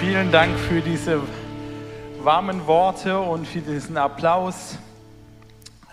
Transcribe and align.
Vielen 0.00 0.30
Dank 0.30 0.58
für 0.58 0.82
diese 0.82 1.22
warmen 2.18 2.66
Worte 2.66 3.18
und 3.18 3.48
für 3.48 3.60
diesen 3.60 3.96
Applaus. 3.96 4.76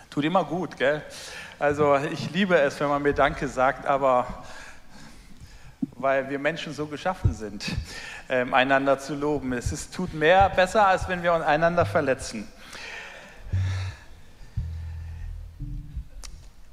Tut 0.09 0.25
immer 0.25 0.43
gut, 0.43 0.75
gell? 0.75 1.01
Also 1.58 1.95
ich 1.95 2.29
liebe 2.31 2.58
es, 2.58 2.77
wenn 2.81 2.89
man 2.89 3.01
mir 3.01 3.13
Danke 3.13 3.47
sagt, 3.47 3.85
aber 3.85 4.43
weil 5.95 6.29
wir 6.29 6.37
Menschen 6.37 6.74
so 6.74 6.87
geschaffen 6.87 7.33
sind, 7.33 7.63
ähm, 8.27 8.54
einander 8.54 9.00
zu 9.00 9.16
loben. 9.16 9.54
Es 9.54 9.71
ist, 9.71 9.96
tut 9.96 10.14
mehr 10.14 10.50
besser, 10.50 10.86
als 10.86 11.08
wenn 11.08 11.24
wir 11.24 11.34
einander 11.34 11.86
verletzen. 11.86 12.46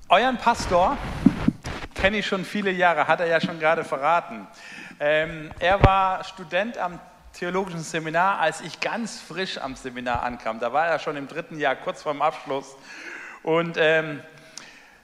Euren 0.09 0.37
Pastor 0.37 0.97
kenne 1.95 2.19
ich 2.19 2.27
schon 2.27 2.45
viele 2.45 2.73
Jahre, 2.73 3.07
hat 3.07 3.21
er 3.21 3.27
ja 3.27 3.41
schon 3.41 3.61
gerade 3.61 3.85
verraten. 3.85 4.49
Ähm, 4.99 5.53
er 5.61 5.81
war 5.85 6.25
Student 6.25 6.77
am 6.77 6.99
theologischen 7.41 7.83
Seminar, 7.83 8.39
als 8.39 8.61
ich 8.61 8.81
ganz 8.81 9.19
frisch 9.19 9.57
am 9.57 9.75
Seminar 9.75 10.23
ankam. 10.23 10.61
Da 10.61 10.75
war 10.75 10.87
er 10.87 10.99
schon 10.99 11.17
im 11.17 11.27
dritten 11.27 11.59
Jahr, 11.59 11.75
kurz 11.75 12.03
vorm 12.03 12.21
Abschluss. 12.21 12.77
Und 13.43 13.79
ähm, 13.79 14.23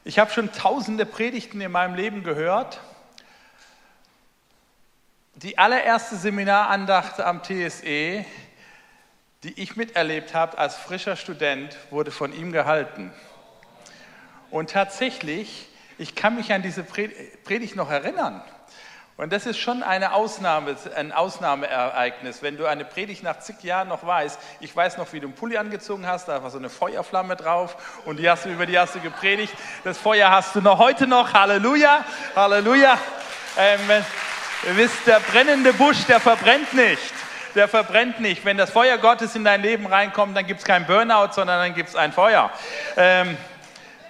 ich 0.04 0.18
habe 0.18 0.30
schon 0.30 0.52
tausende 0.52 1.06
Predigten 1.06 1.62
in 1.62 1.72
meinem 1.72 1.94
Leben 1.94 2.24
gehört. 2.24 2.82
Die 5.36 5.56
allererste 5.56 6.16
Seminarandacht 6.16 7.20
am 7.20 7.42
TSE, 7.42 8.26
die 9.42 9.54
ich 9.56 9.76
miterlebt 9.76 10.34
habe 10.34 10.58
als 10.58 10.76
frischer 10.76 11.16
Student, 11.16 11.74
wurde 11.88 12.10
von 12.10 12.34
ihm 12.34 12.52
gehalten. 12.52 13.14
Und 14.50 14.72
tatsächlich, 14.72 15.70
ich 15.96 16.14
kann 16.14 16.36
mich 16.36 16.52
an 16.52 16.60
diese 16.60 16.82
Predigt 16.82 17.76
noch 17.76 17.90
erinnern. 17.90 18.42
Und 19.18 19.32
das 19.32 19.46
ist 19.46 19.58
schon 19.58 19.82
eine 19.82 20.12
Ausnahme, 20.12 20.76
ein 20.94 21.10
Ausnahmeereignis, 21.10 22.42
wenn 22.42 22.58
du 22.58 22.66
eine 22.66 22.84
Predigt 22.84 23.22
nach 23.22 23.38
zig 23.38 23.62
Jahren 23.62 23.88
noch 23.88 24.06
weißt. 24.06 24.38
Ich 24.60 24.76
weiß 24.76 24.98
noch, 24.98 25.10
wie 25.14 25.20
du 25.20 25.28
einen 25.28 25.34
Pulli 25.34 25.56
angezogen 25.56 26.06
hast, 26.06 26.28
da 26.28 26.42
war 26.42 26.50
so 26.50 26.58
eine 26.58 26.68
Feuerflamme 26.68 27.34
drauf 27.34 28.02
und 28.04 28.18
die 28.18 28.28
hast 28.28 28.44
du, 28.44 28.50
über 28.50 28.66
die 28.66 28.78
hast 28.78 28.94
du 28.94 29.00
gepredigt. 29.00 29.54
Das 29.84 29.96
Feuer 29.96 30.30
hast 30.30 30.54
du 30.54 30.60
noch 30.60 30.78
heute 30.78 31.06
noch. 31.06 31.32
Halleluja, 31.32 32.04
Halleluja. 32.34 32.98
Ähm, 33.56 33.80
ihr 34.66 34.76
wisst, 34.76 35.06
der 35.06 35.20
brennende 35.20 35.72
Busch, 35.72 36.04
der 36.04 36.20
verbrennt 36.20 36.74
nicht. 36.74 37.14
Der 37.54 37.68
verbrennt 37.68 38.20
nicht. 38.20 38.44
Wenn 38.44 38.58
das 38.58 38.68
Feuer 38.68 38.98
Gottes 38.98 39.34
in 39.34 39.44
dein 39.44 39.62
Leben 39.62 39.86
reinkommt, 39.86 40.36
dann 40.36 40.46
gibt 40.46 40.60
es 40.60 40.66
kein 40.66 40.86
Burnout, 40.86 41.32
sondern 41.32 41.58
dann 41.60 41.74
gibt 41.74 41.88
es 41.88 41.96
ein 41.96 42.12
Feuer. 42.12 42.50
Ähm, 42.98 43.38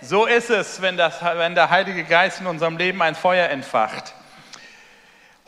so 0.00 0.26
ist 0.26 0.50
es, 0.50 0.82
wenn, 0.82 0.96
das, 0.96 1.22
wenn 1.22 1.54
der 1.54 1.70
Heilige 1.70 2.02
Geist 2.02 2.40
in 2.40 2.48
unserem 2.48 2.76
Leben 2.76 3.00
ein 3.02 3.14
Feuer 3.14 3.48
entfacht. 3.50 4.12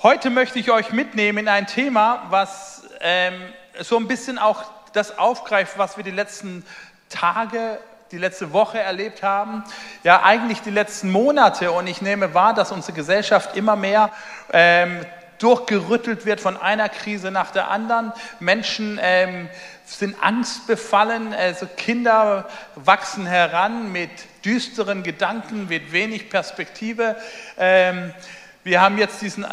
Heute 0.01 0.31
möchte 0.31 0.61
ich 0.61 0.71
euch 0.71 0.93
mitnehmen 0.93 1.39
in 1.39 1.49
ein 1.49 1.67
Thema, 1.67 2.23
was 2.31 2.85
ähm, 3.01 3.35
so 3.81 3.97
ein 3.97 4.07
bisschen 4.07 4.39
auch 4.39 4.63
das 4.93 5.19
aufgreift, 5.19 5.77
was 5.77 5.97
wir 5.97 6.05
die 6.05 6.13
letzten 6.13 6.65
Tage, 7.09 7.81
die 8.13 8.19
letzte 8.19 8.53
Woche 8.53 8.79
erlebt 8.79 9.25
haben, 9.25 9.65
ja 10.05 10.23
eigentlich 10.23 10.61
die 10.61 10.71
letzten 10.71 11.11
Monate. 11.11 11.73
Und 11.73 11.89
ich 11.89 12.01
nehme 12.01 12.33
wahr, 12.33 12.55
dass 12.55 12.71
unsere 12.71 12.93
Gesellschaft 12.93 13.57
immer 13.57 13.75
mehr 13.75 14.13
ähm, 14.53 15.05
durchgerüttelt 15.41 16.27
wird 16.27 16.41
von 16.41 16.57
einer 16.57 16.89
Krise 16.89 17.33
nach 17.33 17.51
der 17.51 17.69
anderen. 17.69 18.13
Menschen 18.39 19.01
ähm, 19.03 19.49
sind 19.85 20.15
angstbefallen, 20.23 21.35
also 21.35 21.67
Kinder 21.77 22.49
wachsen 22.77 23.27
heran 23.27 23.91
mit 23.91 24.11
düsteren 24.45 25.03
Gedanken, 25.03 25.67
mit 25.67 25.91
wenig 25.91 26.31
Perspektive. 26.31 27.17
Ähm, 27.59 28.15
wir 28.63 28.81
haben 28.81 28.99
jetzt 28.99 29.23
diesen 29.23 29.45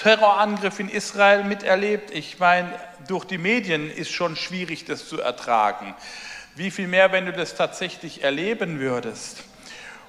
Terrorangriff 0.00 0.80
in 0.80 0.88
Israel 0.88 1.44
miterlebt. 1.44 2.10
Ich 2.10 2.38
meine, 2.38 2.70
durch 3.06 3.26
die 3.26 3.36
Medien 3.36 3.90
ist 3.90 4.10
schon 4.10 4.34
schwierig, 4.34 4.86
das 4.86 5.06
zu 5.06 5.20
ertragen. 5.20 5.94
Wie 6.56 6.70
viel 6.70 6.88
mehr, 6.88 7.12
wenn 7.12 7.26
du 7.26 7.32
das 7.32 7.54
tatsächlich 7.54 8.24
erleben 8.24 8.80
würdest. 8.80 9.44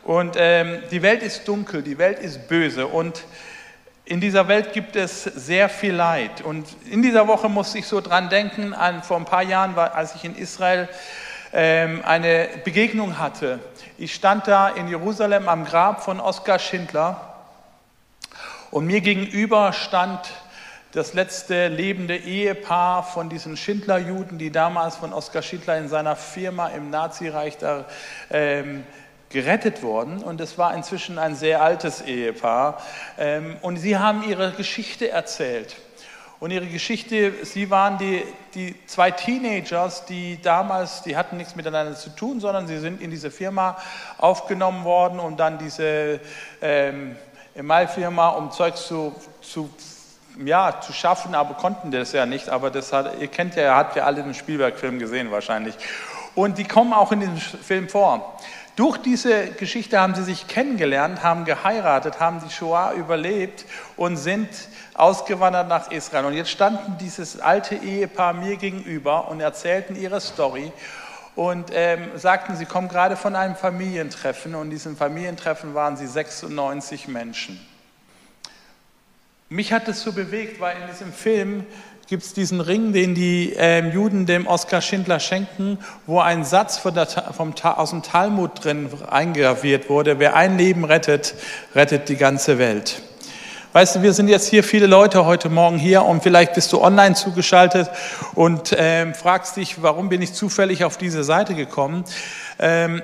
Und 0.04 0.36
ähm, 0.38 0.82
die 0.92 1.02
Welt 1.02 1.22
ist 1.22 1.46
dunkel, 1.46 1.84
die 1.84 1.98
Welt 1.98 2.20
ist 2.20 2.48
böse 2.48 2.88
und 2.88 3.26
in 4.06 4.22
dieser 4.22 4.48
Welt 4.48 4.72
gibt 4.72 4.96
es 4.96 5.24
sehr 5.24 5.68
viel 5.68 5.94
Leid. 5.94 6.42
Und 6.42 6.68
in 6.90 7.02
dieser 7.02 7.28
Woche 7.28 7.50
musste 7.50 7.78
ich 7.78 7.86
so 7.86 8.00
dran 8.00 8.30
denken, 8.30 8.74
an, 8.74 9.04
vor 9.04 9.18
ein 9.18 9.26
paar 9.26 9.44
Jahren, 9.44 9.76
war, 9.76 9.94
als 9.94 10.16
ich 10.16 10.24
in 10.24 10.36
Israel 10.36 10.88
ähm, 11.54 12.02
eine 12.06 12.48
Begegnung 12.64 13.20
hatte. 13.20 13.60
Ich 13.98 14.14
stand 14.14 14.48
da 14.48 14.70
in 14.70 14.88
Jerusalem 14.88 15.50
am 15.50 15.66
Grab 15.66 16.04
von 16.04 16.20
Oskar 16.22 16.60
Schindler 16.60 17.31
und 18.72 18.86
mir 18.86 19.02
gegenüber 19.02 19.74
stand 19.74 20.20
das 20.94 21.14
letzte 21.14 21.68
lebende 21.68 22.18
Ehepaar 22.18 23.04
von 23.04 23.30
diesen 23.30 23.56
Schindlerjuden, 23.58 24.38
die 24.38 24.52
damals 24.52 24.96
von 24.96 25.14
Oskar 25.14 25.42
Schindler 25.42 25.78
in 25.78 25.88
seiner 25.88 26.16
Firma 26.16 26.68
im 26.70 26.90
Nazireich 26.90 27.58
da 27.58 27.86
ähm, 28.30 28.84
gerettet 29.30 29.84
wurden. 29.84 30.24
Und 30.24 30.42
es 30.42 30.58
war 30.58 30.74
inzwischen 30.74 31.18
ein 31.18 31.36
sehr 31.36 31.62
altes 31.62 32.02
Ehepaar. 32.02 32.82
Ähm, 33.18 33.58
und 33.62 33.78
sie 33.78 33.98
haben 33.98 34.24
ihre 34.24 34.52
Geschichte 34.52 35.10
erzählt. 35.10 35.76
Und 36.40 36.52
ihre 36.52 36.66
Geschichte, 36.66 37.34
sie 37.44 37.70
waren 37.70 37.98
die, 37.98 38.24
die 38.56 38.76
zwei 38.88 39.12
Teenagers, 39.12 40.06
die 40.06 40.42
damals, 40.42 41.04
die 41.04 41.16
hatten 41.16 41.38
nichts 41.38 41.56
miteinander 41.56 41.96
zu 41.96 42.10
tun, 42.10 42.40
sondern 42.40 42.68
sie 42.68 42.80
sind 42.80 43.00
in 43.00 43.12
diese 43.12 43.32
Firma 43.32 43.78
aufgenommen 44.18 44.84
worden 44.84 45.20
und 45.20 45.40
dann 45.40 45.60
diese 45.60 46.20
ähm, 46.62 47.16
Emailfirma, 47.56 48.30
um 48.30 48.52
Zeug 48.52 48.78
zu, 48.78 49.14
zu, 49.42 49.70
ja, 50.44 50.80
zu 50.82 50.94
schaffen, 50.94 51.36
aber 51.36 51.56
konnten 51.56 51.92
das 51.92 52.12
ja 52.14 52.26
nicht. 52.26 52.50
Aber 52.50 52.70
das 52.72 52.94
hat, 52.94 53.20
ihr 53.20 53.28
kennt 53.28 53.56
ja, 53.56 53.76
habt 53.76 53.96
ja 53.96 54.06
alle 54.06 54.24
den 54.24 54.34
Spielberg-Film 54.34 55.00
gesehen 55.00 55.32
wahrscheinlich. 55.32 55.76
Und 56.36 56.58
die 56.58 56.64
kommen 56.64 56.94
auch 56.94 57.12
in 57.12 57.20
diesem 57.20 57.38
Film 57.38 57.90
vor. 57.90 58.38
Durch 58.78 58.98
diese 58.98 59.48
Geschichte 59.48 60.00
haben 60.00 60.16
sie 60.16 60.24
sich 60.24 60.48
kennengelernt, 60.48 61.24
haben 61.24 61.44
geheiratet, 61.44 62.22
haben 62.22 62.42
die 62.44 62.50
Shoah 62.50 62.94
überlebt 62.94 63.66
und 63.98 64.16
sind 64.16 64.48
ausgewandert 64.94 65.68
nach 65.68 65.92
Israel. 65.92 66.26
Und 66.26 66.34
jetzt 66.34 66.52
standen 66.52 66.98
dieses 66.98 67.42
alte 67.42 67.76
Ehepaar 67.76 68.32
mir 68.32 68.56
gegenüber 68.56 69.28
und 69.28 69.42
erzählten 69.42 69.96
ihre 69.98 70.22
Story 70.22 70.72
und 71.36 71.72
ähm, 71.74 72.10
sagten, 72.16 72.56
sie 72.56 72.66
kommen 72.66 72.88
gerade 72.88 73.16
von 73.16 73.36
einem 73.36 73.56
Familientreffen 73.56 74.56
und 74.56 74.66
in 74.66 74.70
diesem 74.72 74.98
Familientreffen 74.98 75.74
waren 75.74 75.98
sie 75.98 76.08
96 76.08 77.08
Menschen. 77.08 77.60
Mich 79.50 79.74
hat 79.74 79.88
es 79.88 80.02
so 80.02 80.14
bewegt, 80.14 80.62
weil 80.62 80.78
in 80.82 80.88
diesem 80.88 81.12
Film 81.12 81.66
gibt 82.08 82.24
es 82.24 82.34
diesen 82.34 82.60
Ring, 82.60 82.94
den 82.94 83.16
die 83.16 83.54
ähm, 83.58 83.92
Juden 83.92 84.26
dem 84.26 84.48
Oskar 84.48 84.82
Schindler 84.82 85.20
schenken, 85.20 85.78
wo 86.06 86.20
ein 86.20 86.44
Satz 86.44 86.82
der, 86.84 87.08
vom, 87.08 87.54
aus 87.62 87.90
dem 87.90 88.04
Talmud 88.04 88.64
drin 88.64 88.90
eingraviert 89.10 89.90
wurde, 89.90 90.20
wer 90.20 90.36
ein 90.36 90.58
Leben 90.58 90.84
rettet, 90.84 91.36
rettet 91.74 92.10
die 92.10 92.18
ganze 92.18 92.58
Welt. 92.58 93.02
Weißt 93.74 93.96
du, 93.96 94.02
wir 94.02 94.12
sind 94.12 94.28
jetzt 94.28 94.50
hier 94.50 94.66
viele 94.66 94.86
Leute 94.86 95.24
heute 95.24 95.48
Morgen 95.48 95.78
hier 95.78 96.04
und 96.04 96.22
vielleicht 96.22 96.56
bist 96.56 96.74
du 96.74 96.82
online 96.82 97.16
zugeschaltet 97.16 97.90
und 98.36 98.76
ähm, 98.78 99.14
fragst 99.14 99.56
dich, 99.56 99.82
warum 99.82 100.10
bin 100.10 100.22
ich 100.22 100.34
zufällig 100.34 100.84
auf 100.84 100.98
diese 100.98 101.24
Seite 101.24 101.56
gekommen? 101.56 102.04
Ähm, 102.60 103.02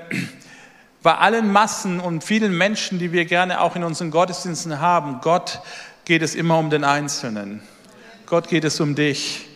bei 1.02 1.14
allen 1.14 1.50
Massen 1.50 2.00
und 2.00 2.22
vielen 2.22 2.54
Menschen, 2.54 2.98
die 2.98 3.12
wir 3.12 3.24
gerne 3.24 3.62
auch 3.62 3.76
in 3.76 3.82
unseren 3.82 4.10
Gottesdiensten 4.10 4.78
haben, 4.78 5.20
Gott 5.22 5.62
geht 6.04 6.20
es 6.20 6.34
immer 6.34 6.58
um 6.58 6.68
den 6.68 6.84
Einzelnen. 6.84 7.62
Gott 8.26 8.48
geht 8.48 8.64
es 8.64 8.78
um 8.78 8.94
dich. 8.94 9.48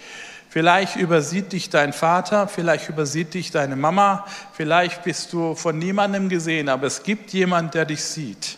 Vielleicht 0.49 0.97
übersieht 0.97 1.53
dich 1.53 1.69
dein 1.69 1.93
Vater, 1.93 2.49
vielleicht 2.49 2.89
übersieht 2.89 3.35
dich 3.35 3.51
deine 3.51 3.77
Mama, 3.77 4.25
vielleicht 4.55 5.03
bist 5.03 5.35
du 5.35 5.57
von 5.57 5.79
niemandem 5.79 6.31
gesehen, 6.31 6.71
aber 6.71 6.87
es 6.87 7.03
gibt 7.03 7.35
jemand, 7.35 7.75
der 7.75 7.85
dich 7.85 8.03
sieht. 8.03 8.57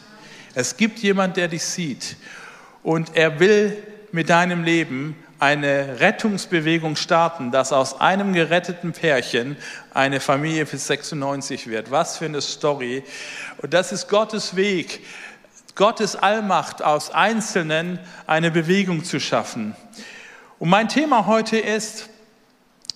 Es 0.55 0.77
gibt 0.77 1.01
jemand, 1.01 1.37
der 1.37 1.49
dich 1.49 1.65
sieht 1.65 2.17
und 2.85 3.17
er 3.17 3.41
will 3.41 3.77
mit 4.13 4.31
deinem 4.31 4.63
Leben 4.63 5.17
eine 5.41 5.99
Rettungsbewegung 5.99 6.95
starten, 6.95 7.51
dass 7.51 7.73
aus 7.73 8.01
einem 8.01 8.33
geretteten 8.33 8.93
Pärchen 8.93 9.57
eine 9.93 10.21
Familie 10.21 10.65
bis 10.65 10.87
96 10.87 11.67
wird. 11.67 11.91
Was 11.91 12.19
für 12.19 12.27
eine 12.27 12.41
Story. 12.41 13.03
Und 13.61 13.75
das 13.75 13.91
ist 13.91 14.09
Gottes 14.09 14.55
Weg, 14.55 15.05
Gottes 15.75 16.15
Allmacht 16.15 16.85
aus 16.85 17.11
Einzelnen 17.11 17.99
eine 18.27 18.53
Bewegung 18.53 19.03
zu 19.03 19.19
schaffen. 19.19 19.75
Und 20.61 20.69
mein 20.69 20.89
Thema 20.89 21.27
heute 21.27 21.59
ist 21.59 22.09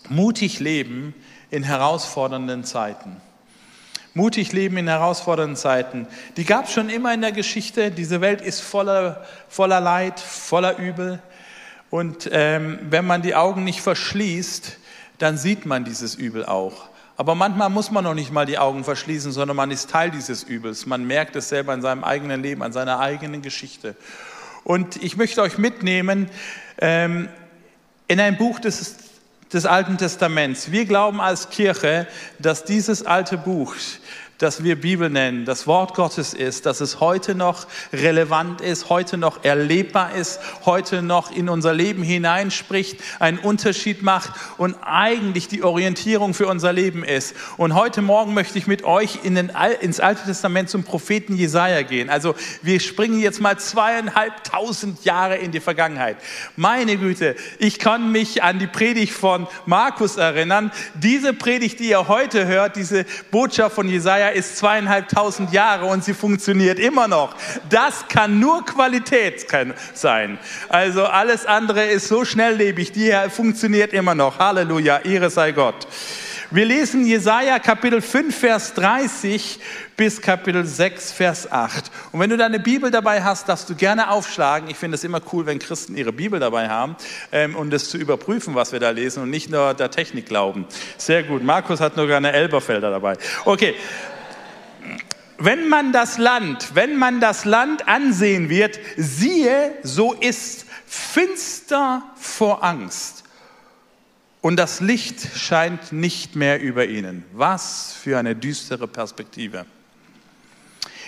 mutig 0.09 0.61
leben 0.61 1.15
in 1.51 1.65
herausfordernden 1.65 2.63
Zeiten. 2.63 3.21
Mutig 4.19 4.53
leben 4.53 4.77
in 4.77 4.89
herausfordernden 4.89 5.55
Zeiten. 5.57 6.09
Die 6.37 6.45
gab 6.45 6.65
es 6.65 6.73
schon 6.73 6.91
immer 6.91 7.15
in 7.15 7.21
der 7.21 7.31
Geschichte. 7.31 7.93
Diese 7.93 8.21
Welt 8.21 8.41
ist 8.41 8.61
voller, 8.61 9.25
voller 9.49 9.81
Leid, 9.81 10.19
voller 10.19 10.77
Übel. 10.77 11.21
Und 11.89 12.29
ähm, 12.33 12.81
wenn 12.91 13.07
man 13.07 13.23
die 13.23 13.37
Augen 13.37 13.63
nicht 13.63 13.81
verschließt, 13.81 14.77
dann 15.19 15.39
sieht 15.39 15.67
man 15.67 15.85
dieses 15.85 16.17
Übel 16.17 16.45
auch. 16.45 16.89
Aber 17.17 17.37
manchmal 17.37 17.71
muss 17.71 17.93
man 17.93 18.03
noch 18.03 18.15
nicht 18.15 18.33
mal 18.33 18.45
die 18.45 18.59
Augen 18.59 18.83
verschließen, 18.83 19.31
sondern 19.31 19.57
man 19.57 19.71
ist 19.71 19.89
Teil 19.89 20.11
dieses 20.11 20.43
Übels. 20.43 20.85
Man 20.85 21.07
merkt 21.07 21.37
es 21.37 21.49
selber 21.49 21.73
in 21.73 21.81
seinem 21.81 22.03
eigenen 22.03 22.43
Leben, 22.43 22.65
an 22.65 22.73
seiner 22.73 22.99
eigenen 22.99 23.41
Geschichte. 23.41 23.95
Und 24.65 25.01
ich 25.01 25.17
möchte 25.17 25.43
euch 25.43 25.59
mitnehmen 25.59 26.29
ähm, 26.79 27.29
in 28.09 28.19
ein 28.19 28.37
Buch 28.37 28.59
des, 28.59 28.97
des 29.53 29.67
Alten 29.67 29.99
Testaments. 29.99 30.71
Wir 30.71 30.85
glauben 30.85 31.21
als 31.21 31.51
Kirche, 31.51 32.07
dass 32.39 32.65
dieses 32.65 33.05
alte 33.05 33.39
Buch 33.39 33.75
das 34.39 34.63
wir 34.63 34.81
Bibel 34.81 35.11
nennen, 35.11 35.45
das 35.45 35.67
Wort 35.67 35.95
Gottes 35.95 36.33
ist, 36.33 36.65
dass 36.65 36.81
es 36.81 37.01
heute 37.01 37.35
noch 37.35 37.67
relevant 37.93 38.61
ist, 38.61 38.89
heute 38.89 39.19
noch 39.19 39.43
erlebbar 39.43 40.15
ist, 40.15 40.39
heute 40.65 41.03
noch 41.03 41.33
in 41.33 41.49
unser 41.49 41.75
Leben 41.75 42.05
hineinspricht, 42.05 43.01
einen 43.19 43.39
Unterschied 43.39 44.03
macht 44.03 44.31
und 44.57 44.77
eigentlich 44.83 45.49
die 45.49 45.65
Orientierung 45.65 46.35
für 46.35 46.47
unser 46.47 46.73
Leben 46.73 47.03
ist. 47.03 47.35
Und 47.57 47.75
heute 47.75 48.01
Morgen 48.01 48.33
möchte 48.33 48.59
ich 48.59 48.69
mit 48.69 48.85
euch 48.85 49.19
in 49.25 49.35
den, 49.35 49.51
ins 49.81 49.99
Alte 49.99 50.23
Testament 50.25 50.71
zum 50.71 50.85
Propheten 50.85 51.35
Jesaja 51.35 51.83
gehen. 51.83 52.09
Also 52.09 52.37
wir 52.63 52.79
springen 52.79 53.19
jetzt 53.19 53.41
mal 53.41 53.59
zweieinhalbtausend 53.59 55.05
Jahre 55.05 55.37
in 55.37 55.51
die 55.51 55.61
Vergangenheit. 55.61 56.17
Meine 56.55 56.97
Güte, 56.97 57.35
ich 57.59 57.81
kann 57.81 58.13
mich 58.13 58.45
an 58.45 58.61
die 58.61 58.69
Predigt 58.69 59.13
von 59.13 59.49
Markus 59.67 60.17
erinnern. 60.17 60.71
Diese 60.95 61.35
Predigt, 61.35 61.81
die 61.81 61.89
ihr 61.89 62.07
heute 62.07 62.47
hört, 62.47 62.77
diese 62.77 63.05
Botschaft 63.33 63.75
von 63.75 63.89
Jesaja, 63.89 64.28
ist 64.29 64.57
zweieinhalbtausend 64.59 65.53
Jahre 65.53 65.87
und 65.87 66.05
sie 66.05 66.15
funktioniert 66.15 66.79
immer 66.79 67.09
noch. 67.09 67.35
Das 67.69 68.09
kann 68.09 68.41
nur 68.41 68.65
Qualität 68.65 69.47
sein. 69.95 70.39
Also 70.69 71.05
alles 71.05 71.47
andere 71.47 71.87
ist 71.87 72.09
so 72.09 72.25
schnelllebig, 72.25 72.93
die 72.93 73.15
funktioniert 73.31 73.93
immer 73.93 74.15
noch. 74.15 74.39
Halleluja, 74.39 74.99
Ehre 74.99 75.31
sei 75.31 75.53
Gott. 75.53 75.87
Wir 76.51 76.65
lesen 76.65 77.05
Jesaja 77.05 77.59
Kapitel 77.59 78.01
5, 78.01 78.35
Vers 78.35 78.73
30 78.73 79.61
bis 79.99 80.23
Kapitel 80.23 80.65
6, 80.65 81.13
Vers 81.13 81.53
8. 81.53 81.91
Und 82.11 82.21
wenn 82.21 82.31
du 82.31 82.39
deine 82.39 82.59
Bibel 82.59 82.91
dabei 82.91 83.23
hast, 83.23 83.51
darfst 83.51 83.69
du 83.69 83.75
gerne 83.75 84.11
aufschlagen. 84.11 84.71
Ich 84.71 84.79
finde 84.79 84.95
es 84.95 85.05
immer 85.05 85.21
cool, 85.31 85.45
wenn 85.45 85.59
Christen 85.59 85.95
ihre 85.95 86.11
Bibel 86.11 86.41
dabei 86.41 86.71
haben, 86.71 86.97
ähm, 87.33 87.55
um 87.55 87.69
das 87.69 87.91
zu 87.91 87.99
überprüfen, 87.99 88.55
was 88.55 88.73
wir 88.73 88.81
da 88.81 88.89
lesen 88.89 89.25
und 89.25 89.29
nicht 89.29 89.51
nur 89.51 89.75
der 89.75 89.91
Technik 89.91 90.25
glauben. 90.25 90.65
Sehr 90.97 91.23
gut. 91.23 91.45
Markus 91.45 91.81
hat 91.81 91.99
nur 91.99 92.07
gerne 92.07 92.33
Elberfelder 92.33 92.91
dabei. 92.91 93.19
Okay 93.45 93.75
wenn 95.39 95.69
man 95.69 95.93
das 95.93 96.19
Land, 96.19 96.75
wenn 96.75 96.97
man 96.97 97.21
das 97.21 97.45
Land 97.45 97.87
ansehen 97.87 98.49
wird, 98.49 98.79
siehe, 98.97 99.73
so 99.83 100.13
ist 100.13 100.67
finster 100.87 102.03
vor 102.17 102.65
Angst. 102.65 103.25
Und 104.41 104.57
das 104.57 104.81
Licht 104.81 105.21
scheint 105.37 105.93
nicht 105.93 106.37
mehr 106.37 106.61
über 106.61 106.87
ihnen. 106.87 107.25
Was 107.33 107.93
für 107.93 108.19
eine 108.19 108.37
düstere 108.37 108.87
Perspektive. 108.87 109.67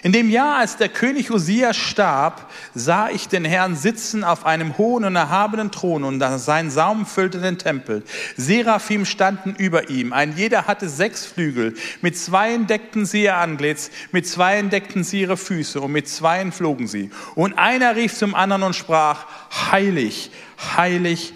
In 0.02 0.12
dem 0.12 0.31
Jahr, 0.31 0.58
als 0.58 0.76
der 0.79 0.88
König 0.88 1.31
Usia 1.31 1.75
starb, 1.75 2.50
sah 2.75 3.11
ich 3.11 3.29
den 3.29 3.44
Herrn 3.44 3.76
sitzen 3.76 4.25
auf 4.25 4.47
einem 4.47 4.79
hohen 4.79 5.05
und 5.05 5.14
erhabenen 5.14 5.70
Thron 5.70 6.05
und 6.05 6.23
sein 6.38 6.70
Saum 6.70 7.05
füllte 7.05 7.38
den 7.38 7.58
Tempel. 7.58 8.02
Seraphim 8.37 9.05
standen 9.05 9.55
über 9.55 9.91
ihm. 9.91 10.12
Ein 10.12 10.35
jeder 10.37 10.67
hatte 10.67 10.88
sechs 10.88 11.26
Flügel. 11.26 11.75
Mit 12.00 12.17
zweien 12.17 12.67
deckten 12.67 13.05
sie 13.05 13.25
ihr 13.25 13.37
Antlitz, 13.37 13.91
mit 14.11 14.26
zweien 14.26 14.70
deckten 14.70 15.05
sie 15.05 15.20
ihre 15.20 15.37
Füße 15.37 15.81
und 15.81 15.93
mit 15.93 16.08
zweien 16.08 16.53
flogen 16.53 16.87
sie. 16.87 17.11
Und 17.35 17.58
einer 17.58 17.94
rief 17.96 18.14
zum 18.14 18.35
anderen 18.35 18.62
und 18.62 18.76
sprach, 18.76 19.26
heilig, 19.70 20.31
heilig, 20.76 21.35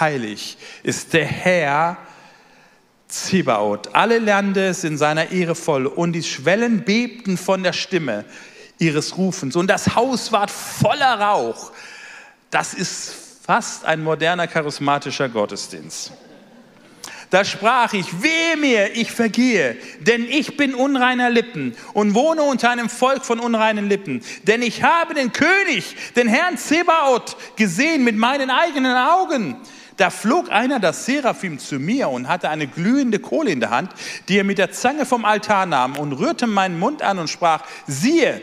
heilig 0.00 0.56
ist 0.82 1.12
der 1.12 1.26
Herr, 1.26 1.98
Zebaoth. 3.08 3.94
Alle 3.94 4.18
Lande 4.18 4.74
sind 4.74 4.98
seiner 4.98 5.30
Ehre 5.30 5.54
voll 5.54 5.86
und 5.86 6.12
die 6.12 6.22
Schwellen 6.22 6.84
bebten 6.84 7.36
von 7.36 7.62
der 7.62 7.72
Stimme 7.72 8.24
ihres 8.78 9.16
Rufens 9.16 9.56
und 9.56 9.68
das 9.68 9.94
Haus 9.94 10.32
ward 10.32 10.50
voller 10.50 11.20
Rauch. 11.20 11.72
Das 12.50 12.74
ist 12.74 13.14
fast 13.44 13.84
ein 13.84 14.02
moderner 14.02 14.46
charismatischer 14.46 15.28
Gottesdienst. 15.28 16.12
Da 17.30 17.44
sprach 17.44 17.92
ich, 17.92 18.22
wehe 18.22 18.56
mir, 18.56 18.94
ich 18.94 19.10
vergehe, 19.10 19.76
denn 20.00 20.28
ich 20.28 20.56
bin 20.56 20.74
unreiner 20.74 21.28
Lippen 21.28 21.74
und 21.92 22.14
wohne 22.14 22.42
unter 22.42 22.70
einem 22.70 22.88
Volk 22.88 23.24
von 23.24 23.40
unreinen 23.40 23.88
Lippen. 23.88 24.22
Denn 24.44 24.62
ich 24.62 24.84
habe 24.84 25.14
den 25.14 25.32
König, 25.32 25.96
den 26.14 26.28
Herrn 26.28 26.56
Zebaoth, 26.56 27.36
gesehen 27.56 28.04
mit 28.04 28.16
meinen 28.16 28.50
eigenen 28.50 28.96
Augen. 28.96 29.56
Da 29.96 30.10
flog 30.10 30.50
einer, 30.50 30.78
das 30.78 31.06
Seraphim, 31.06 31.58
zu 31.58 31.78
mir 31.78 32.08
und 32.08 32.28
hatte 32.28 32.50
eine 32.50 32.66
glühende 32.66 33.18
Kohle 33.18 33.50
in 33.50 33.60
der 33.60 33.70
Hand, 33.70 33.90
die 34.28 34.38
er 34.38 34.44
mit 34.44 34.58
der 34.58 34.70
Zange 34.70 35.06
vom 35.06 35.24
Altar 35.24 35.64
nahm 35.66 35.96
und 35.96 36.12
rührte 36.12 36.46
meinen 36.46 36.78
Mund 36.78 37.02
an 37.02 37.18
und 37.18 37.28
sprach, 37.28 37.62
siehe, 37.86 38.42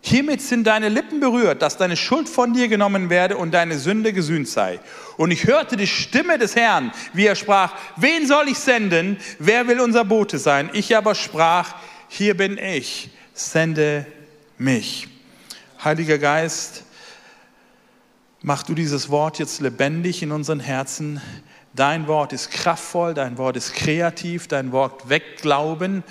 hiermit 0.00 0.40
sind 0.40 0.66
deine 0.66 0.88
Lippen 0.88 1.20
berührt, 1.20 1.60
dass 1.60 1.76
deine 1.76 1.96
Schuld 1.96 2.28
von 2.28 2.54
dir 2.54 2.68
genommen 2.68 3.10
werde 3.10 3.36
und 3.36 3.52
deine 3.52 3.78
Sünde 3.78 4.14
gesühnt 4.14 4.48
sei. 4.48 4.80
Und 5.18 5.30
ich 5.30 5.46
hörte 5.46 5.76
die 5.76 5.86
Stimme 5.86 6.38
des 6.38 6.56
Herrn, 6.56 6.92
wie 7.12 7.26
er 7.26 7.36
sprach, 7.36 7.74
wen 7.96 8.26
soll 8.26 8.48
ich 8.48 8.58
senden? 8.58 9.18
Wer 9.38 9.68
will 9.68 9.80
unser 9.80 10.04
Bote 10.04 10.38
sein? 10.38 10.70
Ich 10.72 10.96
aber 10.96 11.14
sprach, 11.14 11.74
hier 12.08 12.34
bin 12.34 12.56
ich, 12.56 13.10
sende 13.34 14.06
mich. 14.56 15.08
Heiliger 15.84 16.18
Geist, 16.18 16.84
Mach 18.42 18.62
du 18.62 18.74
dieses 18.74 19.10
Wort 19.10 19.40
jetzt 19.40 19.60
lebendig 19.60 20.22
in 20.22 20.30
unseren 20.30 20.60
Herzen. 20.60 21.20
Dein 21.74 22.06
Wort 22.06 22.32
ist 22.32 22.52
kraftvoll, 22.52 23.12
dein 23.12 23.36
Wort 23.36 23.56
ist 23.56 23.74
kreativ, 23.74 24.46
dein 24.46 24.70
Wort 24.70 25.08
weckt 25.08 25.42
Glauben, 25.42 26.04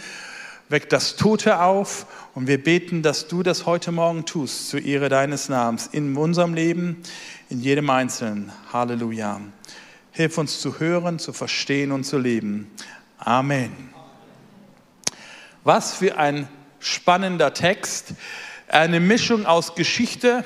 weckt 0.68 0.92
das 0.92 1.16
Tote 1.16 1.62
auf. 1.62 2.06
Und 2.36 2.48
wir 2.48 2.62
beten, 2.62 3.02
dass 3.02 3.30
du 3.30 3.44
das 3.44 3.66
heute 3.66 3.94
Morgen 3.94 4.26
tust, 4.26 4.68
zur 4.68 4.82
Ehre 4.82 5.08
deines 5.08 5.48
Namens, 5.48 5.88
in 5.88 6.18
unserem 6.18 6.54
Leben, 6.54 7.02
in 7.48 7.62
jedem 7.62 7.90
Einzelnen. 7.90 8.52
Halleluja. 8.74 9.40
Hilf 10.12 10.38
uns 10.38 10.60
zu 10.60 10.82
hören, 10.82 11.20
zu 11.20 11.32
verstehen 11.32 11.94
und 11.94 12.04
zu 12.04 12.18
leben. 12.18 12.70
Amen. 13.20 13.72
Was 15.64 15.94
für 15.94 16.18
ein 16.18 16.50
spannender 16.80 17.54
Text. 17.54 18.16
Eine 18.68 19.00
Mischung 19.00 19.46
aus 19.46 19.76
Geschichte, 19.76 20.44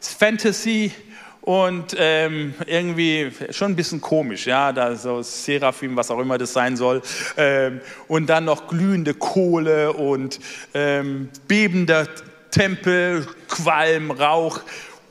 Fantasy 0.00 0.92
und 1.40 1.96
ähm, 1.98 2.52
irgendwie 2.66 3.30
schon 3.50 3.72
ein 3.72 3.76
bisschen 3.76 4.00
komisch, 4.00 4.46
ja, 4.46 4.70
da 4.70 4.94
so 4.94 5.22
Seraphim, 5.22 5.96
was 5.96 6.10
auch 6.10 6.18
immer 6.18 6.36
das 6.36 6.52
sein 6.52 6.76
soll, 6.76 7.00
ähm, 7.38 7.80
und 8.06 8.26
dann 8.26 8.44
noch 8.44 8.68
glühende 8.68 9.14
Kohle 9.14 9.92
und 9.94 10.40
ähm, 10.74 11.30
bebender 11.46 12.06
Tempel, 12.50 13.26
Qualm, 13.48 14.10
Rauch, 14.10 14.60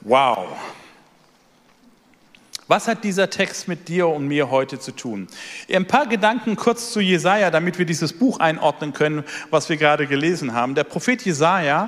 wow. 0.01 0.48
Was 2.69 2.90
hat 2.90 3.06
dieser 3.06 3.30
Text 3.30 3.69
mit 3.69 3.88
dir 3.88 4.10
und 4.10 4.28
mir 4.28 4.52
heute 4.52 4.78
zu 4.78 4.92
tun? 4.92 5.28
Ein 5.72 5.88
paar 5.88 6.06
Gedanken 6.06 6.58
kurz 6.58 6.91
zu 6.91 7.00
Jesaja, 7.00 7.50
damit 7.50 7.80
wir 7.80 7.86
dieses 7.86 8.12
Buch 8.12 8.41
einordnen 8.41 8.91
können, 8.91 9.24
was 9.50 9.70
wir 9.70 9.77
gerade 9.77 10.06
gelesen 10.06 10.53
haben. 10.53 10.75
Der 10.75 10.84
Prophet 10.84 11.24
Jesaja 11.24 11.88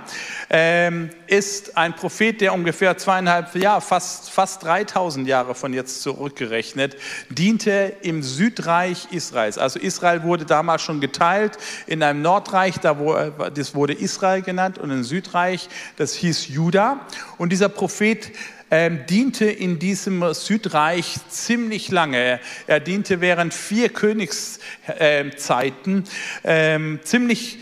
ähm, 0.49 1.09
ist 1.27 1.75
ein 1.75 1.97
Prophet, 1.97 2.39
der 2.39 2.53
ungefähr 2.53 2.97
zweieinhalb, 2.97 3.53
ja, 3.55 3.81
fast, 3.81 4.29
fast 4.29 4.63
3000 4.63 5.27
Jahre 5.27 5.53
von 5.53 5.73
jetzt 5.73 6.01
zurückgerechnet, 6.01 6.95
diente 7.27 7.97
im 8.01 8.23
Südreich 8.23 9.09
Israels. 9.11 9.57
Also 9.57 9.79
Israel 9.79 10.23
wurde 10.23 10.45
damals 10.45 10.81
schon 10.81 11.01
geteilt 11.01 11.57
in 11.87 12.01
einem 12.01 12.21
Nordreich, 12.21 12.79
da 12.79 12.97
wo, 12.99 13.15
das 13.53 13.75
wurde 13.75 13.91
Israel 13.91 14.43
genannt, 14.43 14.77
und 14.77 14.91
ein 14.91 15.03
Südreich, 15.03 15.67
das 15.97 16.13
hieß 16.13 16.47
Juda. 16.47 17.01
Und 17.37 17.51
dieser 17.51 17.67
Prophet 17.67 18.31
ähm, 18.71 19.05
diente 19.09 19.45
in 19.45 19.79
diesem 19.79 20.33
Südreich 20.33 21.17
ziemlich 21.29 21.89
lange. 21.89 22.39
Er 22.67 22.79
diente 22.79 23.21
während 23.21 23.53
vier 23.53 23.89
Königszeiten, 23.89 26.05
ähm, 26.43 26.99
ziemlich 27.03 27.59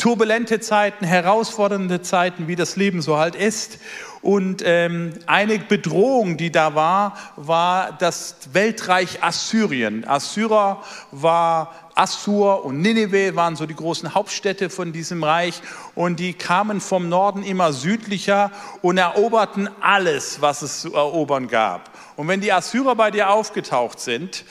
turbulente 0.00 0.60
Zeiten, 0.60 1.04
herausfordernde 1.04 2.02
Zeiten, 2.02 2.48
wie 2.48 2.56
das 2.56 2.76
Leben 2.76 3.02
so 3.02 3.18
halt 3.18 3.34
ist. 3.34 3.78
Und 4.22 4.62
ähm, 4.64 5.12
eine 5.26 5.58
Bedrohung, 5.58 6.36
die 6.36 6.52
da 6.52 6.74
war, 6.74 7.16
war 7.36 7.96
das 7.98 8.36
Weltreich 8.52 9.22
Assyrien. 9.22 10.06
Assyrer 10.06 10.82
war 11.10 11.74
Assur 11.94 12.64
und 12.64 12.80
Nineveh 12.80 13.34
waren 13.36 13.56
so 13.56 13.66
die 13.66 13.74
großen 13.74 14.14
Hauptstädte 14.14 14.70
von 14.70 14.92
diesem 14.92 15.22
Reich 15.24 15.60
und 15.94 16.20
die 16.20 16.32
kamen 16.32 16.80
vom 16.80 17.08
Norden 17.08 17.42
immer 17.42 17.72
südlicher 17.72 18.50
und 18.82 18.98
eroberten 18.98 19.68
alles, 19.80 20.40
was 20.40 20.62
es 20.62 20.80
zu 20.80 20.94
erobern 20.94 21.48
gab. 21.48 21.90
Und 22.16 22.28
wenn 22.28 22.40
die 22.40 22.52
Assyrer 22.52 22.94
bei 22.94 23.10
dir 23.10 23.30
aufgetaucht 23.30 24.00
sind, 24.00 24.44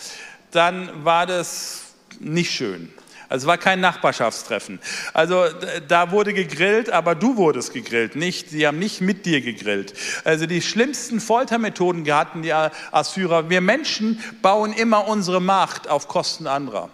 dann 0.51 1.05
war 1.05 1.25
das 1.25 1.83
nicht 2.19 2.51
schön. 2.51 2.91
Also 3.29 3.43
es 3.43 3.47
war 3.47 3.59
kein 3.59 3.79
Nachbarschaftstreffen. 3.79 4.79
Also 5.13 5.45
da 5.87 6.09
wurde 6.09 6.33
gegrillt, 6.33 6.89
aber 6.89 7.13
du 7.13 7.37
wurdest 7.37 7.73
gegrillt, 7.73 8.15
nicht. 8.15 8.49
Sie 8.49 8.65
haben 8.65 8.79
nicht 8.79 9.01
mit 9.01 9.27
dir 9.27 9.41
gegrillt. 9.41 9.93
Also 10.23 10.47
die 10.47 10.63
schlimmsten 10.63 11.19
Foltermethoden 11.19 12.11
hatten 12.11 12.41
die 12.41 12.53
Assyrer. 12.53 13.51
Wir 13.51 13.61
Menschen 13.61 14.19
bauen 14.41 14.73
immer 14.73 15.07
unsere 15.07 15.41
Macht 15.41 15.87
auf 15.87 16.07
Kosten 16.07 16.47
anderer. 16.47 16.89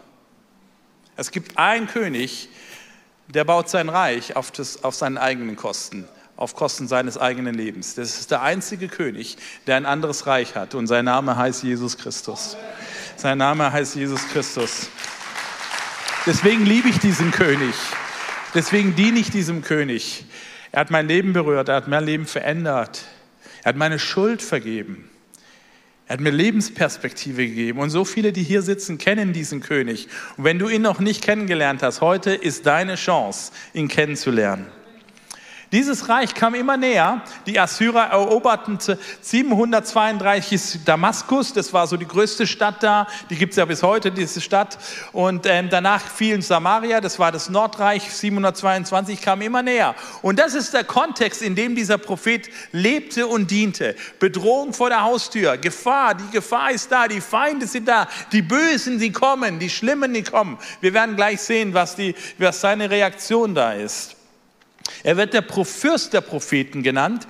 Es 1.18 1.32
gibt 1.32 1.58
einen 1.58 1.88
König, 1.88 2.50
der 3.28 3.44
baut 3.44 3.70
sein 3.70 3.90
Reich 3.90 4.36
auf, 4.36 4.52
das, 4.52 4.84
auf 4.84 4.96
seinen 4.96 5.18
eigenen 5.18 5.56
Kosten. 5.56 6.08
auf 6.38 6.54
Kosten 6.54 6.88
seines 6.90 7.18
eigenen 7.18 7.56
Lebens. 7.56 7.96
Das 7.96 8.20
ist 8.20 8.30
der 8.30 8.42
einzige 8.42 8.90
König, 8.90 9.38
der 9.68 9.78
ein 9.78 9.86
anderes 9.86 10.28
Reich 10.28 10.56
hat 10.56 10.76
und 10.76 10.88
sein 10.88 11.06
Name 11.06 11.38
heißt 11.38 11.64
Jesus 11.64 11.98
Christus. 11.98 12.58
Sein 13.16 13.38
Name 13.38 13.72
heißt 13.72 13.96
Jesus 13.96 14.28
Christus. 14.28 14.90
Deswegen 16.26 16.66
liebe 16.66 16.90
ich 16.90 17.00
diesen 17.00 17.32
König. 17.32 17.74
Deswegen 18.54 18.96
diene 18.96 19.20
ich 19.20 19.32
diesem 19.32 19.62
König. 19.62 20.26
Er 20.74 20.82
hat 20.82 20.92
mein 20.92 21.08
Leben 21.08 21.32
berührt, 21.32 21.70
er 21.70 21.76
hat 21.76 21.88
mein 21.88 22.04
Leben 22.04 22.26
verändert. 22.26 23.06
Er 23.64 23.70
hat 23.70 23.78
meine 23.78 23.98
Schuld 23.98 24.42
vergeben. 24.42 25.10
Er 26.08 26.14
hat 26.14 26.20
mir 26.20 26.32
Lebensperspektive 26.32 27.48
gegeben. 27.48 27.80
Und 27.80 27.90
so 27.90 28.06
viele, 28.06 28.32
die 28.32 28.44
hier 28.44 28.62
sitzen, 28.62 28.98
kennen 29.00 29.34
diesen 29.34 29.60
König. 29.60 30.08
Und 30.38 30.44
wenn 30.44 30.60
du 30.60 30.70
ihn 30.70 30.84
noch 30.84 31.00
nicht 31.00 31.24
kennengelernt 31.24 31.82
hast, 31.82 32.02
heute 32.02 32.32
ist 32.32 32.68
deine 32.68 32.96
Chance, 32.96 33.52
ihn 33.74 33.88
kennenzulernen. 33.88 34.68
Dieses 35.76 36.08
Reich 36.08 36.34
kam 36.34 36.56
immer 36.56 36.78
näher. 36.78 37.22
Die 37.46 37.60
Assyrer 37.60 38.06
eroberten 38.06 38.80
732 39.20 40.86
Damaskus, 40.86 41.52
das 41.52 41.74
war 41.74 41.86
so 41.86 41.98
die 41.98 42.08
größte 42.08 42.48
Stadt 42.48 42.82
da, 42.82 43.08
die 43.30 43.36
gibt 43.36 43.52
es 43.52 43.58
ja 43.58 43.66
bis 43.66 43.84
heute, 43.84 44.10
diese 44.10 44.40
Stadt. 44.40 44.78
Und 45.12 45.46
ähm, 45.46 45.68
danach 45.70 46.00
fielen 46.00 46.42
Samaria, 46.42 47.02
das 47.02 47.20
war 47.20 47.34
das 47.34 47.50
Nordreich, 47.50 48.10
722 48.10 49.20
kam 49.22 49.42
immer 49.42 49.64
näher. 49.64 49.96
Und 50.22 50.40
das 50.40 50.54
ist 50.54 50.74
der 50.74 50.86
Kontext, 50.86 51.42
in 51.42 51.56
dem 51.56 51.76
dieser 51.76 51.98
Prophet 51.98 52.50
lebte 52.72 53.28
und 53.28 53.52
diente. 53.52 53.98
Bedrohung 54.18 54.72
vor 54.72 54.88
der 54.88 55.04
Haustür, 55.04 55.58
Gefahr, 55.58 56.16
die 56.16 56.32
Gefahr 56.32 56.72
ist 56.72 56.90
da, 56.90 57.10
die 57.10 57.20
Feinde 57.20 57.68
sind 57.68 57.90
da, 57.90 58.08
die 58.32 58.44
Bösen, 58.44 58.98
die 58.98 59.12
kommen, 59.12 59.60
die 59.60 59.70
Schlimmen, 59.70 60.14
die 60.14 60.24
kommen. 60.24 60.58
Wir 60.80 60.94
werden 60.94 61.18
gleich 61.18 61.42
sehen, 61.42 61.74
was, 61.74 61.98
die, 61.98 62.16
was 62.38 62.62
seine 62.62 62.90
Reaktion 62.90 63.54
da 63.54 63.74
ist. 63.74 64.15
Er 65.04 65.18
wird 65.18 65.34
der 65.34 65.44
Fürst 65.44 66.14
der 66.14 66.22
Propheten 66.22 66.84
genannt, 66.84 67.28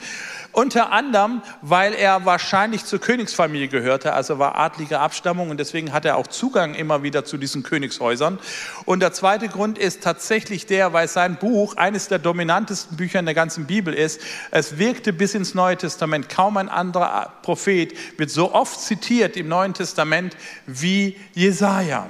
unter 0.55 0.93
anderem, 0.93 1.41
weil 1.61 1.93
er 1.93 2.23
wahrscheinlich 2.23 2.85
zur 2.85 2.99
Königsfamilie 2.99 3.67
gehörte, 3.67 4.13
also 4.13 4.39
war 4.39 4.55
adlige 4.55 4.99
Abstammung 4.99 5.49
und 5.49 5.59
deswegen 5.59 5.91
hat 5.91 6.05
er 6.05 6.15
auch 6.15 6.27
Zugang 6.27 6.75
immer 6.75 7.03
wieder 7.03 7.25
zu 7.25 7.37
diesen 7.37 7.61
Königshäusern. 7.63 8.39
Und 8.85 9.01
der 9.01 9.11
zweite 9.11 9.49
Grund 9.49 9.77
ist 9.77 10.01
tatsächlich 10.01 10.65
der, 10.65 10.93
weil 10.93 11.09
sein 11.09 11.35
Buch 11.35 11.75
eines 11.75 12.07
der 12.07 12.19
dominantesten 12.19 12.95
Bücher 12.95 13.19
in 13.19 13.25
der 13.25 13.35
ganzen 13.35 13.65
Bibel 13.65 13.93
ist. 13.93 14.21
Es 14.51 14.77
wirkte 14.77 15.11
bis 15.11 15.35
ins 15.35 15.55
Neue 15.55 15.75
Testament. 15.75 16.29
Kaum 16.29 16.55
ein 16.55 16.69
anderer 16.69 17.33
Prophet 17.41 17.93
wird 18.17 18.29
so 18.29 18.53
oft 18.53 18.79
zitiert 18.79 19.35
im 19.35 19.49
Neuen 19.49 19.73
Testament 19.73 20.37
wie 20.65 21.17
Jesaja. 21.33 22.07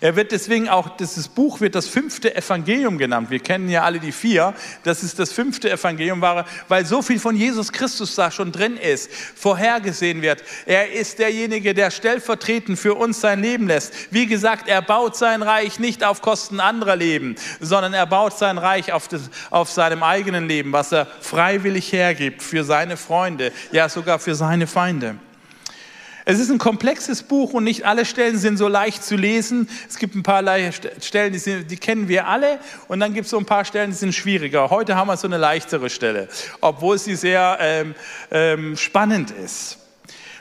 Er 0.00 0.14
wird 0.14 0.32
deswegen 0.32 0.68
auch, 0.68 0.96
dieses 0.96 1.28
Buch 1.28 1.60
wird 1.60 1.74
das 1.74 1.88
fünfte 1.88 2.34
Evangelium 2.34 2.98
genannt. 2.98 3.30
Wir 3.30 3.38
kennen 3.38 3.68
ja 3.68 3.82
alle 3.82 3.98
die 3.98 4.12
vier. 4.12 4.54
Das 4.82 5.02
ist 5.02 5.18
das 5.18 5.32
fünfte 5.32 5.70
Evangelium, 5.70 6.22
weil 6.68 6.84
so 6.84 7.00
viel 7.02 7.18
von 7.18 7.34
Jesus 7.34 7.72
Christus 7.72 8.14
da 8.14 8.30
schon 8.30 8.52
drin 8.52 8.76
ist, 8.76 9.10
vorhergesehen 9.12 10.20
wird. 10.22 10.42
Er 10.66 10.92
ist 10.92 11.18
derjenige, 11.18 11.72
der 11.72 11.90
stellvertretend 11.90 12.78
für 12.78 12.94
uns 12.94 13.20
sein 13.20 13.40
Leben 13.40 13.66
lässt. 13.66 13.92
Wie 14.10 14.26
gesagt, 14.26 14.68
er 14.68 14.82
baut 14.82 15.16
sein 15.16 15.42
Reich 15.42 15.78
nicht 15.78 16.04
auf 16.04 16.20
Kosten 16.20 16.60
anderer 16.60 16.96
Leben, 16.96 17.36
sondern 17.60 17.94
er 17.94 18.06
baut 18.06 18.36
sein 18.36 18.58
Reich 18.58 18.92
auf, 18.92 19.08
das, 19.08 19.22
auf 19.50 19.70
seinem 19.70 20.02
eigenen 20.02 20.46
Leben, 20.46 20.72
was 20.72 20.92
er 20.92 21.06
freiwillig 21.20 21.92
hergibt 21.92 22.42
für 22.42 22.64
seine 22.64 22.96
Freunde, 22.96 23.52
ja 23.72 23.88
sogar 23.88 24.18
für 24.18 24.34
seine 24.34 24.66
Feinde. 24.66 25.16
Es 26.28 26.40
ist 26.40 26.50
ein 26.50 26.58
komplexes 26.58 27.22
Buch 27.22 27.52
und 27.52 27.62
nicht 27.62 27.86
alle 27.86 28.04
Stellen 28.04 28.36
sind 28.36 28.56
so 28.56 28.66
leicht 28.66 29.04
zu 29.04 29.14
lesen. 29.14 29.68
Es 29.88 29.96
gibt 29.96 30.16
ein 30.16 30.24
paar 30.24 30.42
Stellen, 31.00 31.32
die, 31.32 31.38
sind, 31.38 31.70
die 31.70 31.76
kennen 31.76 32.08
wir 32.08 32.26
alle 32.26 32.58
und 32.88 32.98
dann 32.98 33.14
gibt 33.14 33.26
es 33.26 33.30
so 33.30 33.38
ein 33.38 33.46
paar 33.46 33.64
Stellen, 33.64 33.92
die 33.92 33.96
sind 33.96 34.12
schwieriger. 34.12 34.68
Heute 34.68 34.96
haben 34.96 35.06
wir 35.06 35.16
so 35.16 35.28
eine 35.28 35.36
leichtere 35.36 35.88
Stelle, 35.88 36.28
obwohl 36.60 36.98
sie 36.98 37.14
sehr 37.14 37.58
ähm, 37.60 37.94
ähm, 38.32 38.76
spannend 38.76 39.30
ist. 39.30 39.78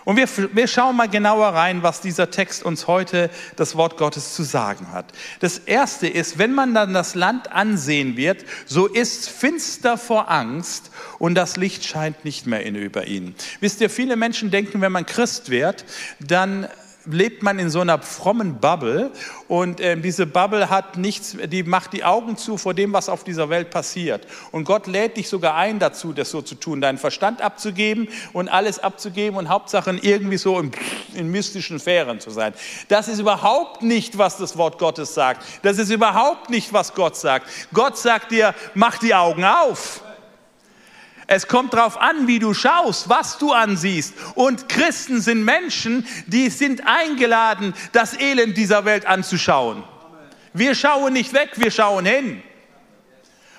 Und 0.06 0.18
wir, 0.18 0.30
wir 0.54 0.68
schauen 0.68 0.96
mal 0.96 1.10
genauer 1.10 1.48
rein, 1.48 1.84
was 1.84 2.00
dieser 2.00 2.30
Text 2.30 2.64
uns 2.64 2.88
heute 2.88 3.30
das 3.56 3.76
Wort 3.76 3.98
Gottes 3.98 4.36
zu 4.36 4.44
sagen 4.44 4.92
hat. 4.92 5.12
Das 5.40 5.58
erste 5.58 6.08
ist, 6.08 6.38
wenn 6.38 6.54
man 6.54 6.74
dann 6.76 6.94
das 6.94 7.16
Land 7.16 7.52
ansehen 7.52 8.16
wird, 8.16 8.46
so 8.68 8.86
ist 8.86 9.30
finster 9.30 9.98
vor 9.98 10.30
Angst 10.32 10.92
und 11.18 11.36
das 11.36 11.58
Licht 11.58 11.84
scheint 11.84 12.24
nicht 12.24 12.46
mehr 12.46 12.64
in 12.64 12.76
über 12.76 13.08
ihn. 13.08 13.36
Wisst 13.60 13.82
ihr, 13.82 13.90
viele 13.90 14.16
Menschen 14.16 14.52
denken, 14.52 14.80
wenn 14.80 14.92
man 14.92 15.08
Christ 15.08 15.50
wird, 15.50 15.86
dann 16.20 16.68
lebt 17.06 17.44
man 17.44 17.60
in 17.60 17.70
so 17.70 17.82
einer 17.82 18.02
frommen 18.02 18.60
Bubble 18.60 19.12
und 19.48 19.80
äh, 19.80 19.98
diese 19.98 20.26
Bubble 20.26 20.70
hat 20.70 20.98
nichts, 20.98 21.38
die 21.48 21.64
macht 21.64 21.94
die 21.94 22.04
Augen 22.04 22.38
zu 22.38 22.58
vor 22.58 22.74
dem, 22.74 22.94
was 22.94 23.10
auf 23.10 23.24
dieser 23.24 23.50
Welt 23.50 23.70
passiert. 23.70 24.28
Und 24.52 24.66
Gott 24.66 24.88
lädt 24.88 25.18
dich 25.18 25.30
sogar 25.30 25.56
ein 25.56 25.80
dazu, 25.80 26.14
das 26.14 26.32
so 26.32 26.42
zu 26.42 26.56
tun, 26.56 26.82
deinen 26.82 26.98
Verstand 26.98 27.42
abzugeben 27.42 28.08
und 28.34 28.50
alles 28.50 28.80
abzugeben 28.80 29.38
und 29.38 29.50
Hauptsache 29.50 29.98
irgendwie 30.02 30.38
so 30.38 30.60
in, 30.60 30.72
in 31.14 31.30
mystischen 31.30 31.80
Sphären 31.80 32.20
zu 32.20 32.30
sein. 32.30 32.54
Das 32.88 33.08
ist 33.08 33.20
überhaupt 33.20 33.82
nicht, 33.82 34.18
was 34.18 34.38
das 34.38 34.58
Wort 34.58 34.80
Gottes 34.80 35.14
sagt. 35.14 35.44
Das 35.62 35.78
ist 35.78 35.92
überhaupt 35.92 36.50
nicht, 36.50 36.74
was 36.74 36.94
Gott 36.94 37.16
sagt. 37.16 37.48
Gott 37.74 37.98
sagt 37.98 38.32
dir, 38.32 38.54
mach 38.74 38.98
die 38.98 39.14
Augen 39.14 39.44
auf. 39.44 40.05
Es 41.28 41.48
kommt 41.48 41.74
darauf 41.74 42.00
an, 42.00 42.28
wie 42.28 42.40
du 42.40 42.54
schaust, 42.54 43.10
was 43.10 43.38
du 43.38 43.52
ansiehst. 43.52 44.14
Und 44.36 44.70
Christen 44.70 45.22
sind 45.22 45.44
Menschen, 45.44 46.06
die 46.28 46.50
sind 46.50 46.86
eingeladen, 46.86 47.74
das 47.94 48.20
Elend 48.20 48.58
dieser 48.58 48.86
Welt 48.86 49.06
anzuschauen. 49.06 49.84
Wir 50.54 50.76
schauen 50.76 51.14
nicht 51.14 51.34
weg, 51.34 51.52
wir 51.56 51.72
schauen 51.72 52.06
hin. 52.06 52.44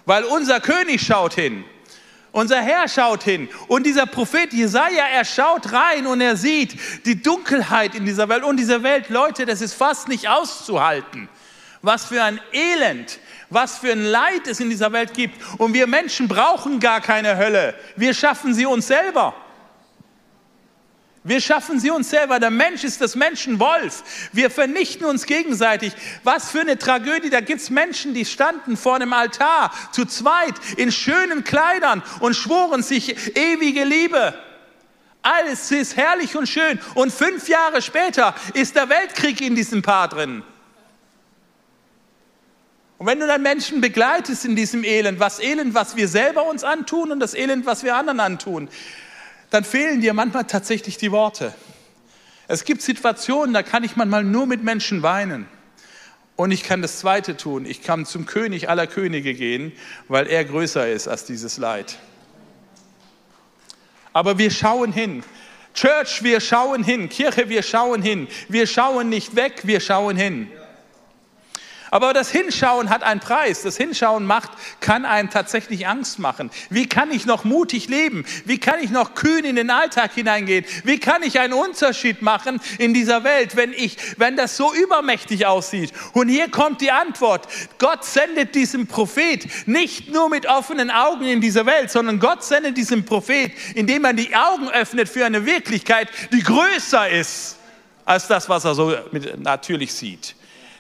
Weil 0.05 0.25
unser 0.25 0.61
König 0.61 1.03
schaut 1.03 1.35
hin. 1.35 1.65
Unser 2.31 2.61
Herr 2.61 2.87
schaut 2.87 3.23
hin. 3.23 3.49
Und 3.67 3.85
dieser 3.85 4.07
Prophet 4.07 4.53
Jesaja, 4.53 5.05
er 5.07 5.25
schaut 5.25 5.73
rein 5.73 6.07
und 6.07 6.21
er 6.21 6.37
sieht 6.37 6.79
die 7.05 7.21
Dunkelheit 7.21 7.95
in 7.95 8.05
dieser 8.05 8.29
Welt. 8.29 8.45
Und 8.45 8.59
diese 8.59 8.83
Welt, 8.83 9.09
Leute, 9.09 9.47
das 9.47 9.61
ist 9.61 9.75
fast 9.75 10.07
nicht 10.07 10.29
auszuhalten. 10.29 11.29
Was 11.83 12.05
für 12.05 12.23
ein 12.23 12.41
Elend 12.53 13.19
was 13.51 13.79
für 13.79 13.93
ein 13.93 14.05
Leid 14.05 14.47
es 14.47 14.61
in 14.61 14.71
dieser 14.71 14.93
Welt 14.93 15.15
gibt. 15.15 15.41
Und 15.59 15.75
wir 15.75 15.87
Menschen 15.87 16.29
brauchen 16.29 16.81
gar 16.81 17.01
keine 17.01 17.37
Hölle. 17.37 17.75
Wir 17.97 18.15
schaffen 18.15 18.55
sie 18.55 18.67
uns 18.67 18.87
selber. 18.87 19.35
Wir 21.27 21.41
schaffen 21.41 21.81
sie 21.81 21.91
uns 21.91 22.09
selber. 22.09 22.39
Der 22.39 22.53
Mensch 22.53 22.85
ist 22.85 23.01
das 23.01 23.17
Menschenwolf. 23.17 24.05
Wir 24.33 24.49
vernichten 24.49 25.05
uns 25.05 25.27
gegenseitig. 25.27 25.93
Was 26.23 26.53
für 26.53 26.61
eine 26.61 26.79
Tragödie. 26.79 27.31
Da 27.31 27.41
gibt 27.41 27.61
es 27.61 27.69
Menschen, 27.69 28.15
die 28.15 28.25
standen 28.25 28.77
vor 28.77 28.95
einem 28.95 29.13
Altar 29.13 29.73
zu 29.91 30.05
zweit 30.05 30.55
in 30.77 30.93
schönen 30.93 31.43
Kleidern 31.43 32.05
und 32.21 32.37
schworen 32.37 32.85
sich 32.85 33.37
ewige 33.37 33.83
Liebe. 33.83 34.35
Alles 35.21 35.73
ist 35.73 35.97
herrlich 35.97 36.37
und 36.37 36.49
schön. 36.49 36.79
Und 36.95 37.13
fünf 37.13 37.49
Jahre 37.49 37.83
später 37.83 38.33
ist 38.55 38.77
der 38.77 38.89
Weltkrieg 38.89 39.41
in 39.41 39.57
diesem 39.57 39.83
Paar 39.83 40.07
drin. 40.07 40.45
Und 42.99 43.07
wenn 43.07 43.21
du 43.21 43.27
dann 43.27 43.43
Menschen 43.43 43.81
begleitest 43.81 44.45
in 44.45 44.57
diesem 44.57 44.83
Elend, 44.83 45.21
was 45.21 45.39
Elend, 45.39 45.75
was 45.75 45.97
wir 45.97 46.09
selber 46.09 46.47
uns 46.47 46.65
antun 46.65 47.13
und 47.13 47.21
das 47.21 47.35
Elend, 47.35 47.67
was 47.67 47.85
wir 47.85 47.95
anderen 47.95 48.21
antun, 48.21 48.69
dann 49.51 49.65
fehlen 49.65 50.01
dir 50.01 50.15
manchmal 50.15 50.45
tatsächlich 50.45 50.97
die 50.97 51.13
Worte. 51.13 51.55
Es 52.49 52.65
gibt 52.65 52.81
Situationen, 52.81 53.53
da 53.53 53.63
kann 53.63 53.85
ich 53.85 53.97
manchmal 53.97 54.25
nur 54.25 54.47
mit 54.47 54.63
Menschen 54.63 55.03
weinen. 55.03 55.47
Und 56.37 56.51
ich 56.51 56.63
kann 56.63 56.83
das 56.83 56.99
Zweite 56.99 57.37
tun. 57.37 57.65
Ich 57.65 57.83
kann 57.83 58.05
zum 58.07 58.27
König 58.27 58.69
aller 58.69 58.87
Könige 58.87 59.35
gehen, 59.35 59.73
weil 60.09 60.27
er 60.27 60.45
größer 60.45 60.89
ist 60.89 61.09
als 61.09 61.25
dieses 61.25 61.57
Leid. 61.57 61.97
Aber 64.13 64.39
wir 64.39 64.51
schauen 64.51 64.93
hin. 64.93 65.25
Church, 65.75 66.23
wir 66.23 66.41
schauen 66.41 66.85
hin. 66.85 67.09
Kirche, 67.09 67.49
wir 67.49 67.63
schauen 67.63 68.03
hin. 68.03 68.29
Wir 68.49 68.67
schauen 68.67 69.09
nicht 69.09 69.35
weg, 69.35 69.63
wir 69.65 69.81
schauen 69.81 70.17
hin. 70.17 70.51
Aber 71.97 72.13
das 72.13 72.31
Hinschauen 72.31 72.91
hat 72.91 73.03
einen 73.03 73.21
Preis. 73.21 73.63
Das 73.63 73.79
Hinschauen 73.79 74.27
macht, 74.27 74.51
kann 74.81 75.07
einem 75.07 75.31
tatsächlich 75.31 75.89
Angst 75.89 76.19
machen. 76.19 76.51
Wie 76.69 76.87
kann 76.87 77.11
ich 77.11 77.25
noch 77.25 77.45
mutig 77.45 77.89
leben? 77.89 78.27
Wie 78.45 78.59
kann 78.59 78.81
ich 78.83 78.91
noch 78.91 79.15
kühn 79.15 79.47
in 79.47 79.57
den 79.57 79.71
Alltag 79.71 80.13
hineingehen? 80.13 80.67
Wie 80.85 81.01
kann 81.01 81.23
ich 81.23 81.41
einen 81.41 81.55
Unterschied 81.55 82.21
machen 82.21 82.61
in 82.77 82.93
dieser 82.93 83.25
Welt, 83.25 83.57
wenn 83.57 83.73
ich, 83.73 83.97
wenn 84.19 84.37
das 84.37 84.59
so 84.59 84.75
übermächtig 84.75 85.47
aussieht? 85.47 85.91
Und 86.13 86.29
hier 86.29 86.51
kommt 86.51 86.83
die 86.83 86.91
Antwort. 86.91 87.49
Gott 87.79 88.05
sendet 88.05 88.55
diesem 88.55 88.87
Prophet 88.87 89.47
nicht 89.67 90.13
nur 90.13 90.29
mit 90.29 90.45
offenen 90.45 90.91
Augen 90.91 91.25
in 91.25 91.41
dieser 91.41 91.65
Welt, 91.65 91.91
sondern 91.91 92.21
Gott 92.21 92.45
sendet 92.45 92.77
diesem 92.77 93.07
Prophet, 93.07 93.53
indem 93.75 94.05
er 94.05 94.13
die 94.13 94.37
Augen 94.37 94.69
öffnet 94.69 95.09
für 95.09 95.25
eine 95.25 95.47
Wirklichkeit, 95.47 96.11
die 96.31 96.43
größer 96.43 97.09
ist 97.09 97.57
als 98.05 98.27
das, 98.27 98.51
was 98.51 98.67
er 98.67 98.75
so 98.75 98.95
natürlich 99.39 99.95
sieht. 99.95 100.35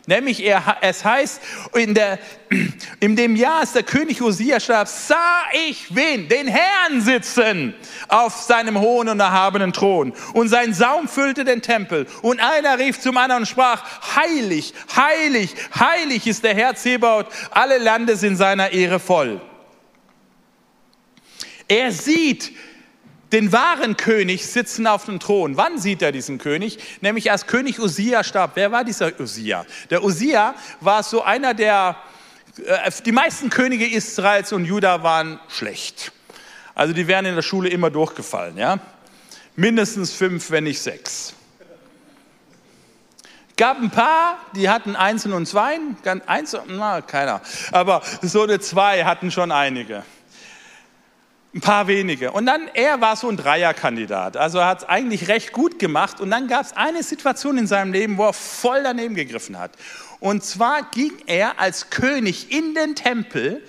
Nämlich 0.08 0.44
er, 0.44 0.76
es 0.82 1.04
heißt, 1.04 1.40
in, 1.75 1.92
der, 1.92 2.20
in 3.00 3.16
dem 3.16 3.34
Jahr, 3.34 3.60
als 3.60 3.72
der 3.72 3.82
König 3.82 4.20
Hosea 4.20 4.60
starb, 4.60 4.86
sah 4.86 5.42
ich 5.52 5.94
wen? 5.94 6.28
Den 6.28 6.46
Herrn 6.46 7.00
sitzen 7.00 7.75
auf 8.06 8.34
seinem 8.34 8.78
hohen 8.80 9.08
und 9.08 9.18
erhabenen 9.18 9.72
Thron. 9.72 10.12
Und 10.32 10.48
sein 10.48 10.72
Saum 10.75 11.08
füllte 11.08 11.44
den 11.44 11.60
Tempel. 11.60 12.06
Und 12.22 12.38
einer 12.38 12.78
rief 12.78 13.00
zum 13.00 13.16
anderen 13.16 13.42
und 13.42 13.46
sprach, 13.46 13.82
heilig, 14.14 14.75
heilig, 14.94 15.54
heilig 15.75 16.26
ist 16.28 16.44
der 16.44 16.54
Herr 16.54 16.76
Zebaut. 16.76 17.26
Alle 17.50 17.78
Lande 17.78 18.16
sind 18.16 18.36
seiner 18.36 18.70
Ehre 18.70 19.00
voll. 19.00 19.40
Er 21.66 21.90
sieht 21.90 22.52
den 23.33 23.52
wahren 23.52 23.97
König 23.97 24.47
sitzen 24.47 24.87
auf 24.87 25.06
dem 25.06 25.18
Thron. 25.18 25.56
Wann 25.56 25.78
sieht 25.78 26.02
er 26.02 26.12
diesen 26.12 26.38
König? 26.38 26.78
Nämlich 27.00 27.30
als 27.30 27.47
König 27.47 27.80
Usia 27.80 28.23
starb. 28.23 28.52
Wer 28.54 28.71
war 28.73 28.85
dieser 28.85 29.18
Usia? 29.18 29.66
Der 29.90 30.04
Usia 30.04 30.54
war 30.80 31.02
so 31.02 31.23
einer 31.23 31.54
der, 31.54 31.97
äh, 32.64 32.90
die 33.04 33.12
meisten 33.12 33.50
Könige 33.50 33.87
Israels 33.87 34.52
und 34.52 34.64
Juda 34.64 35.02
waren 35.02 35.40
schlecht. 35.49 36.12
Also 36.75 36.92
die 36.92 37.09
wären 37.09 37.25
in 37.25 37.35
der 37.35 37.42
Schule 37.42 37.68
immer 37.68 37.90
durchgefallen, 37.90 38.59
ja. 38.59 38.78
Mindestens 39.56 40.12
fünf, 40.12 40.50
wenn 40.50 40.64
nicht 40.64 40.80
sechs. 40.80 41.33
Gab 43.56 43.78
ein 43.78 43.90
paar, 43.90 44.37
die 44.54 44.68
hatten 44.68 44.95
Einsen 44.95 45.33
und 45.33 45.47
Zweien, 45.47 45.97
eins, 46.26 46.54
na, 46.68 47.00
keiner. 47.00 47.40
Aber 47.73 48.02
so 48.21 48.42
eine 48.42 48.61
Zwei 48.61 49.04
hatten 49.06 49.30
schon 49.30 49.50
einige. 49.50 50.04
Ein 51.56 51.62
paar 51.62 51.86
wenige. 51.86 52.32
Und 52.32 52.44
dann, 52.44 52.68
er 52.75 53.00
war 53.00 53.16
so 53.16 53.30
ein 53.30 53.38
Dreierkandidat. 53.38 54.36
Also 54.36 54.58
er 54.58 54.66
hat 54.66 54.82
es 54.82 54.84
eigentlich 54.90 55.28
recht 55.28 55.52
gut 55.52 55.78
gemacht. 55.78 56.20
Und 56.20 56.30
dann 56.30 56.48
gab 56.48 56.66
es 56.66 56.75
eine 56.75 57.02
Situation 57.02 57.56
in 57.56 57.66
seinem 57.66 57.94
Leben, 57.94 58.18
wo 58.18 58.26
er 58.26 58.34
voll 58.34 58.82
daneben 58.82 59.14
gegriffen 59.14 59.58
hat. 59.58 59.70
Und 60.20 60.44
zwar 60.44 60.82
ging 60.90 61.12
er 61.25 61.58
als 61.58 61.88
König 61.88 62.52
in 62.52 62.75
den 62.75 62.94
Tempel 62.94 63.64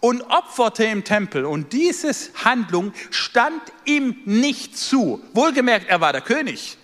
und 0.00 0.22
opferte 0.22 0.84
im 0.84 1.04
Tempel. 1.04 1.44
Und 1.44 1.74
diese 1.74 2.10
Handlung 2.42 2.94
stand 3.10 3.60
ihm 3.84 4.16
nicht 4.24 4.78
zu. 4.78 5.22
Wohlgemerkt, 5.34 5.90
er 5.90 6.00
war 6.00 6.14
der 6.14 6.22
König. 6.22 6.78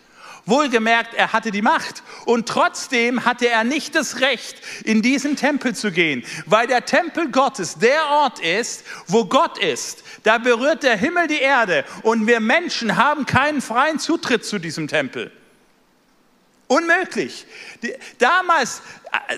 Wohlgemerkt, 0.44 1.14
er 1.14 1.32
hatte 1.32 1.50
die 1.50 1.62
Macht. 1.62 2.02
Und 2.24 2.48
trotzdem 2.48 3.24
hatte 3.24 3.48
er 3.48 3.64
nicht 3.64 3.94
das 3.94 4.20
Recht, 4.20 4.56
in 4.84 5.02
diesen 5.02 5.36
Tempel 5.36 5.74
zu 5.74 5.92
gehen, 5.92 6.24
weil 6.46 6.66
der 6.66 6.84
Tempel 6.84 7.30
Gottes 7.30 7.78
der 7.78 8.08
Ort 8.08 8.40
ist, 8.40 8.84
wo 9.06 9.24
Gott 9.24 9.58
ist. 9.58 10.02
Da 10.24 10.38
berührt 10.38 10.82
der 10.82 10.96
Himmel 10.96 11.28
die 11.28 11.40
Erde 11.40 11.84
und 12.02 12.26
wir 12.26 12.40
Menschen 12.40 12.96
haben 12.96 13.26
keinen 13.26 13.60
freien 13.60 13.98
Zutritt 13.98 14.44
zu 14.44 14.58
diesem 14.58 14.88
Tempel. 14.88 15.30
Unmöglich. 16.66 17.46
Damals, 18.18 18.80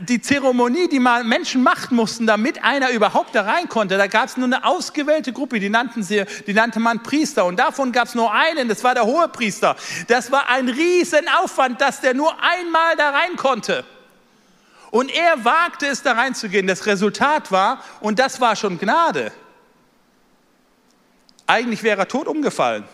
die 0.00 0.20
Zeremonie, 0.20 0.88
die 0.88 1.00
mal 1.00 1.24
Menschen 1.24 1.62
machen 1.62 1.96
mussten, 1.96 2.26
damit 2.26 2.62
einer 2.62 2.90
überhaupt 2.90 3.34
da 3.34 3.42
rein 3.42 3.68
konnte, 3.68 3.96
da 3.96 4.06
gab 4.06 4.26
es 4.26 4.36
nur 4.36 4.46
eine 4.46 4.64
ausgewählte 4.64 5.32
Gruppe, 5.32 5.58
die, 5.58 5.68
nannten 5.68 6.02
sie, 6.02 6.24
die 6.46 6.54
nannte 6.54 6.80
man 6.80 7.02
Priester. 7.02 7.44
Und 7.44 7.58
davon 7.58 7.92
gab 7.92 8.06
es 8.08 8.14
nur 8.14 8.32
einen, 8.32 8.68
das 8.68 8.84
war 8.84 8.94
der 8.94 9.04
Hohepriester. 9.04 9.76
Das 10.08 10.30
war 10.30 10.48
ein 10.48 10.68
Riesenaufwand, 10.68 11.80
dass 11.80 12.00
der 12.00 12.14
nur 12.14 12.32
einmal 12.42 12.96
da 12.96 13.10
rein 13.10 13.36
konnte. 13.36 13.84
Und 14.90 15.12
er 15.12 15.44
wagte 15.44 15.86
es, 15.86 16.02
da 16.02 16.12
reinzugehen. 16.12 16.68
Das 16.68 16.86
Resultat 16.86 17.50
war, 17.50 17.82
und 18.00 18.18
das 18.20 18.40
war 18.40 18.54
schon 18.54 18.78
Gnade, 18.78 19.32
eigentlich 21.46 21.82
wäre 21.82 22.02
er 22.02 22.08
tot 22.08 22.28
umgefallen. 22.28 22.84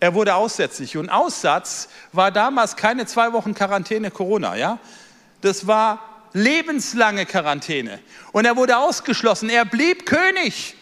Er 0.00 0.14
wurde 0.14 0.34
aussätzlich. 0.34 0.96
Und 0.96 1.10
Aussatz 1.10 1.88
war 2.12 2.32
damals 2.32 2.74
keine 2.74 3.06
zwei 3.06 3.32
Wochen 3.32 3.54
Quarantäne 3.54 4.10
Corona, 4.10 4.56
ja? 4.56 4.78
Das 5.42 5.66
war 5.66 6.28
lebenslange 6.32 7.26
Quarantäne. 7.26 8.00
Und 8.32 8.46
er 8.46 8.56
wurde 8.56 8.78
ausgeschlossen. 8.78 9.50
Er 9.50 9.64
blieb 9.64 10.06
König. 10.06 10.74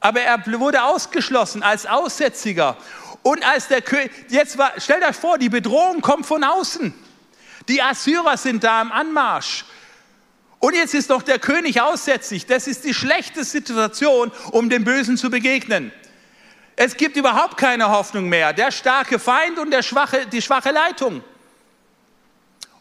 Aber 0.00 0.20
er 0.20 0.42
wurde 0.60 0.84
ausgeschlossen 0.84 1.62
als 1.62 1.86
Aussätziger. 1.86 2.76
Und 3.22 3.44
als 3.44 3.68
der 3.68 3.82
König, 3.82 4.10
jetzt 4.28 4.56
war, 4.56 4.72
stellt 4.78 5.04
euch 5.04 5.16
vor, 5.16 5.36
die 5.36 5.48
Bedrohung 5.48 6.00
kommt 6.00 6.26
von 6.26 6.44
außen. 6.44 6.94
Die 7.68 7.82
Assyrer 7.82 8.36
sind 8.36 8.62
da 8.62 8.80
im 8.80 8.92
Anmarsch. 8.92 9.64
Und 10.60 10.74
jetzt 10.74 10.94
ist 10.94 11.10
doch 11.10 11.22
der 11.22 11.38
König 11.38 11.80
aussätzlich. 11.80 12.46
Das 12.46 12.66
ist 12.66 12.84
die 12.84 12.94
schlechte 12.94 13.44
Situation, 13.44 14.30
um 14.52 14.70
dem 14.70 14.84
Bösen 14.84 15.16
zu 15.16 15.28
begegnen. 15.28 15.92
Es 16.76 16.96
gibt 16.96 17.16
überhaupt 17.16 17.56
keine 17.56 17.90
Hoffnung 17.90 18.28
mehr. 18.28 18.52
Der 18.52 18.70
starke 18.70 19.18
Feind 19.18 19.58
und 19.58 19.70
der 19.70 19.82
schwache, 19.82 20.26
die 20.26 20.42
schwache 20.42 20.70
Leitung. 20.70 21.24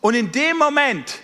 Und 0.06 0.14
in 0.14 0.32
dem 0.32 0.58
Moment 0.58 1.18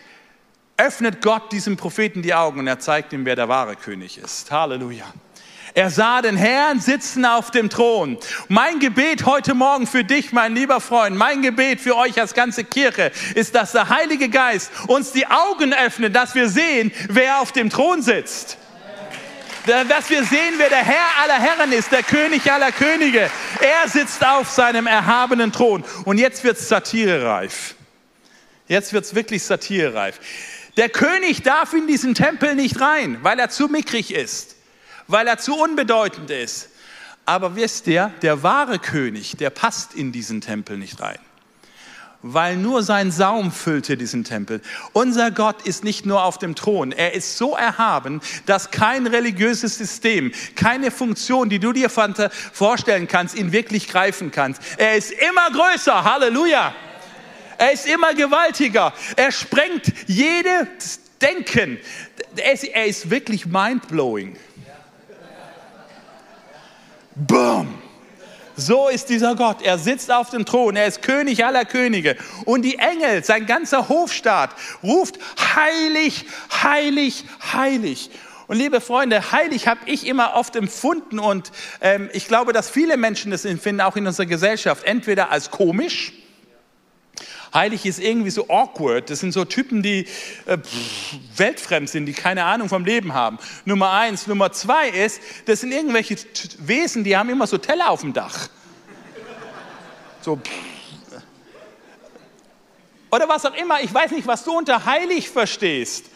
öffnet 0.75 1.21
Gott 1.21 1.51
diesem 1.51 1.77
Propheten 1.77 2.23
die 2.23 2.33
Augen 2.33 2.61
und 2.61 2.65
er 2.65 2.79
zeigt 2.79 3.13
ihm, 3.13 3.25
wer 3.25 3.35
der 3.35 3.47
wahre 3.47 3.75
König 3.75 4.17
ist. 4.17 4.49
Halleluja. 4.49 5.05
Er 5.75 5.91
sah 5.91 6.23
den 6.23 6.35
Herrn 6.35 6.79
sitzen 6.79 7.23
auf 7.23 7.51
dem 7.51 7.69
Thron. 7.69 8.17
Mein 8.47 8.79
Gebet 8.79 9.27
heute 9.27 9.53
Morgen 9.53 9.85
für 9.85 10.03
dich, 10.03 10.31
mein 10.31 10.55
lieber 10.55 10.81
Freund, 10.81 11.15
mein 11.15 11.43
Gebet 11.43 11.79
für 11.79 11.95
euch 11.95 12.19
als 12.19 12.33
ganze 12.33 12.63
Kirche 12.63 13.11
ist, 13.35 13.53
dass 13.53 13.73
der 13.73 13.89
Heilige 13.89 14.29
Geist 14.29 14.71
uns 14.87 15.11
die 15.11 15.27
Augen 15.27 15.75
öffnet, 15.75 16.15
dass 16.15 16.33
wir 16.33 16.49
sehen, 16.49 16.91
wer 17.07 17.39
auf 17.39 17.51
dem 17.51 17.69
Thron 17.69 18.01
sitzt 18.01 18.57
dass 19.67 20.09
wir 20.09 20.23
sehen, 20.23 20.55
wer 20.57 20.69
der 20.69 20.83
Herr 20.83 21.05
aller 21.21 21.39
Herren 21.39 21.71
ist, 21.71 21.91
der 21.91 22.01
König 22.01 22.51
aller 22.51 22.71
Könige. 22.71 23.29
Er 23.59 23.87
sitzt 23.87 24.25
auf 24.25 24.49
seinem 24.49 24.87
erhabenen 24.87 25.51
Thron. 25.51 25.83
Und 26.03 26.17
jetzt 26.17 26.43
wird 26.43 26.57
es 26.57 26.67
satirereif. 26.67 27.75
Jetzt 28.71 28.93
wird 28.93 29.03
es 29.03 29.15
wirklich 29.15 29.43
satirereif. 29.43 30.17
Der 30.77 30.87
König 30.87 31.43
darf 31.43 31.73
in 31.73 31.87
diesen 31.87 32.15
Tempel 32.15 32.55
nicht 32.55 32.79
rein, 32.79 33.17
weil 33.21 33.37
er 33.37 33.49
zu 33.49 33.67
mickrig 33.67 34.13
ist, 34.13 34.55
weil 35.07 35.27
er 35.27 35.37
zu 35.37 35.57
unbedeutend 35.57 36.31
ist. 36.31 36.69
Aber 37.25 37.57
wisst 37.57 37.85
ihr, 37.87 38.13
der 38.21 38.43
wahre 38.43 38.79
König, 38.79 39.35
der 39.35 39.49
passt 39.49 39.93
in 39.93 40.13
diesen 40.13 40.39
Tempel 40.39 40.77
nicht 40.77 41.01
rein 41.01 41.19
weil 42.23 42.55
nur 42.55 42.83
sein 42.83 43.11
Saum 43.11 43.51
füllte 43.51 43.97
diesen 43.97 44.23
Tempel. 44.23 44.61
Unser 44.93 45.31
Gott 45.31 45.63
ist 45.63 45.83
nicht 45.83 46.05
nur 46.05 46.23
auf 46.23 46.37
dem 46.37 46.53
Thron, 46.53 46.91
er 46.91 47.15
ist 47.15 47.39
so 47.39 47.55
erhaben, 47.55 48.21
dass 48.45 48.69
kein 48.69 49.07
religiöses 49.07 49.75
System, 49.75 50.31
keine 50.55 50.91
Funktion, 50.91 51.49
die 51.49 51.57
du 51.57 51.73
dir 51.73 51.89
vorstellen 51.89 53.07
kannst, 53.07 53.33
ihn 53.33 53.51
wirklich 53.51 53.87
greifen 53.87 54.29
kannst. 54.29 54.61
Er 54.77 54.97
ist 54.97 55.11
immer 55.11 55.49
größer, 55.49 56.03
Halleluja. 56.03 56.75
Er 57.61 57.73
ist 57.73 57.85
immer 57.85 58.15
gewaltiger. 58.15 58.91
Er 59.15 59.31
sprengt 59.31 59.93
jedes 60.07 60.99
Denken. 61.21 61.77
Er 62.35 62.85
ist 62.87 63.11
wirklich 63.11 63.45
mindblowing. 63.45 64.35
Boom. 67.13 67.79
So 68.55 68.89
ist 68.89 69.09
dieser 69.09 69.35
Gott. 69.35 69.61
Er 69.61 69.77
sitzt 69.77 70.11
auf 70.11 70.31
dem 70.31 70.43
Thron. 70.43 70.75
Er 70.75 70.87
ist 70.87 71.03
König 71.03 71.45
aller 71.45 71.65
Könige. 71.65 72.17
Und 72.45 72.63
die 72.63 72.79
Engel, 72.79 73.23
sein 73.23 73.45
ganzer 73.45 73.89
Hofstaat, 73.89 74.55
ruft 74.81 75.19
heilig, 75.55 76.25
heilig, 76.63 77.25
heilig. 77.53 78.09
Und 78.47 78.57
liebe 78.57 78.81
Freunde, 78.81 79.31
heilig 79.31 79.67
habe 79.67 79.81
ich 79.85 80.07
immer 80.07 80.33
oft 80.33 80.55
empfunden 80.55 81.19
und 81.19 81.51
ähm, 81.79 82.09
ich 82.11 82.27
glaube, 82.27 82.53
dass 82.53 82.71
viele 82.71 82.97
Menschen 82.97 83.29
das 83.29 83.45
empfinden, 83.45 83.81
auch 83.81 83.97
in 83.97 84.07
unserer 84.07 84.25
Gesellschaft, 84.25 84.83
entweder 84.83 85.29
als 85.29 85.51
komisch, 85.51 86.13
Heilig 87.53 87.85
ist 87.85 87.99
irgendwie 87.99 88.29
so 88.29 88.47
awkward. 88.49 89.09
Das 89.09 89.19
sind 89.19 89.33
so 89.33 89.43
Typen, 89.43 89.83
die 89.83 90.07
äh, 90.45 90.57
weltfremd 91.35 91.89
sind, 91.89 92.05
die 92.05 92.13
keine 92.13 92.45
Ahnung 92.45 92.69
vom 92.69 92.85
Leben 92.85 93.13
haben. 93.13 93.39
Nummer 93.65 93.91
eins. 93.91 94.27
Nummer 94.27 94.51
zwei 94.53 94.89
ist, 94.89 95.21
das 95.45 95.61
sind 95.61 95.71
irgendwelche 95.71 96.15
Wesen, 96.59 97.03
die 97.03 97.17
haben 97.17 97.29
immer 97.29 97.47
so 97.47 97.57
Teller 97.57 97.89
auf 97.89 98.01
dem 98.01 98.13
Dach. 98.13 98.47
So. 100.21 100.39
Oder 103.11 103.27
was 103.27 103.45
auch 103.45 103.55
immer. 103.55 103.81
Ich 103.81 103.93
weiß 103.93 104.11
nicht, 104.11 104.27
was 104.27 104.45
du 104.45 104.57
unter 104.57 104.85
heilig 104.85 105.29
verstehst. 105.29 106.10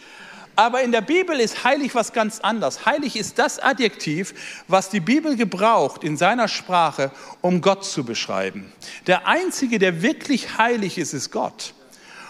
Aber 0.56 0.82
in 0.82 0.90
der 0.90 1.02
Bibel 1.02 1.38
ist 1.38 1.64
heilig 1.64 1.94
was 1.94 2.14
ganz 2.14 2.40
anderes. 2.40 2.86
Heilig 2.86 3.14
ist 3.14 3.38
das 3.38 3.58
Adjektiv, 3.58 4.34
was 4.68 4.88
die 4.88 5.00
Bibel 5.00 5.36
gebraucht 5.36 6.02
in 6.02 6.16
seiner 6.16 6.48
Sprache, 6.48 7.12
um 7.42 7.60
Gott 7.60 7.84
zu 7.84 8.04
beschreiben. 8.04 8.72
Der 9.06 9.28
Einzige, 9.28 9.78
der 9.78 10.00
wirklich 10.00 10.56
heilig 10.56 10.96
ist, 10.96 11.12
ist 11.12 11.30
Gott. 11.30 11.74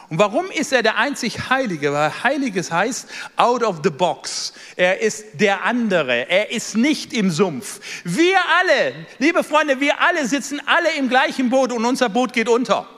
Und 0.09 0.19
warum 0.19 0.51
ist 0.51 0.73
er 0.73 0.83
der 0.83 0.99
einzig 0.99 1.51
Heilige? 1.51 1.93
Weil 1.93 2.13
Heiliges 2.23 2.71
heißt 2.71 3.09
out 3.37 3.63
of 3.63 3.81
the 3.83 3.91
box. 3.91 4.53
Er 4.77 5.01
ist 5.01 5.25
der 5.35 5.65
andere. 5.65 6.29
Er 6.29 6.51
ist 6.51 6.77
nicht 6.77 7.13
im 7.13 7.31
Sumpf. 7.31 7.81
Wir 8.05 8.39
alle, 8.61 9.07
liebe 9.19 9.43
Freunde, 9.43 9.81
wir 9.81 10.01
alle 10.01 10.27
sitzen 10.27 10.61
alle 10.67 10.93
im 10.97 11.09
gleichen 11.09 11.51
Boot 11.51 11.73
und 11.73 11.85
unser 11.85 12.09
Boot 12.09 12.33
geht 12.33 12.49
unter. 12.49 12.89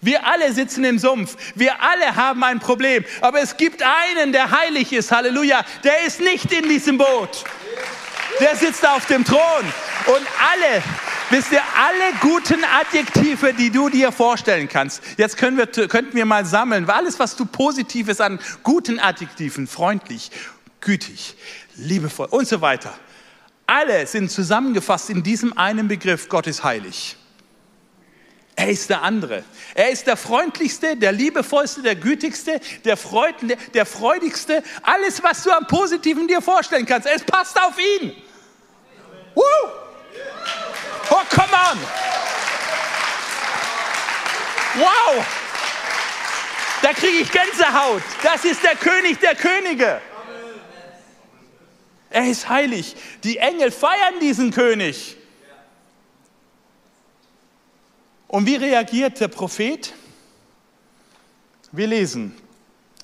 Wir 0.00 0.26
alle 0.26 0.52
sitzen 0.52 0.84
im 0.84 0.98
Sumpf. 0.98 1.36
Wir 1.54 1.82
alle 1.82 2.14
haben 2.14 2.44
ein 2.44 2.60
Problem. 2.60 3.04
Aber 3.20 3.40
es 3.40 3.56
gibt 3.56 3.82
einen, 3.82 4.32
der 4.32 4.50
heilig 4.50 4.92
ist. 4.92 5.10
Halleluja. 5.10 5.64
Der 5.82 6.06
ist 6.06 6.20
nicht 6.20 6.52
in 6.52 6.68
diesem 6.68 6.98
Boot. 6.98 7.44
Der 8.40 8.54
sitzt 8.56 8.86
auf 8.86 9.06
dem 9.06 9.24
Thron. 9.24 9.64
Und 10.06 10.26
alle, 10.40 10.82
wisst 11.30 11.52
ihr, 11.52 11.62
alle 11.76 12.14
guten 12.20 12.64
Adjektive, 12.80 13.52
die 13.52 13.70
du 13.70 13.88
dir 13.88 14.12
vorstellen 14.12 14.68
kannst. 14.68 15.02
Jetzt 15.16 15.36
können 15.36 15.56
wir, 15.56 15.66
könnten 15.66 16.14
wir 16.14 16.24
mal 16.24 16.46
sammeln. 16.46 16.88
Alles, 16.88 17.18
was 17.18 17.34
du 17.36 17.44
Positives 17.44 18.20
an 18.20 18.38
guten 18.62 19.00
Adjektiven, 19.00 19.66
freundlich, 19.66 20.30
gütig, 20.80 21.36
liebevoll 21.74 22.28
und 22.30 22.46
so 22.48 22.60
weiter. 22.60 22.94
Alle 23.66 24.06
sind 24.06 24.30
zusammengefasst 24.30 25.10
in 25.10 25.22
diesem 25.22 25.58
einen 25.58 25.88
Begriff, 25.88 26.30
Gott 26.30 26.46
ist 26.46 26.64
heilig. 26.64 27.17
Er 28.58 28.70
ist 28.70 28.90
der 28.90 29.02
andere. 29.02 29.44
Er 29.72 29.90
ist 29.90 30.08
der 30.08 30.16
freundlichste, 30.16 30.96
der 30.96 31.12
liebevollste, 31.12 31.80
der 31.80 31.94
gütigste, 31.94 32.60
der, 32.84 32.96
Freud, 32.96 33.36
der 33.72 33.86
freudigste. 33.86 34.64
Alles, 34.82 35.22
was 35.22 35.44
du 35.44 35.52
am 35.52 35.64
Positiven 35.68 36.26
dir 36.26 36.42
vorstellen 36.42 36.84
kannst, 36.84 37.06
es 37.06 37.22
passt 37.22 37.56
auf 37.56 37.78
ihn. 37.78 38.20
Woo! 39.36 39.42
Oh, 41.08 41.22
come 41.30 41.52
on! 41.52 41.78
Wow! 44.74 45.24
Da 46.82 46.92
kriege 46.94 47.18
ich 47.18 47.30
Gänsehaut. 47.30 48.02
Das 48.24 48.44
ist 48.44 48.60
der 48.64 48.74
König 48.74 49.20
der 49.20 49.36
Könige. 49.36 50.00
Er 52.10 52.28
ist 52.28 52.48
heilig. 52.48 52.96
Die 53.22 53.38
Engel 53.38 53.70
feiern 53.70 54.18
diesen 54.20 54.50
König. 54.50 55.17
Und 58.28 58.46
wie 58.46 58.56
reagiert 58.56 59.18
der 59.20 59.28
Prophet? 59.28 59.94
Wir 61.72 61.86
lesen, 61.86 62.32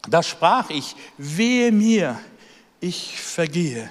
da 0.08 0.22
sprach 0.22 0.70
ich, 0.70 0.94
wehe 1.18 1.72
mir, 1.72 2.20
ich 2.80 3.18
vergehe, 3.18 3.90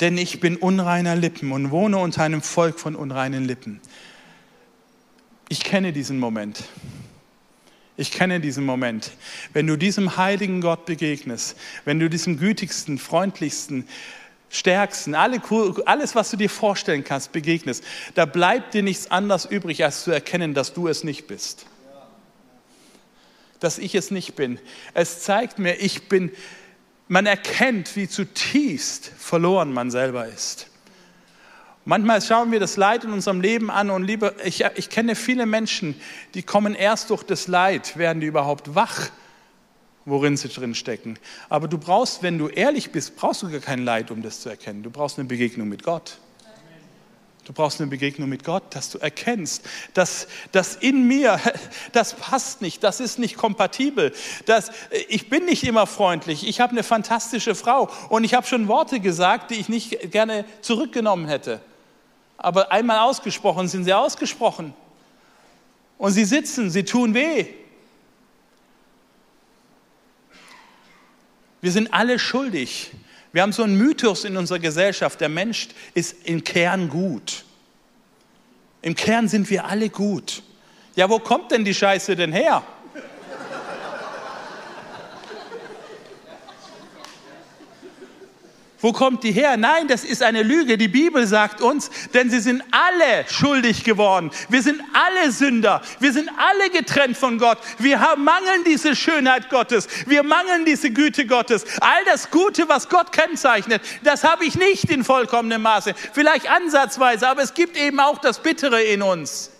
denn 0.00 0.18
ich 0.18 0.40
bin 0.40 0.56
unreiner 0.56 1.16
Lippen 1.16 1.52
und 1.52 1.70
wohne 1.70 1.98
unter 1.98 2.22
einem 2.22 2.42
Volk 2.42 2.78
von 2.78 2.94
unreinen 2.94 3.44
Lippen. 3.44 3.80
Ich 5.48 5.64
kenne 5.64 5.92
diesen 5.92 6.18
Moment. 6.18 6.64
Ich 7.96 8.10
kenne 8.10 8.40
diesen 8.40 8.64
Moment. 8.64 9.12
Wenn 9.52 9.66
du 9.66 9.76
diesem 9.76 10.16
heiligen 10.16 10.60
Gott 10.60 10.84
begegnest, 10.84 11.56
wenn 11.84 12.00
du 12.00 12.10
diesem 12.10 12.38
gütigsten, 12.38 12.98
freundlichsten, 12.98 13.86
stärksten, 14.54 15.14
alles, 15.14 16.14
was 16.14 16.30
du 16.30 16.36
dir 16.36 16.50
vorstellen 16.50 17.04
kannst, 17.04 17.32
begegnest, 17.32 17.84
da 18.14 18.24
bleibt 18.24 18.74
dir 18.74 18.82
nichts 18.82 19.10
anderes 19.10 19.44
übrig, 19.44 19.84
als 19.84 20.04
zu 20.04 20.10
erkennen, 20.10 20.54
dass 20.54 20.72
du 20.72 20.88
es 20.88 21.04
nicht 21.04 21.26
bist. 21.26 21.66
Dass 23.60 23.78
ich 23.78 23.94
es 23.94 24.10
nicht 24.10 24.36
bin. 24.36 24.58
Es 24.92 25.20
zeigt 25.20 25.58
mir, 25.58 25.74
ich 25.74 26.08
bin, 26.08 26.30
man 27.08 27.26
erkennt, 27.26 27.96
wie 27.96 28.08
zutiefst 28.08 29.10
verloren 29.18 29.72
man 29.72 29.90
selber 29.90 30.26
ist. 30.26 30.68
Manchmal 31.86 32.22
schauen 32.22 32.50
wir 32.50 32.60
das 32.60 32.78
Leid 32.78 33.04
in 33.04 33.12
unserem 33.12 33.42
Leben 33.42 33.70
an 33.70 33.90
und 33.90 34.04
liebe, 34.04 34.34
ich, 34.42 34.64
ich 34.76 34.88
kenne 34.88 35.14
viele 35.14 35.44
Menschen, 35.44 36.00
die 36.32 36.42
kommen 36.42 36.74
erst 36.74 37.10
durch 37.10 37.22
das 37.22 37.46
Leid, 37.46 37.98
werden 37.98 38.20
die 38.20 38.26
überhaupt 38.26 38.74
wach, 38.74 39.10
worin 40.04 40.36
sie 40.36 40.48
drin 40.48 40.74
stecken. 40.74 41.18
Aber 41.48 41.68
du 41.68 41.78
brauchst, 41.78 42.22
wenn 42.22 42.38
du 42.38 42.48
ehrlich 42.48 42.92
bist, 42.92 43.16
brauchst 43.16 43.42
du 43.42 43.50
gar 43.50 43.60
kein 43.60 43.84
Leid, 43.84 44.10
um 44.10 44.22
das 44.22 44.40
zu 44.40 44.48
erkennen. 44.48 44.82
Du 44.82 44.90
brauchst 44.90 45.18
eine 45.18 45.28
Begegnung 45.28 45.68
mit 45.68 45.82
Gott. 45.82 46.18
Du 47.44 47.52
brauchst 47.52 47.78
eine 47.80 47.90
Begegnung 47.90 48.30
mit 48.30 48.42
Gott, 48.42 48.62
dass 48.70 48.88
du 48.88 48.98
erkennst, 48.98 49.66
dass 49.92 50.28
das 50.52 50.76
in 50.76 51.06
mir, 51.06 51.38
das 51.92 52.14
passt 52.14 52.62
nicht, 52.62 52.82
das 52.82 53.00
ist 53.00 53.18
nicht 53.18 53.36
kompatibel. 53.36 54.14
Das, 54.46 54.70
ich 55.08 55.28
bin 55.28 55.44
nicht 55.44 55.64
immer 55.64 55.86
freundlich. 55.86 56.48
Ich 56.48 56.60
habe 56.60 56.72
eine 56.72 56.82
fantastische 56.82 57.54
Frau 57.54 57.90
und 58.08 58.24
ich 58.24 58.32
habe 58.32 58.46
schon 58.46 58.66
Worte 58.66 59.00
gesagt, 59.00 59.50
die 59.50 59.56
ich 59.56 59.68
nicht 59.68 60.10
gerne 60.10 60.46
zurückgenommen 60.62 61.28
hätte 61.28 61.60
aber 62.44 62.70
einmal 62.70 62.98
ausgesprochen 62.98 63.68
sind 63.68 63.84
sie 63.84 63.92
ausgesprochen. 63.92 64.74
Und 65.96 66.12
sie 66.12 66.24
sitzen, 66.24 66.70
sie 66.70 66.84
tun 66.84 67.14
weh. 67.14 67.46
Wir 71.64 71.72
sind 71.72 71.94
alle 71.94 72.18
schuldig. 72.18 72.90
Wir 73.32 73.40
haben 73.40 73.52
so 73.52 73.62
einen 73.62 73.78
Mythos 73.78 74.24
in 74.24 74.36
unserer 74.36 74.58
Gesellschaft, 74.58 75.18
der 75.22 75.30
Mensch 75.30 75.68
ist 75.94 76.14
im 76.24 76.44
Kern 76.44 76.90
gut. 76.90 77.46
Im 78.82 78.94
Kern 78.94 79.28
sind 79.28 79.48
wir 79.48 79.64
alle 79.64 79.88
gut. 79.88 80.42
Ja, 80.94 81.08
wo 81.08 81.18
kommt 81.20 81.52
denn 81.52 81.64
die 81.64 81.72
Scheiße 81.72 82.16
denn 82.16 82.32
her? 82.32 82.62
Wo 88.84 88.92
kommt 88.92 89.24
die 89.24 89.32
her? 89.32 89.56
Nein, 89.56 89.88
das 89.88 90.04
ist 90.04 90.22
eine 90.22 90.42
Lüge. 90.42 90.76
Die 90.76 90.88
Bibel 90.88 91.26
sagt 91.26 91.62
uns, 91.62 91.90
denn 92.12 92.28
sie 92.28 92.40
sind 92.40 92.62
alle 92.70 93.24
schuldig 93.30 93.82
geworden. 93.82 94.30
Wir 94.50 94.60
sind 94.60 94.78
alle 94.92 95.32
Sünder. 95.32 95.80
Wir 96.00 96.12
sind 96.12 96.28
alle 96.36 96.68
getrennt 96.68 97.16
von 97.16 97.38
Gott. 97.38 97.56
Wir 97.78 98.00
haben, 98.00 98.24
mangeln 98.24 98.62
diese 98.66 98.94
Schönheit 98.94 99.48
Gottes. 99.48 99.88
Wir 100.04 100.22
mangeln 100.22 100.66
diese 100.66 100.90
Güte 100.90 101.24
Gottes. 101.24 101.64
All 101.80 102.04
das 102.04 102.30
Gute, 102.30 102.68
was 102.68 102.90
Gott 102.90 103.10
kennzeichnet, 103.10 103.80
das 104.02 104.22
habe 104.22 104.44
ich 104.44 104.54
nicht 104.54 104.90
in 104.90 105.02
vollkommenem 105.02 105.62
Maße. 105.62 105.94
Vielleicht 106.12 106.50
ansatzweise, 106.50 107.26
aber 107.26 107.40
es 107.40 107.54
gibt 107.54 107.78
eben 107.78 108.00
auch 108.00 108.18
das 108.18 108.42
Bittere 108.42 108.82
in 108.82 109.00
uns. 109.00 109.53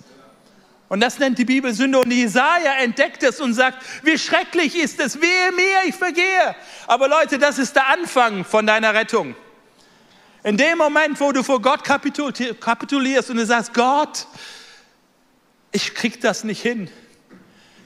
Und 0.95 1.01
das 1.01 1.19
nennt 1.19 1.39
die 1.39 1.45
Bibel 1.45 1.75
Sünde. 1.75 1.99
Und 1.99 2.13
Jesaja 2.13 2.75
entdeckt 2.75 3.25
es 3.25 3.41
und 3.41 3.53
sagt, 3.53 3.85
wie 4.05 4.17
schrecklich 4.17 4.77
ist 4.77 5.01
es, 5.01 5.21
wehe 5.21 5.51
mir, 5.51 5.89
ich 5.89 5.97
vergehe. 5.97 6.55
Aber 6.87 7.09
Leute, 7.09 7.37
das 7.37 7.59
ist 7.59 7.75
der 7.75 7.89
Anfang 7.89 8.45
von 8.45 8.65
deiner 8.65 8.95
Rettung. 8.95 9.35
In 10.45 10.57
dem 10.57 10.79
Moment, 10.79 11.19
wo 11.19 11.33
du 11.33 11.43
vor 11.43 11.61
Gott 11.61 11.83
kapitulierst 11.83 13.29
und 13.29 13.39
du 13.39 13.45
sagst, 13.45 13.75
Gott, 13.75 14.29
ich 15.73 15.97
krieg 15.97 16.21
das 16.21 16.45
nicht 16.45 16.63
hin. 16.63 16.89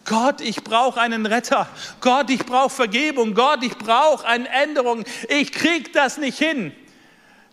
Gott, 0.04 0.42
ich 0.42 0.62
brauche 0.62 1.00
einen 1.00 1.24
Retter. 1.24 1.66
Gott, 2.02 2.28
ich 2.28 2.44
brauche 2.44 2.68
Vergebung. 2.68 3.32
Gott, 3.32 3.62
ich 3.62 3.78
brauche 3.78 4.26
eine 4.26 4.50
Änderung. 4.50 5.04
Ich 5.30 5.52
krieg 5.52 5.94
das 5.94 6.18
nicht 6.18 6.36
hin. 6.36 6.72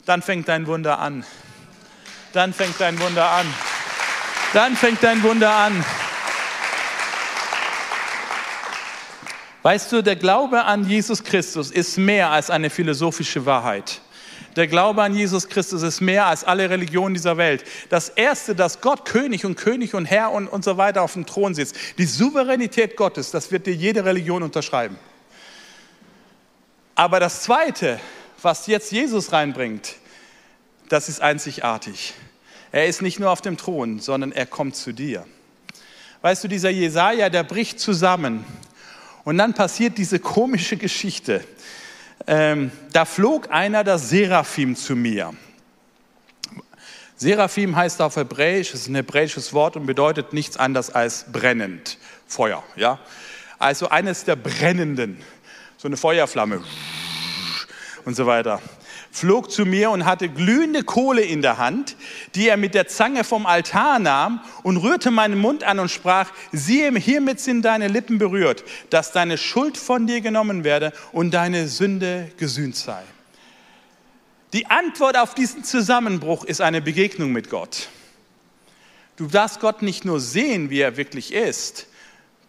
Dann 0.06 0.22
fängt 0.22 0.50
dein 0.50 0.68
Wunder 0.68 1.00
an. 1.00 1.26
Dann 2.34 2.54
fängt 2.54 2.82
dein 2.82 3.00
Wunder 3.00 3.30
an 3.30 3.46
dann 4.54 4.76
fängt 4.76 5.04
dein 5.04 5.22
Wunder 5.24 5.52
an. 5.52 5.84
Weißt 9.64 9.92
du, 9.92 10.04
der 10.04 10.16
Glaube 10.16 10.64
an 10.64 10.88
Jesus 10.88 11.24
Christus 11.24 11.72
ist 11.72 11.98
mehr 11.98 12.30
als 12.30 12.50
eine 12.50 12.70
philosophische 12.70 13.46
Wahrheit. 13.46 14.02
Der 14.56 14.68
Glaube 14.68 15.02
an 15.02 15.14
Jesus 15.14 15.50
Christus 15.50 15.82
ist 15.82 16.02
mehr 16.02 16.28
als 16.28 16.44
alle 16.44 16.70
Religionen 16.70 17.14
dieser 17.14 17.36
Welt. 17.38 17.64
Das 17.90 18.10
Erste, 18.10 18.56
dass 18.56 18.80
Gott 18.80 19.06
König 19.06 19.46
und 19.46 19.56
König 19.56 19.94
und 19.94 20.06
Herr 20.06 20.32
und, 20.32 20.48
und 20.48 20.64
so 20.64 20.78
weiter 20.78 21.02
auf 21.02 21.14
dem 21.14 21.26
Thron 21.26 21.54
sitzt, 21.54 21.76
die 21.98 22.06
Souveränität 22.06 22.96
Gottes, 22.96 23.32
das 23.32 23.52
wird 23.52 23.66
dir 23.66 23.74
jede 23.74 24.06
Religion 24.06 24.44
unterschreiben. 24.44 24.98
Aber 26.96 27.20
das 27.20 27.42
Zweite, 27.42 28.00
was 28.42 28.68
jetzt 28.68 28.92
Jesus 28.92 29.34
reinbringt, 29.34 29.96
das 30.88 31.10
ist 31.10 31.22
einzigartig. 31.22 32.14
Er 32.76 32.88
ist 32.88 33.02
nicht 33.02 33.22
nur 33.22 33.32
auf 33.32 33.40
dem 33.40 33.56
Thron, 33.56 34.02
sondern 34.02 34.34
er 34.34 34.46
kommt 34.46 34.76
zu 34.76 34.92
dir. 34.92 35.26
Weißt 36.22 36.44
du, 36.44 36.50
dieser 36.50 36.72
Jesaja, 36.72 37.30
der 37.30 37.44
bricht 37.44 37.80
zusammen. 37.80 38.44
Und 39.24 39.38
dann 39.38 39.54
passiert 39.54 39.98
diese 39.98 40.20
komische 40.20 40.76
Geschichte. 40.76 41.42
Ähm, 42.28 42.74
da 42.92 43.06
flog 43.06 43.50
einer 43.50 43.86
der 43.86 43.98
Seraphim 43.98 44.76
zu 44.76 44.98
mir. 44.98 45.34
Seraphim 47.16 47.78
heißt 47.78 48.02
auf 48.02 48.18
Hebräisch, 48.18 48.74
ist 48.74 48.90
ein 48.90 48.96
hebräisches 48.96 49.54
Wort 49.54 49.78
und 49.78 49.86
bedeutet 49.86 50.34
nichts 50.34 50.58
anderes 50.58 50.90
als 50.90 51.32
brennend, 51.32 51.98
Feuer. 52.28 52.62
Ja? 52.76 53.00
Also 53.58 53.88
eines 53.88 54.26
der 54.26 54.36
brennenden, 54.36 55.22
so 55.78 55.88
eine 55.88 55.96
Feuerflamme 55.96 56.62
und 58.04 58.18
so 58.18 58.26
weiter 58.26 58.62
flog 59.16 59.50
zu 59.50 59.66
mir 59.66 59.92
und 59.92 60.06
hatte 60.06 60.28
glühende 60.28 60.84
Kohle 60.84 61.22
in 61.22 61.42
der 61.42 61.58
Hand, 61.58 61.96
die 62.36 62.50
er 62.50 62.58
mit 62.58 62.74
der 62.74 62.88
Zange 62.88 63.24
vom 63.24 63.46
Altar 63.46 63.98
nahm 63.98 64.42
und 64.62 64.78
rührte 64.78 65.10
meinen 65.10 65.40
Mund 65.40 65.64
an 65.64 65.80
und 65.80 65.90
sprach, 65.90 66.32
siehe, 66.52 66.92
hiermit 67.00 67.40
sind 67.40 67.62
deine 67.62 67.88
Lippen 67.88 68.18
berührt, 68.18 68.66
dass 68.90 69.14
deine 69.14 69.38
Schuld 69.38 69.78
von 69.78 70.06
dir 70.06 70.20
genommen 70.20 70.66
werde 70.66 70.92
und 71.14 71.34
deine 71.34 71.70
Sünde 71.70 72.30
gesühnt 72.38 72.76
sei. 72.76 73.02
Die 74.52 74.68
Antwort 74.68 75.18
auf 75.18 75.34
diesen 75.34 75.64
Zusammenbruch 75.64 76.44
ist 76.44 76.60
eine 76.60 76.82
Begegnung 76.82 77.32
mit 77.32 77.50
Gott. 77.50 77.88
Du 79.16 79.28
darfst 79.28 79.62
Gott 79.62 79.82
nicht 79.82 80.04
nur 80.04 80.20
sehen, 80.20 80.70
wie 80.70 80.82
er 80.82 80.98
wirklich 80.98 81.34
ist, 81.34 81.88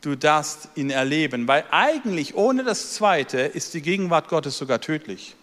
du 0.00 0.16
darfst 0.16 0.68
ihn 0.74 0.90
erleben, 0.90 1.46
weil 1.46 1.64
eigentlich 1.70 2.34
ohne 2.34 2.64
das 2.64 2.92
Zweite 2.92 3.38
ist 3.38 3.72
die 3.74 3.82
Gegenwart 3.82 4.28
Gottes 4.28 4.58
sogar 4.58 4.80
tödlich 4.80 5.36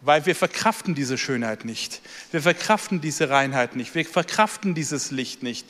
weil 0.00 0.26
wir 0.26 0.34
verkraften 0.34 0.94
diese 0.94 1.18
Schönheit 1.18 1.64
nicht. 1.64 2.00
Wir 2.30 2.42
verkraften 2.42 3.00
diese 3.00 3.30
Reinheit 3.30 3.76
nicht. 3.76 3.94
Wir 3.94 4.04
verkraften 4.04 4.74
dieses 4.74 5.10
Licht 5.10 5.42
nicht. 5.42 5.66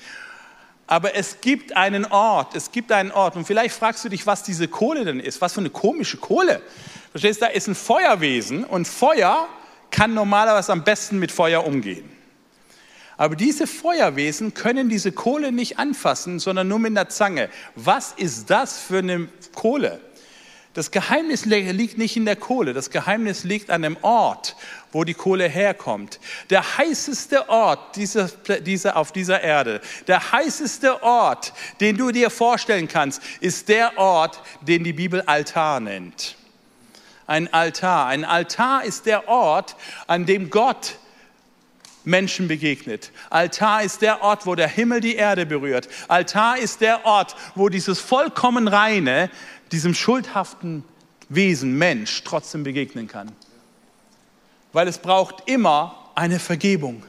Aber 0.86 1.16
es 1.16 1.40
gibt 1.40 1.76
einen 1.76 2.04
Ort, 2.04 2.54
es 2.54 2.70
gibt 2.70 2.92
einen 2.92 3.10
Ort. 3.10 3.36
Und 3.36 3.46
vielleicht 3.46 3.74
fragst 3.74 4.04
du 4.04 4.08
dich, 4.08 4.26
was 4.26 4.42
diese 4.42 4.68
Kohle 4.68 5.04
denn 5.04 5.20
ist. 5.20 5.40
Was 5.40 5.54
für 5.54 5.60
eine 5.60 5.70
komische 5.70 6.16
Kohle. 6.16 6.62
Verstehst 7.10 7.40
du, 7.40 7.46
da 7.46 7.50
ist 7.50 7.66
ein 7.66 7.74
Feuerwesen 7.74 8.64
und 8.64 8.86
Feuer 8.86 9.48
kann 9.90 10.14
normalerweise 10.14 10.72
am 10.72 10.84
besten 10.84 11.18
mit 11.18 11.32
Feuer 11.32 11.64
umgehen. 11.64 12.08
Aber 13.16 13.34
diese 13.34 13.66
Feuerwesen 13.66 14.52
können 14.52 14.88
diese 14.88 15.10
Kohle 15.10 15.50
nicht 15.50 15.78
anfassen, 15.78 16.38
sondern 16.38 16.68
nur 16.68 16.78
mit 16.78 16.90
einer 16.90 17.08
Zange. 17.08 17.48
Was 17.74 18.12
ist 18.12 18.50
das 18.50 18.78
für 18.78 18.98
eine 18.98 19.28
Kohle? 19.54 20.00
Das 20.76 20.90
Geheimnis 20.90 21.46
liegt 21.46 21.96
nicht 21.96 22.18
in 22.18 22.26
der 22.26 22.36
Kohle, 22.36 22.74
das 22.74 22.90
Geheimnis 22.90 23.44
liegt 23.44 23.70
an 23.70 23.80
dem 23.80 23.96
Ort, 24.02 24.56
wo 24.92 25.04
die 25.04 25.14
Kohle 25.14 25.48
herkommt. 25.48 26.20
Der 26.50 26.76
heißeste 26.76 27.48
Ort 27.48 27.96
dieser, 27.96 28.28
dieser, 28.60 28.98
auf 28.98 29.10
dieser 29.10 29.40
Erde, 29.40 29.80
der 30.06 30.32
heißeste 30.32 31.02
Ort, 31.02 31.54
den 31.80 31.96
du 31.96 32.10
dir 32.10 32.28
vorstellen 32.28 32.88
kannst, 32.88 33.22
ist 33.40 33.70
der 33.70 33.96
Ort, 33.96 34.42
den 34.60 34.84
die 34.84 34.92
Bibel 34.92 35.22
Altar 35.22 35.80
nennt. 35.80 36.36
ein 37.26 37.50
Altar. 37.54 38.08
Ein 38.08 38.26
Altar 38.26 38.84
ist 38.84 39.06
der 39.06 39.28
Ort, 39.28 39.76
an 40.06 40.26
dem 40.26 40.50
Gott 40.50 40.98
Menschen 42.06 42.46
begegnet. 42.46 43.10
Altar 43.30 43.82
ist 43.82 44.00
der 44.00 44.22
Ort, 44.22 44.46
wo 44.46 44.54
der 44.54 44.68
Himmel 44.68 45.00
die 45.00 45.16
Erde 45.16 45.44
berührt. 45.44 45.88
Altar 46.06 46.56
ist 46.56 46.80
der 46.80 47.04
Ort, 47.04 47.34
wo 47.56 47.68
dieses 47.68 47.98
vollkommen 47.98 48.68
reine, 48.68 49.28
diesem 49.72 49.94
schuldhaften 49.94 50.84
Wesen, 51.28 51.76
Mensch, 51.76 52.22
trotzdem 52.24 52.62
begegnen 52.62 53.08
kann. 53.08 53.32
Weil 54.72 54.88
es 54.88 54.98
braucht 54.98 55.48
immer 55.48 56.10
eine 56.14 56.38
Vergebung. 56.38 57.02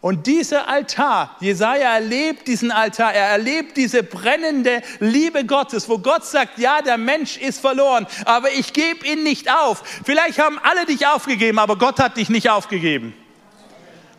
Und 0.00 0.26
dieser 0.26 0.68
Altar, 0.68 1.34
Jesaja 1.40 1.94
erlebt 1.94 2.46
diesen 2.46 2.70
Altar, 2.70 3.14
er 3.14 3.26
erlebt 3.28 3.78
diese 3.78 4.02
brennende 4.02 4.82
Liebe 5.00 5.46
Gottes, 5.46 5.88
wo 5.88 5.98
Gott 5.98 6.26
sagt, 6.26 6.58
ja, 6.58 6.82
der 6.82 6.98
Mensch 6.98 7.38
ist 7.38 7.60
verloren, 7.60 8.06
aber 8.26 8.52
ich 8.52 8.74
gebe 8.74 9.06
ihn 9.06 9.22
nicht 9.22 9.50
auf. 9.50 9.82
Vielleicht 10.04 10.38
haben 10.38 10.58
alle 10.62 10.84
dich 10.84 11.06
aufgegeben, 11.06 11.58
aber 11.58 11.78
Gott 11.78 12.00
hat 12.00 12.18
dich 12.18 12.28
nicht 12.28 12.50
aufgegeben. 12.50 13.14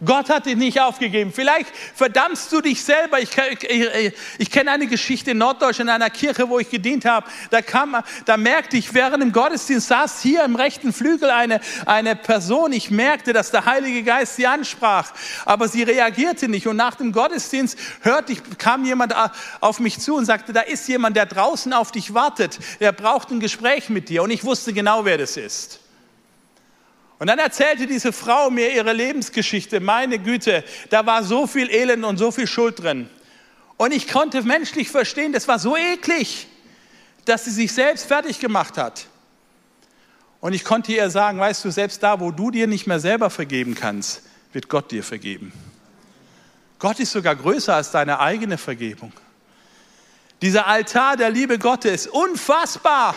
Gott 0.03 0.29
hat 0.29 0.45
dich 0.45 0.55
nicht 0.55 0.81
aufgegeben. 0.81 1.31
Vielleicht 1.33 1.69
verdammst 1.95 2.51
du 2.51 2.59
dich 2.61 2.83
selber. 2.83 3.19
Ich, 3.19 3.29
ich, 3.37 4.13
ich 4.37 4.51
kenne 4.51 4.71
eine 4.71 4.87
Geschichte 4.87 5.31
in 5.31 5.37
Norddeutschland, 5.37 5.89
in 5.89 5.95
einer 5.95 6.09
Kirche, 6.09 6.49
wo 6.49 6.59
ich 6.59 6.69
gedient 6.69 7.05
habe. 7.05 7.27
Da, 7.49 7.61
kam, 7.61 7.95
da 8.25 8.35
merkte 8.35 8.75
ich, 8.77 8.93
während 8.93 9.23
im 9.23 9.31
Gottesdienst 9.31 9.87
saß 9.87 10.21
hier 10.21 10.43
im 10.43 10.55
rechten 10.55 10.91
Flügel 10.91 11.29
eine, 11.29 11.61
eine 11.85 12.15
Person. 12.15 12.73
Ich 12.73 12.91
merkte, 12.91 13.31
dass 13.31 13.51
der 13.51 13.65
Heilige 13.65 14.03
Geist 14.03 14.35
sie 14.35 14.47
ansprach, 14.47 15.13
aber 15.45 15.67
sie 15.67 15.83
reagierte 15.83 16.49
nicht. 16.49 16.67
Und 16.67 16.75
nach 16.75 16.95
dem 16.95 17.11
Gottesdienst 17.11 17.77
hörte 18.01 18.33
ich, 18.33 18.41
kam 18.57 18.83
jemand 18.85 19.13
auf 19.61 19.79
mich 19.79 19.99
zu 19.99 20.15
und 20.15 20.25
sagte, 20.25 20.51
da 20.51 20.61
ist 20.61 20.87
jemand, 20.87 21.15
der 21.15 21.25
draußen 21.25 21.71
auf 21.71 21.91
dich 21.91 22.13
wartet. 22.13 22.59
Der 22.79 22.91
braucht 22.91 23.31
ein 23.31 23.39
Gespräch 23.39 23.89
mit 23.89 24.09
dir. 24.09 24.23
Und 24.23 24.31
ich 24.31 24.43
wusste 24.43 24.73
genau, 24.73 25.05
wer 25.05 25.17
das 25.17 25.37
ist. 25.37 25.79
Und 27.17 27.27
dann 27.27 27.39
erzählte 27.39 27.87
diese 27.87 28.11
Frau 28.11 28.49
mir 28.49 28.73
ihre 28.73 28.91
Lebensgeschichte. 28.91 29.79
Meine 29.79 30.19
Güte, 30.19 30.63
da 30.89 31.05
war 31.05 31.23
so 31.23 31.47
viel 31.47 31.69
Elend 31.69 32.03
und 32.03 32.17
so 32.17 32.31
viel 32.31 32.47
Schuld 32.47 32.81
drin. 32.81 33.09
Und 33.77 33.93
ich 33.93 34.07
konnte 34.07 34.41
menschlich 34.43 34.89
verstehen, 34.89 35.33
das 35.33 35.47
war 35.47 35.59
so 35.59 35.75
eklig, 35.77 36.47
dass 37.25 37.45
sie 37.45 37.51
sich 37.51 37.73
selbst 37.73 38.05
fertig 38.05 38.39
gemacht 38.39 38.77
hat. 38.77 39.07
Und 40.41 40.53
ich 40.53 40.63
konnte 40.63 40.91
ihr 40.91 41.09
sagen, 41.09 41.39
weißt 41.39 41.65
du, 41.65 41.71
selbst 41.71 42.03
da, 42.03 42.19
wo 42.19 42.31
du 42.31 42.51
dir 42.51 42.67
nicht 42.67 42.85
mehr 42.85 42.99
selber 42.99 43.29
vergeben 43.29 43.75
kannst, 43.75 44.21
wird 44.53 44.69
Gott 44.69 44.91
dir 44.91 45.03
vergeben. 45.03 45.51
Gott 46.79 46.99
ist 46.99 47.11
sogar 47.11 47.35
größer 47.35 47.75
als 47.75 47.91
deine 47.91 48.19
eigene 48.19 48.57
Vergebung. 48.57 49.11
Dieser 50.41 50.67
Altar 50.67 51.17
der 51.17 51.29
Liebe 51.29 51.57
Gottes 51.57 52.07
unfassbar. 52.07 53.15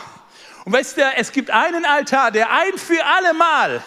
Und 0.68 0.74
weißt 0.74 0.98
du, 0.98 1.02
es 1.16 1.32
gibt 1.32 1.50
einen 1.50 1.86
Altar, 1.86 2.30
der 2.30 2.50
ein 2.50 2.76
für 2.76 3.02
alle 3.02 3.32
Mal 3.32 3.82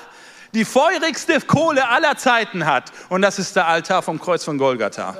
die 0.55 0.65
feurigste 0.65 1.39
Kohle 1.41 1.87
aller 1.87 2.17
Zeiten 2.17 2.65
hat. 2.65 2.85
Und 3.07 3.21
das 3.21 3.37
ist 3.37 3.55
der 3.55 3.67
Altar 3.67 4.01
vom 4.01 4.19
Kreuz 4.19 4.43
von 4.43 4.57
Golgatha. 4.57 5.15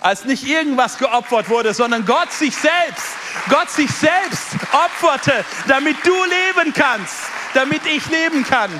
Als 0.00 0.26
nicht 0.26 0.46
irgendwas 0.46 0.98
geopfert 0.98 1.48
wurde, 1.48 1.72
sondern 1.72 2.04
Gott 2.04 2.30
sich 2.30 2.54
selbst, 2.54 3.06
Gott 3.48 3.70
sich 3.70 3.90
selbst 3.90 4.48
opferte, 4.72 5.42
damit 5.68 5.96
du 6.04 6.12
leben 6.12 6.74
kannst, 6.74 7.16
damit 7.54 7.86
ich 7.86 8.04
leben 8.10 8.44
kann. 8.44 8.70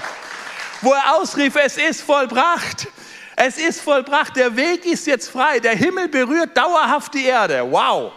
Wo 0.83 0.93
er 0.93 1.15
ausrief, 1.15 1.57
es 1.57 1.79
ist 1.79 2.03
vollbracht. 2.03 2.87
Es 3.35 3.57
ist 3.57 3.81
vollbracht. 3.81 4.37
Der 4.37 4.55
Weg 4.57 4.85
ist 4.85 5.07
jetzt 5.07 5.31
frei. 5.31 5.59
Der 5.59 5.75
Himmel 5.75 6.09
berührt 6.09 6.55
dauerhaft 6.55 7.15
die 7.15 7.25
Erde. 7.25 7.67
Wow. 7.67 8.13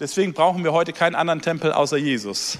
Deswegen 0.00 0.32
brauchen 0.32 0.64
wir 0.64 0.72
heute 0.72 0.94
keinen 0.94 1.14
anderen 1.14 1.42
Tempel 1.42 1.74
außer 1.74 1.98
Jesus, 1.98 2.58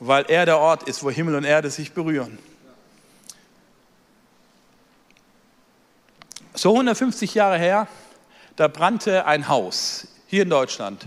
weil 0.00 0.26
er 0.28 0.44
der 0.44 0.58
Ort 0.58 0.82
ist, 0.82 1.02
wo 1.02 1.10
Himmel 1.10 1.34
und 1.34 1.44
Erde 1.44 1.70
sich 1.70 1.92
berühren. 1.92 2.38
So 6.52 6.72
150 6.72 7.32
Jahre 7.34 7.56
her, 7.56 7.88
da 8.56 8.68
brannte 8.68 9.24
ein 9.24 9.48
Haus 9.48 10.08
hier 10.26 10.42
in 10.42 10.50
Deutschland. 10.50 11.06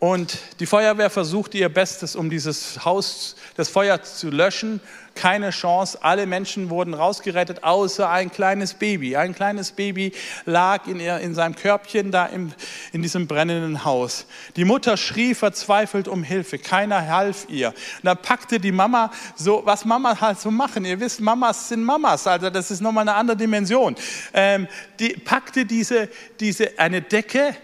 Und 0.00 0.38
die 0.60 0.66
Feuerwehr 0.66 1.10
versuchte 1.10 1.58
ihr 1.58 1.68
Bestes, 1.68 2.14
um 2.14 2.30
dieses 2.30 2.84
Haus, 2.84 3.34
das 3.56 3.68
Feuer 3.68 4.00
zu 4.00 4.30
löschen. 4.30 4.80
Keine 5.16 5.50
Chance. 5.50 5.98
Alle 6.02 6.26
Menschen 6.26 6.70
wurden 6.70 6.94
rausgerettet, 6.94 7.64
außer 7.64 8.08
ein 8.08 8.30
kleines 8.30 8.74
Baby. 8.74 9.16
Ein 9.16 9.34
kleines 9.34 9.72
Baby 9.72 10.12
lag 10.44 10.86
in, 10.86 11.00
ihr, 11.00 11.18
in 11.18 11.34
seinem 11.34 11.56
Körbchen 11.56 12.12
da 12.12 12.26
im, 12.26 12.52
in 12.92 13.02
diesem 13.02 13.26
brennenden 13.26 13.84
Haus. 13.84 14.26
Die 14.54 14.64
Mutter 14.64 14.96
schrie 14.96 15.34
verzweifelt 15.34 16.06
um 16.06 16.22
Hilfe. 16.22 16.58
Keiner 16.60 17.08
half 17.08 17.46
ihr. 17.48 17.70
Und 17.70 18.04
dann 18.04 18.18
packte 18.18 18.60
die 18.60 18.70
Mama 18.70 19.10
so, 19.34 19.62
was 19.64 19.84
Mama 19.84 20.20
halt 20.20 20.38
so 20.38 20.52
machen. 20.52 20.84
Ihr 20.84 21.00
wisst, 21.00 21.20
Mamas 21.20 21.70
sind 21.70 21.82
Mamas. 21.82 22.28
Also 22.28 22.50
das 22.50 22.70
ist 22.70 22.80
nochmal 22.80 23.02
eine 23.02 23.14
andere 23.16 23.36
Dimension. 23.36 23.96
Ähm, 24.32 24.68
die 25.00 25.14
packte 25.14 25.66
diese, 25.66 26.08
diese, 26.38 26.78
eine 26.78 27.02
Decke 27.02 27.56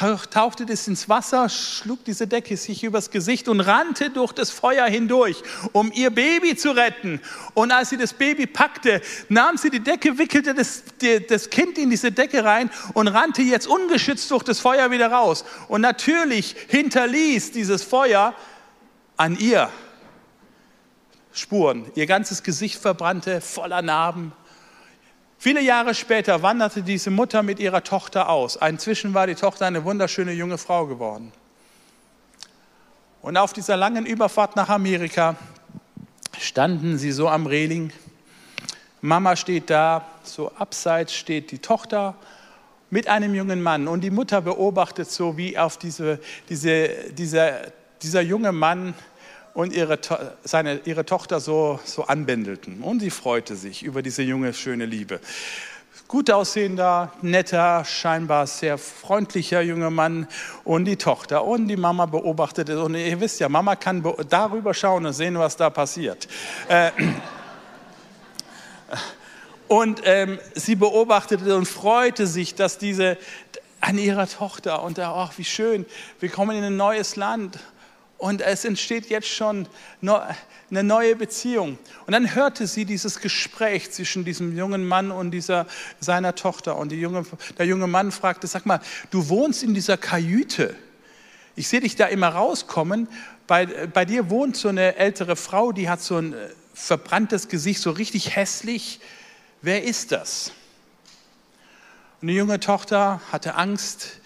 tauchte 0.00 0.66
das 0.66 0.88
ins 0.88 1.08
Wasser, 1.08 1.48
schlug 1.48 2.04
diese 2.04 2.26
Decke 2.26 2.56
sich 2.56 2.82
übers 2.82 3.10
Gesicht 3.10 3.48
und 3.48 3.60
rannte 3.60 4.10
durch 4.10 4.32
das 4.32 4.50
Feuer 4.50 4.86
hindurch, 4.86 5.42
um 5.72 5.92
ihr 5.92 6.10
Baby 6.10 6.56
zu 6.56 6.72
retten. 6.72 7.20
Und 7.54 7.70
als 7.70 7.90
sie 7.90 7.96
das 7.96 8.12
Baby 8.12 8.46
packte, 8.46 9.00
nahm 9.28 9.56
sie 9.56 9.70
die 9.70 9.80
Decke, 9.80 10.18
wickelte 10.18 10.54
das, 10.54 10.82
das 11.28 11.50
Kind 11.50 11.78
in 11.78 11.90
diese 11.90 12.10
Decke 12.10 12.44
rein 12.44 12.70
und 12.94 13.08
rannte 13.08 13.42
jetzt 13.42 13.66
ungeschützt 13.66 14.30
durch 14.30 14.42
das 14.42 14.58
Feuer 14.58 14.90
wieder 14.90 15.12
raus. 15.12 15.44
Und 15.68 15.82
natürlich 15.82 16.56
hinterließ 16.68 17.52
dieses 17.52 17.82
Feuer 17.82 18.34
an 19.16 19.38
ihr 19.38 19.70
Spuren. 21.32 21.90
Ihr 21.94 22.06
ganzes 22.06 22.42
Gesicht 22.42 22.80
verbrannte, 22.80 23.40
voller 23.40 23.82
Narben. 23.82 24.32
Viele 25.42 25.62
Jahre 25.62 25.94
später 25.94 26.42
wanderte 26.42 26.82
diese 26.82 27.10
Mutter 27.10 27.42
mit 27.42 27.60
ihrer 27.60 27.82
Tochter 27.82 28.28
aus. 28.28 28.56
Inzwischen 28.56 29.14
war 29.14 29.26
die 29.26 29.34
Tochter 29.34 29.64
eine 29.64 29.84
wunderschöne 29.84 30.32
junge 30.32 30.58
Frau 30.58 30.84
geworden. 30.84 31.32
Und 33.22 33.38
auf 33.38 33.54
dieser 33.54 33.78
langen 33.78 34.04
Überfahrt 34.04 34.54
nach 34.54 34.68
Amerika 34.68 35.36
standen 36.38 36.98
sie 36.98 37.10
so 37.10 37.26
am 37.26 37.46
Reling. 37.46 37.90
Mama 39.00 39.34
steht 39.34 39.70
da, 39.70 40.04
so 40.24 40.52
abseits 40.58 41.14
steht 41.14 41.52
die 41.52 41.60
Tochter 41.60 42.16
mit 42.90 43.08
einem 43.08 43.34
jungen 43.34 43.62
Mann. 43.62 43.88
Und 43.88 44.02
die 44.02 44.10
Mutter 44.10 44.42
beobachtet 44.42 45.10
so, 45.10 45.38
wie 45.38 45.56
auf 45.56 45.78
diese, 45.78 46.18
diese, 46.50 46.90
dieser, 47.12 47.60
dieser 48.02 48.20
junge 48.20 48.52
Mann 48.52 48.92
und 49.54 49.72
ihre, 49.72 49.98
seine, 50.44 50.80
ihre 50.84 51.04
Tochter 51.04 51.40
so, 51.40 51.80
so 51.84 52.04
anbändelten. 52.04 52.82
Und 52.82 53.00
sie 53.00 53.10
freute 53.10 53.56
sich 53.56 53.82
über 53.82 54.02
diese 54.02 54.22
junge, 54.22 54.54
schöne 54.54 54.86
Liebe. 54.86 55.20
Gut 56.08 56.30
aussehender, 56.30 57.12
netter, 57.22 57.84
scheinbar 57.84 58.46
sehr 58.46 58.78
freundlicher 58.78 59.60
junger 59.60 59.90
Mann 59.90 60.26
und 60.64 60.84
die 60.84 60.96
Tochter 60.96 61.44
und 61.44 61.68
die 61.68 61.76
Mama 61.76 62.06
beobachtete. 62.06 62.82
Und 62.82 62.94
ihr 62.96 63.20
wisst 63.20 63.38
ja, 63.38 63.48
Mama 63.48 63.76
kann 63.76 64.02
darüber 64.28 64.74
schauen 64.74 65.06
und 65.06 65.12
sehen, 65.12 65.38
was 65.38 65.56
da 65.56 65.70
passiert. 65.70 66.26
Äh, 66.68 66.90
und 69.68 70.02
ähm, 70.04 70.40
sie 70.54 70.74
beobachtete 70.74 71.56
und 71.56 71.66
freute 71.66 72.26
sich, 72.26 72.56
dass 72.56 72.76
diese 72.78 73.16
an 73.80 73.98
ihrer 73.98 74.26
Tochter 74.26 74.82
und 74.82 74.98
da, 74.98 75.14
ach, 75.14 75.38
wie 75.38 75.44
schön, 75.44 75.86
wir 76.18 76.28
kommen 76.28 76.56
in 76.56 76.64
ein 76.64 76.76
neues 76.76 77.16
Land 77.16 77.60
und 78.20 78.42
es 78.42 78.66
entsteht 78.66 79.06
jetzt 79.08 79.28
schon 79.28 79.66
eine 80.02 80.84
neue 80.84 81.16
Beziehung. 81.16 81.78
Und 82.06 82.12
dann 82.12 82.34
hörte 82.34 82.66
sie 82.66 82.84
dieses 82.84 83.20
Gespräch 83.20 83.90
zwischen 83.92 84.26
diesem 84.26 84.54
jungen 84.54 84.86
Mann 84.86 85.10
und 85.10 85.30
dieser, 85.30 85.66
seiner 86.00 86.34
Tochter. 86.34 86.76
Und 86.76 86.92
junge, 86.92 87.24
der 87.56 87.64
junge 87.64 87.86
Mann 87.86 88.12
fragte, 88.12 88.46
sag 88.46 88.66
mal, 88.66 88.80
du 89.10 89.30
wohnst 89.30 89.62
in 89.62 89.72
dieser 89.72 89.96
Kajüte. 89.96 90.76
Ich 91.56 91.68
sehe 91.68 91.80
dich 91.80 91.96
da 91.96 92.06
immer 92.06 92.28
rauskommen. 92.28 93.08
Bei, 93.46 93.64
bei 93.86 94.04
dir 94.04 94.28
wohnt 94.28 94.54
so 94.54 94.68
eine 94.68 94.96
ältere 94.96 95.34
Frau, 95.34 95.72
die 95.72 95.88
hat 95.88 96.02
so 96.02 96.18
ein 96.18 96.34
äh, 96.34 96.48
verbranntes 96.74 97.48
Gesicht, 97.48 97.80
so 97.80 97.90
richtig 97.90 98.36
hässlich. 98.36 99.00
Wer 99.62 99.82
ist 99.82 100.12
das? 100.12 100.52
Und 102.20 102.28
die 102.28 102.34
junge 102.34 102.60
Tochter 102.60 103.22
hatte 103.32 103.54
Angst, 103.54 104.19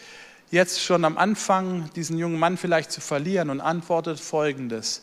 jetzt 0.54 0.80
schon 0.80 1.04
am 1.04 1.18
Anfang 1.18 1.90
diesen 1.94 2.16
jungen 2.16 2.38
Mann 2.38 2.56
vielleicht 2.56 2.92
zu 2.92 3.00
verlieren 3.00 3.50
und 3.50 3.60
antwortet 3.60 4.20
folgendes. 4.20 5.02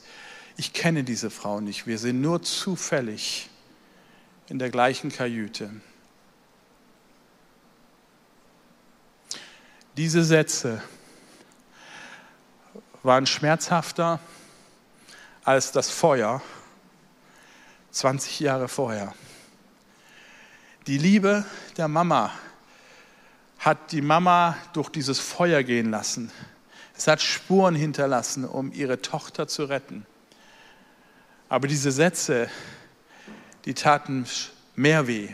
Ich 0.55 0.71
kenne 0.71 1.03
diese 1.03 1.29
Frau 1.29 1.59
nicht, 1.59 1.85
wir 1.85 1.99
sind 1.99 2.21
nur 2.21 2.41
zufällig 2.41 3.49
in 4.47 4.59
der 4.59 4.69
gleichen 4.69 5.11
Kajüte. 5.11 5.69
Diese 9.97 10.23
Sätze 10.23 10.81
waren 13.03 13.25
schmerzhafter 13.25 14.19
als 15.43 15.73
das 15.73 15.89
Feuer 15.89 16.41
20 17.91 18.39
Jahre 18.39 18.69
vorher. 18.69 19.13
Die 20.87 20.97
Liebe 20.97 21.43
der 21.75 21.89
Mama 21.89 22.31
hat 23.61 23.91
die 23.91 24.01
Mama 24.01 24.57
durch 24.73 24.89
dieses 24.89 25.19
Feuer 25.19 25.61
gehen 25.61 25.91
lassen, 25.91 26.31
Es 26.97 27.07
hat 27.07 27.21
Spuren 27.21 27.75
hinterlassen, 27.75 28.43
um 28.45 28.71
ihre 28.73 29.01
Tochter 29.01 29.47
zu 29.47 29.65
retten. 29.65 30.05
Aber 31.49 31.67
diese 31.67 31.91
Sätze, 31.91 32.49
die 33.65 33.73
taten 33.73 34.25
mehr 34.75 35.07
weh. 35.07 35.29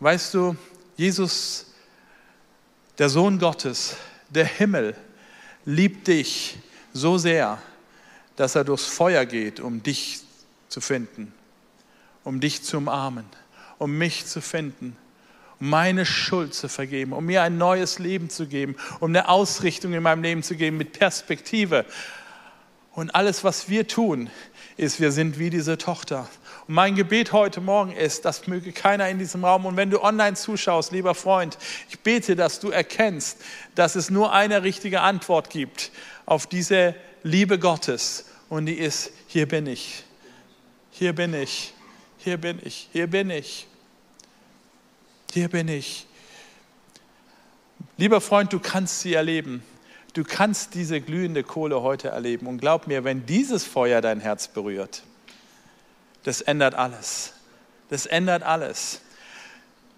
Weißt 0.00 0.34
du, 0.34 0.56
Jesus, 0.96 1.66
der 2.98 3.08
Sohn 3.08 3.38
Gottes, 3.38 3.96
der 4.28 4.44
Himmel, 4.44 4.96
liebt 5.64 6.08
dich 6.08 6.58
so 6.92 7.18
sehr, 7.18 7.60
dass 8.36 8.54
er 8.54 8.64
durchs 8.64 8.86
Feuer 8.86 9.24
geht, 9.24 9.60
um 9.60 9.82
dich 9.82 10.22
zu 10.68 10.80
finden, 10.80 11.32
um 12.22 12.40
dich 12.40 12.62
zu 12.62 12.78
umarmen, 12.78 13.26
um 13.78 13.96
mich 13.98 14.26
zu 14.26 14.40
finden, 14.40 14.96
meine 15.64 16.04
Schuld 16.04 16.54
zu 16.54 16.68
vergeben, 16.68 17.12
um 17.12 17.24
mir 17.24 17.42
ein 17.42 17.56
neues 17.56 17.98
Leben 17.98 18.28
zu 18.28 18.46
geben, 18.46 18.76
um 19.00 19.10
eine 19.10 19.28
Ausrichtung 19.28 19.94
in 19.94 20.02
meinem 20.02 20.22
Leben 20.22 20.42
zu 20.42 20.56
geben 20.56 20.76
mit 20.76 20.92
Perspektive. 20.92 21.86
Und 22.92 23.14
alles, 23.14 23.44
was 23.44 23.68
wir 23.68 23.88
tun, 23.88 24.28
ist, 24.76 25.00
wir 25.00 25.10
sind 25.10 25.38
wie 25.38 25.48
diese 25.48 25.78
Tochter. 25.78 26.28
Und 26.68 26.74
mein 26.74 26.94
Gebet 26.94 27.32
heute 27.32 27.62
Morgen 27.62 27.92
ist, 27.92 28.26
das 28.26 28.46
möge 28.46 28.72
keiner 28.72 29.08
in 29.08 29.18
diesem 29.18 29.42
Raum. 29.42 29.64
Und 29.64 29.76
wenn 29.76 29.90
du 29.90 30.02
online 30.02 30.34
zuschaust, 30.34 30.92
lieber 30.92 31.14
Freund, 31.14 31.56
ich 31.88 31.98
bete, 32.00 32.36
dass 32.36 32.60
du 32.60 32.70
erkennst, 32.70 33.40
dass 33.74 33.96
es 33.96 34.10
nur 34.10 34.32
eine 34.32 34.64
richtige 34.64 35.00
Antwort 35.00 35.48
gibt 35.48 35.92
auf 36.26 36.46
diese 36.46 36.94
Liebe 37.22 37.58
Gottes. 37.58 38.26
Und 38.50 38.66
die 38.66 38.74
ist, 38.74 39.12
hier 39.28 39.48
bin 39.48 39.66
ich. 39.66 40.04
Hier 40.90 41.14
bin 41.14 41.32
ich. 41.32 41.72
Hier 42.18 42.36
bin 42.36 42.60
ich. 42.62 42.88
Hier 42.92 43.06
bin 43.06 43.30
ich. 43.30 43.66
Hier 45.34 45.48
bin 45.48 45.66
ich. 45.66 46.06
Lieber 47.96 48.20
Freund, 48.20 48.52
du 48.52 48.60
kannst 48.60 49.00
sie 49.00 49.14
erleben. 49.14 49.64
Du 50.12 50.22
kannst 50.22 50.74
diese 50.74 51.00
glühende 51.00 51.42
Kohle 51.42 51.82
heute 51.82 52.10
erleben. 52.10 52.46
Und 52.46 52.58
glaub 52.58 52.86
mir, 52.86 53.02
wenn 53.02 53.26
dieses 53.26 53.64
Feuer 53.64 54.00
dein 54.00 54.20
Herz 54.20 54.46
berührt, 54.46 55.02
das 56.22 56.40
ändert 56.40 56.76
alles. 56.76 57.32
Das 57.88 58.06
ändert 58.06 58.44
alles. 58.44 59.00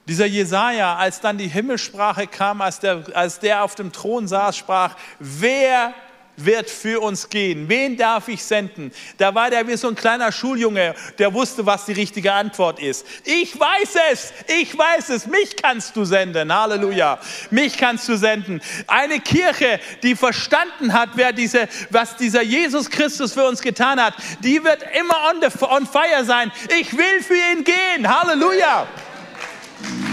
Dieser 0.09 0.25
Jesaja, 0.25 0.97
als 0.97 1.21
dann 1.21 1.37
die 1.37 1.49
Himmelssprache 1.49 2.27
kam, 2.29 2.63
als 2.63 2.81
der, 2.81 3.05
als 3.13 3.39
der 3.39 3.63
auf 3.63 3.75
dem 3.75 3.93
Thron 3.93 4.27
saß, 4.29 4.57
sprach: 4.57 4.97
Wer 5.19 5.93
wird 6.37 6.71
für 6.71 7.01
uns 7.01 7.29
gehen? 7.29 7.69
Wen 7.69 7.97
darf 7.97 8.29
ich 8.29 8.43
senden? 8.43 8.93
Da 9.19 9.35
war 9.35 9.51
der 9.51 9.67
wie 9.67 9.77
so 9.77 9.89
ein 9.89 9.95
kleiner 9.95 10.33
Schuljunge, 10.33 10.95
der 11.19 11.33
wusste, 11.33 11.65
was 11.67 11.87
die 11.87 11.93
richtige 11.93 12.33
Antwort 12.33 12.81
ist. 12.81 13.07
Ich 13.25 13.59
weiß 13.59 13.97
es, 14.13 14.33
ich 14.61 14.77
weiß 14.77 15.11
es, 15.11 15.27
mich 15.27 15.57
kannst 15.57 15.97
du 15.97 16.05
senden. 16.05 16.53
Halleluja. 16.53 17.19
Mich 17.51 17.77
kannst 17.77 18.09
du 18.09 18.17
senden. 18.17 18.61
Eine 18.87 19.21
Kirche, 19.21 19.81
die 20.03 20.15
verstanden 20.15 20.93
hat, 20.93 21.11
wer 21.15 21.33
diese, 21.33 21.69
was 21.91 22.17
dieser 22.17 22.43
Jesus 22.43 22.91
Christus 22.91 23.33
für 23.33 23.45
uns 23.45 23.61
getan 23.61 24.01
hat, 24.01 24.15
die 24.41 24.63
wird 24.63 24.85
immer 24.99 25.31
on, 25.31 25.41
the, 25.41 25.65
on 25.65 25.87
fire 25.87 26.25
sein. 26.25 26.53
Ich 26.79 26.97
will 26.97 27.23
für 27.23 27.35
ihn 27.35 27.65
gehen. 27.65 28.09
Halleluja. 28.09 28.87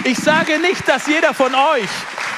Ich 0.04 0.18
sage 0.18 0.60
nicht, 0.60 0.88
dass 0.88 1.08
jeder 1.08 1.34
von 1.34 1.54
euch 1.56 1.90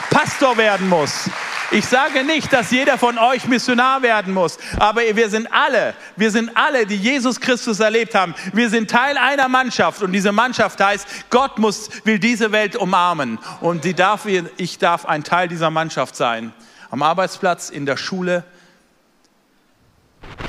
Pastor 0.09 0.55
werden 0.55 0.87
muss. 0.87 1.29
Ich 1.71 1.85
sage 1.85 2.23
nicht, 2.23 2.53
dass 2.53 2.69
jeder 2.71 2.97
von 2.97 3.17
euch 3.17 3.47
Missionar 3.47 4.01
werden 4.03 4.33
muss, 4.33 4.57
aber 4.77 5.01
wir 5.01 5.29
sind 5.29 5.51
alle, 5.51 5.95
wir 6.15 6.29
sind 6.29 6.55
alle, 6.55 6.85
die 6.85 6.95
Jesus 6.95 7.39
Christus 7.39 7.79
erlebt 7.79 8.13
haben. 8.13 8.35
Wir 8.53 8.69
sind 8.69 8.89
Teil 8.89 9.17
einer 9.17 9.47
Mannschaft 9.47 10.03
und 10.03 10.11
diese 10.11 10.31
Mannschaft 10.31 10.79
heißt, 10.79 11.07
Gott 11.29 11.57
muss, 11.57 11.89
will 12.05 12.19
diese 12.19 12.51
Welt 12.51 12.75
umarmen 12.75 13.39
und 13.61 13.83
die 13.83 13.95
darf, 13.95 14.27
ich 14.57 14.77
darf 14.77 15.05
ein 15.05 15.23
Teil 15.23 15.47
dieser 15.47 15.71
Mannschaft 15.71 16.15
sein. 16.15 16.53
Am 16.91 17.01
Arbeitsplatz, 17.01 17.69
in 17.69 17.85
der 17.85 17.97
Schule, 17.97 18.43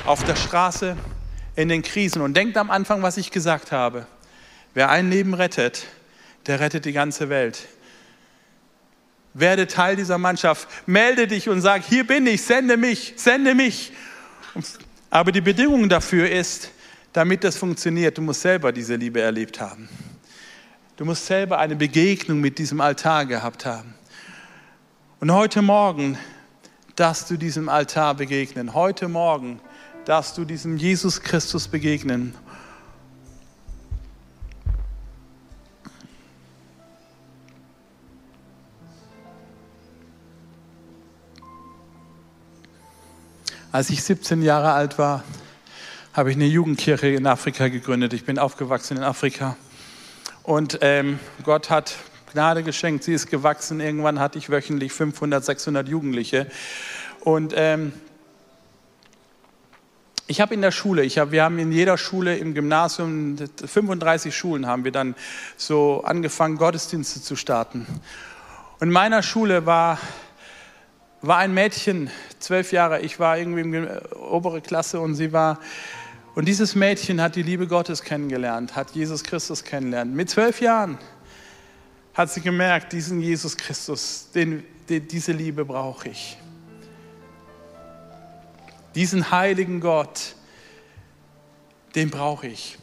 auf 0.04 0.22
der 0.24 0.36
Straße, 0.36 0.96
in 1.56 1.68
den 1.68 1.82
Krisen. 1.82 2.20
Und 2.20 2.36
denkt 2.36 2.56
am 2.58 2.70
Anfang, 2.70 3.02
was 3.02 3.16
ich 3.16 3.30
gesagt 3.30 3.72
habe. 3.72 4.06
Wer 4.74 4.90
ein 4.90 5.10
Leben 5.10 5.32
rettet, 5.32 5.86
der 6.46 6.60
rettet 6.60 6.84
die 6.84 6.92
ganze 6.92 7.30
Welt 7.30 7.66
werde 9.38 9.66
Teil 9.66 9.96
dieser 9.96 10.18
Mannschaft, 10.18 10.68
melde 10.86 11.26
dich 11.26 11.48
und 11.48 11.60
sag, 11.60 11.84
hier 11.84 12.06
bin 12.06 12.26
ich, 12.26 12.42
sende 12.42 12.76
mich, 12.76 13.14
sende 13.16 13.54
mich. 13.54 13.92
Aber 15.10 15.30
die 15.30 15.40
Bedingung 15.40 15.88
dafür 15.88 16.30
ist, 16.30 16.70
damit 17.12 17.44
das 17.44 17.56
funktioniert, 17.56 18.16
du 18.18 18.22
musst 18.22 18.42
selber 18.42 18.72
diese 18.72 18.96
Liebe 18.96 19.20
erlebt 19.20 19.60
haben. 19.60 19.88
Du 20.96 21.04
musst 21.04 21.26
selber 21.26 21.58
eine 21.58 21.76
Begegnung 21.76 22.40
mit 22.40 22.58
diesem 22.58 22.80
Altar 22.80 23.26
gehabt 23.26 23.66
haben. 23.66 23.94
Und 25.20 25.30
heute 25.30 25.60
Morgen 25.60 26.18
darfst 26.94 27.30
du 27.30 27.36
diesem 27.36 27.68
Altar 27.68 28.14
begegnen. 28.14 28.72
Heute 28.72 29.08
Morgen 29.08 29.60
darfst 30.06 30.38
du 30.38 30.44
diesem 30.44 30.78
Jesus 30.78 31.20
Christus 31.20 31.68
begegnen. 31.68 32.34
Als 43.76 43.90
ich 43.90 44.02
17 44.02 44.40
Jahre 44.40 44.72
alt 44.72 44.96
war, 44.96 45.22
habe 46.14 46.30
ich 46.30 46.36
eine 46.36 46.46
Jugendkirche 46.46 47.08
in 47.08 47.26
Afrika 47.26 47.68
gegründet. 47.68 48.14
Ich 48.14 48.24
bin 48.24 48.38
aufgewachsen 48.38 48.96
in 48.96 49.02
Afrika. 49.02 49.54
Und 50.44 50.78
ähm, 50.80 51.18
Gott 51.42 51.68
hat 51.68 51.94
Gnade 52.32 52.62
geschenkt. 52.62 53.04
Sie 53.04 53.12
ist 53.12 53.26
gewachsen. 53.26 53.80
Irgendwann 53.80 54.18
hatte 54.18 54.38
ich 54.38 54.48
wöchentlich 54.48 54.94
500, 54.94 55.44
600 55.44 55.88
Jugendliche. 55.90 56.46
Und 57.20 57.52
ähm, 57.54 57.92
ich 60.26 60.40
habe 60.40 60.54
in 60.54 60.62
der 60.62 60.70
Schule, 60.70 61.02
ich 61.02 61.18
hab, 61.18 61.30
wir 61.30 61.42
haben 61.42 61.58
in 61.58 61.70
jeder 61.70 61.98
Schule 61.98 62.38
im 62.38 62.54
Gymnasium, 62.54 63.36
35 63.62 64.34
Schulen 64.34 64.66
haben 64.66 64.84
wir 64.84 64.92
dann 64.92 65.14
so 65.58 66.02
angefangen, 66.02 66.56
Gottesdienste 66.56 67.20
zu 67.20 67.36
starten. 67.36 67.86
Und 68.80 68.88
in 68.88 68.90
meiner 68.90 69.22
Schule 69.22 69.66
war 69.66 69.98
war 71.26 71.38
ein 71.38 71.54
Mädchen, 71.54 72.10
zwölf 72.38 72.72
Jahre, 72.72 73.00
ich 73.00 73.18
war 73.18 73.38
irgendwie 73.38 73.60
in 73.60 73.88
obere 74.16 74.60
Klasse 74.60 75.00
und 75.00 75.14
sie 75.14 75.32
war, 75.32 75.60
und 76.34 76.46
dieses 76.46 76.74
Mädchen 76.74 77.20
hat 77.20 77.36
die 77.36 77.42
Liebe 77.42 77.66
Gottes 77.66 78.02
kennengelernt, 78.02 78.76
hat 78.76 78.90
Jesus 78.90 79.24
Christus 79.24 79.64
kennengelernt. 79.64 80.14
Mit 80.14 80.28
zwölf 80.28 80.60
Jahren 80.60 80.98
hat 82.14 82.30
sie 82.30 82.40
gemerkt, 82.40 82.92
diesen 82.92 83.20
Jesus 83.20 83.56
Christus, 83.56 84.28
den, 84.34 84.64
den, 84.88 85.08
diese 85.08 85.32
Liebe 85.32 85.64
brauche 85.64 86.08
ich. 86.08 86.36
Diesen 88.94 89.30
heiligen 89.30 89.80
Gott, 89.80 90.34
den 91.94 92.10
brauche 92.10 92.46
ich. 92.46 92.78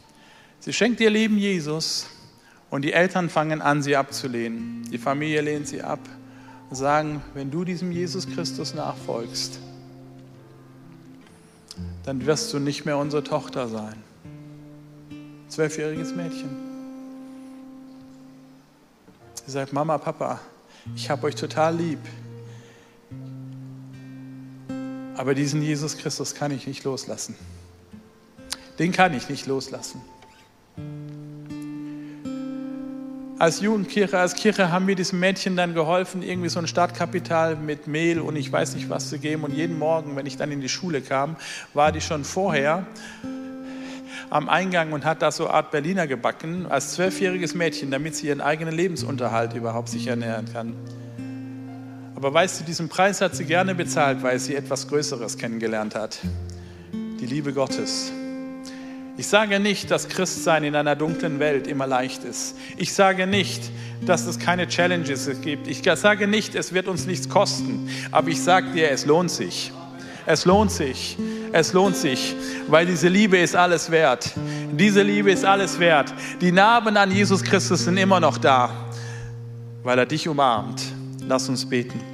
Sie 0.60 0.72
schenkt 0.72 1.00
ihr 1.00 1.10
Leben 1.10 1.38
Jesus 1.38 2.06
und 2.70 2.82
die 2.82 2.92
Eltern 2.92 3.28
fangen 3.28 3.62
an, 3.62 3.82
sie 3.82 3.96
abzulehnen. 3.96 4.82
Die 4.90 4.98
Familie 4.98 5.40
lehnt 5.40 5.68
sie 5.68 5.82
ab 5.82 6.00
sagen, 6.74 7.22
wenn 7.34 7.50
du 7.50 7.64
diesem 7.64 7.92
Jesus 7.92 8.26
Christus 8.26 8.74
nachfolgst, 8.74 9.58
dann 12.04 12.26
wirst 12.26 12.52
du 12.52 12.58
nicht 12.58 12.84
mehr 12.84 12.98
unsere 12.98 13.24
Tochter 13.24 13.68
sein. 13.68 14.02
Zwölfjähriges 15.48 16.14
Mädchen. 16.14 16.50
Sie 19.46 19.52
sagt, 19.52 19.72
Mama, 19.72 19.98
Papa, 19.98 20.40
ich 20.94 21.10
habe 21.10 21.26
euch 21.26 21.34
total 21.34 21.76
lieb. 21.76 22.00
Aber 25.16 25.34
diesen 25.34 25.62
Jesus 25.62 25.96
Christus 25.96 26.34
kann 26.34 26.50
ich 26.50 26.66
nicht 26.66 26.84
loslassen. 26.84 27.36
Den 28.78 28.92
kann 28.92 29.14
ich 29.14 29.28
nicht 29.28 29.46
loslassen. 29.46 30.00
Als 33.38 33.60
Jugendkirche, 33.60 34.18
als 34.18 34.34
Kirche 34.34 34.70
haben 34.70 34.86
wir 34.86 34.94
diesem 34.94 35.20
Mädchen 35.20 35.56
dann 35.56 35.74
geholfen, 35.74 36.22
irgendwie 36.22 36.48
so 36.48 36.60
ein 36.60 36.66
Startkapital 36.66 37.56
mit 37.56 37.86
Mehl 37.86 38.20
und 38.20 38.36
ich 38.36 38.50
weiß 38.50 38.74
nicht 38.74 38.88
was 38.88 39.08
zu 39.08 39.18
geben. 39.18 39.44
Und 39.44 39.54
jeden 39.54 39.78
Morgen, 39.78 40.16
wenn 40.16 40.26
ich 40.26 40.36
dann 40.36 40.52
in 40.52 40.60
die 40.60 40.68
Schule 40.68 41.00
kam, 41.00 41.36
war 41.72 41.90
die 41.90 42.00
schon 42.00 42.24
vorher 42.24 42.86
am 44.30 44.48
Eingang 44.48 44.92
und 44.92 45.04
hat 45.04 45.22
da 45.22 45.30
so 45.30 45.48
Art 45.48 45.70
Berliner 45.70 46.06
gebacken, 46.06 46.66
als 46.66 46.94
zwölfjähriges 46.94 47.54
Mädchen, 47.54 47.90
damit 47.90 48.16
sie 48.16 48.28
ihren 48.28 48.40
eigenen 48.40 48.74
Lebensunterhalt 48.74 49.54
überhaupt 49.54 49.88
sich 49.88 50.06
ernähren 50.06 50.46
kann. 50.52 50.74
Aber 52.16 52.32
weißt 52.32 52.60
du, 52.60 52.64
diesen 52.64 52.88
Preis 52.88 53.20
hat 53.20 53.34
sie 53.34 53.44
gerne 53.44 53.74
bezahlt, 53.74 54.22
weil 54.22 54.38
sie 54.38 54.54
etwas 54.54 54.88
Größeres 54.88 55.36
kennengelernt 55.36 55.94
hat. 55.94 56.20
Die 56.92 57.26
Liebe 57.26 57.52
Gottes. 57.52 58.12
Ich 59.16 59.28
sage 59.28 59.60
nicht, 59.60 59.90
dass 59.90 60.08
Christsein 60.08 60.64
in 60.64 60.74
einer 60.74 60.96
dunklen 60.96 61.38
Welt 61.38 61.68
immer 61.68 61.86
leicht 61.86 62.24
ist. 62.24 62.56
Ich 62.76 62.92
sage 62.92 63.28
nicht, 63.28 63.62
dass 64.04 64.26
es 64.26 64.40
keine 64.40 64.66
Challenges 64.66 65.30
gibt. 65.40 65.68
Ich 65.68 65.82
sage 65.96 66.26
nicht, 66.26 66.56
es 66.56 66.74
wird 66.74 66.88
uns 66.88 67.06
nichts 67.06 67.28
kosten. 67.28 67.88
Aber 68.10 68.28
ich 68.28 68.42
sage 68.42 68.72
dir, 68.72 68.90
es 68.90 69.06
lohnt 69.06 69.30
sich. 69.30 69.72
Es 70.26 70.44
lohnt 70.44 70.72
sich. 70.72 71.16
Es 71.52 71.72
lohnt 71.72 71.96
sich, 71.96 72.34
weil 72.66 72.86
diese 72.86 73.06
Liebe 73.06 73.38
ist 73.38 73.54
alles 73.54 73.88
wert. 73.92 74.32
Diese 74.72 75.02
Liebe 75.02 75.30
ist 75.30 75.44
alles 75.44 75.78
wert. 75.78 76.12
Die 76.40 76.50
Narben 76.50 76.96
an 76.96 77.12
Jesus 77.12 77.44
Christus 77.44 77.84
sind 77.84 77.96
immer 77.96 78.18
noch 78.18 78.38
da, 78.38 78.70
weil 79.84 79.96
er 79.96 80.06
dich 80.06 80.26
umarmt. 80.26 80.82
Lass 81.20 81.48
uns 81.48 81.64
beten. 81.64 82.13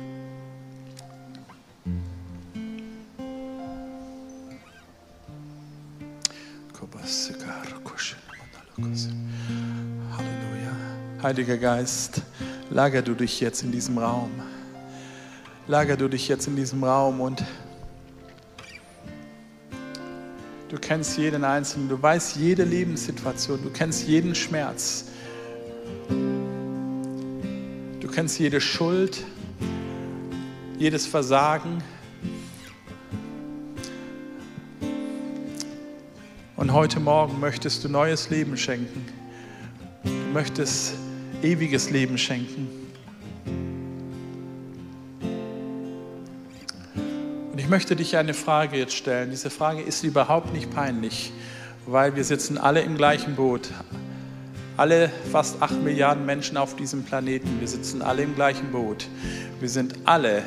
Heiliger 11.22 11.58
Geist, 11.58 12.22
lager 12.70 13.02
du 13.02 13.12
dich 13.12 13.40
jetzt 13.40 13.62
in 13.62 13.70
diesem 13.70 13.98
Raum. 13.98 14.30
Lager 15.66 15.98
du 15.98 16.08
dich 16.08 16.28
jetzt 16.28 16.46
in 16.46 16.56
diesem 16.56 16.82
Raum 16.82 17.20
und 17.20 17.44
du 20.70 20.78
kennst 20.78 21.18
jeden 21.18 21.44
Einzelnen, 21.44 21.90
du 21.90 22.00
weißt 22.00 22.36
jede 22.36 22.64
Lebenssituation, 22.64 23.62
du 23.62 23.68
kennst 23.68 24.08
jeden 24.08 24.34
Schmerz. 24.34 25.08
Du 28.00 28.08
kennst 28.10 28.38
jede 28.38 28.62
Schuld, 28.62 29.22
jedes 30.78 31.06
Versagen. 31.06 31.82
Und 36.56 36.72
heute 36.72 36.98
Morgen 36.98 37.38
möchtest 37.40 37.84
du 37.84 37.90
neues 37.90 38.30
Leben 38.30 38.56
schenken. 38.56 39.04
Du 40.02 40.32
möchtest 40.32 40.94
ewiges 41.42 41.90
Leben 41.90 42.18
schenken. 42.18 42.68
Und 47.52 47.58
ich 47.58 47.68
möchte 47.68 47.96
dich 47.96 48.16
eine 48.16 48.34
Frage 48.34 48.78
jetzt 48.78 48.94
stellen. 48.94 49.30
Diese 49.30 49.50
Frage 49.50 49.82
ist 49.82 50.04
überhaupt 50.04 50.52
nicht 50.52 50.70
peinlich, 50.70 51.32
weil 51.86 52.16
wir 52.16 52.24
sitzen 52.24 52.58
alle 52.58 52.82
im 52.82 52.96
gleichen 52.96 53.36
Boot. 53.36 53.70
Alle 54.76 55.10
fast 55.30 55.60
acht 55.60 55.82
Milliarden 55.82 56.24
Menschen 56.24 56.56
auf 56.56 56.74
diesem 56.74 57.04
Planeten, 57.04 57.60
wir 57.60 57.68
sitzen 57.68 58.00
alle 58.00 58.22
im 58.22 58.34
gleichen 58.34 58.70
Boot. 58.72 59.08
Wir 59.60 59.68
sind 59.68 59.94
alle 60.04 60.42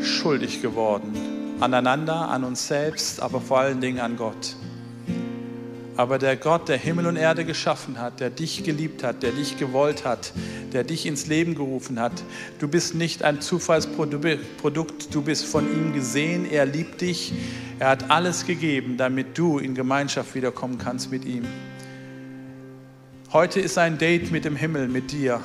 schuldig 0.00 0.62
geworden. 0.62 1.12
Aneinander, 1.60 2.28
an 2.28 2.44
uns 2.44 2.68
selbst, 2.68 3.20
aber 3.20 3.40
vor 3.40 3.58
allen 3.58 3.80
Dingen 3.80 3.98
an 3.98 4.16
Gott. 4.16 4.54
Aber 5.98 6.18
der 6.18 6.36
Gott, 6.36 6.68
der 6.68 6.78
Himmel 6.78 7.08
und 7.08 7.16
Erde 7.16 7.44
geschaffen 7.44 7.98
hat, 7.98 8.20
der 8.20 8.30
dich 8.30 8.62
geliebt 8.62 9.02
hat, 9.02 9.24
der 9.24 9.32
dich 9.32 9.56
gewollt 9.56 10.04
hat, 10.04 10.32
der 10.72 10.84
dich 10.84 11.06
ins 11.06 11.26
Leben 11.26 11.56
gerufen 11.56 11.98
hat, 11.98 12.12
du 12.60 12.68
bist 12.68 12.94
nicht 12.94 13.24
ein 13.24 13.40
Zufallsprodukt, 13.40 15.12
du 15.12 15.22
bist 15.22 15.44
von 15.44 15.66
ihm 15.66 15.92
gesehen, 15.92 16.48
er 16.48 16.66
liebt 16.66 17.00
dich, 17.00 17.32
er 17.80 17.88
hat 17.88 18.12
alles 18.12 18.46
gegeben, 18.46 18.96
damit 18.96 19.36
du 19.36 19.58
in 19.58 19.74
Gemeinschaft 19.74 20.36
wiederkommen 20.36 20.78
kannst 20.78 21.10
mit 21.10 21.24
ihm. 21.24 21.44
Heute 23.32 23.58
ist 23.58 23.76
ein 23.76 23.98
Date 23.98 24.30
mit 24.30 24.44
dem 24.44 24.54
Himmel, 24.54 24.86
mit 24.86 25.10
dir. 25.10 25.40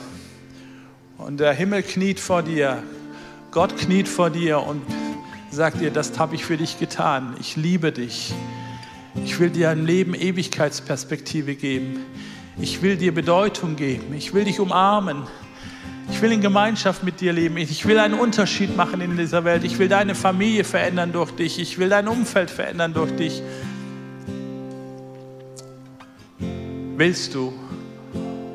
Und 1.18 1.40
der 1.40 1.54
Himmel 1.54 1.82
kniet 1.82 2.20
vor 2.20 2.44
dir, 2.44 2.84
Gott 3.50 3.76
kniet 3.76 4.08
vor 4.08 4.30
dir 4.30 4.62
und 4.62 4.84
sagt 5.50 5.82
dir, 5.82 5.90
das 5.90 6.20
habe 6.20 6.36
ich 6.36 6.46
für 6.46 6.58
dich 6.58 6.78
getan, 6.78 7.36
ich 7.40 7.56
liebe 7.56 7.92
dich. 7.92 8.36
Ich 9.16 9.40
will 9.40 9.52
dir 9.52 9.70
ein 9.70 9.86
Leben 9.86 10.16
Ewigkeitsperspektive 10.16 11.56
geben. 11.56 12.00
Ich 12.58 12.82
will 12.82 12.98
dir 12.98 13.14
Bedeutung 13.14 13.76
geben. 13.76 14.14
Ich 14.16 14.34
will 14.34 14.44
dich 14.44 14.60
umarmen. 14.60 15.24
Ich 16.12 16.22
will 16.22 16.32
in 16.32 16.42
Gemeinschaft 16.42 17.04
mit 17.04 17.22
dir 17.22 17.32
leben. 17.32 17.58
Ich 17.58 17.86
will 17.86 18.00
einen 18.00 18.16
Unterschied 18.16 18.76
machen 18.76 19.02
in 19.02 19.16
dieser 19.16 19.44
Welt. 19.46 19.64
Ich 19.64 19.78
will 19.78 19.88
deine 19.88 20.16
Familie 20.16 20.64
verändern 20.64 21.12
durch 21.12 21.32
dich. 21.32 21.60
Ich 21.60 21.78
will 21.78 21.90
dein 21.90 22.08
Umfeld 22.08 22.50
verändern 22.50 22.94
durch 22.94 23.16
dich. 23.16 23.42
Willst 26.98 27.36
du? 27.36 27.54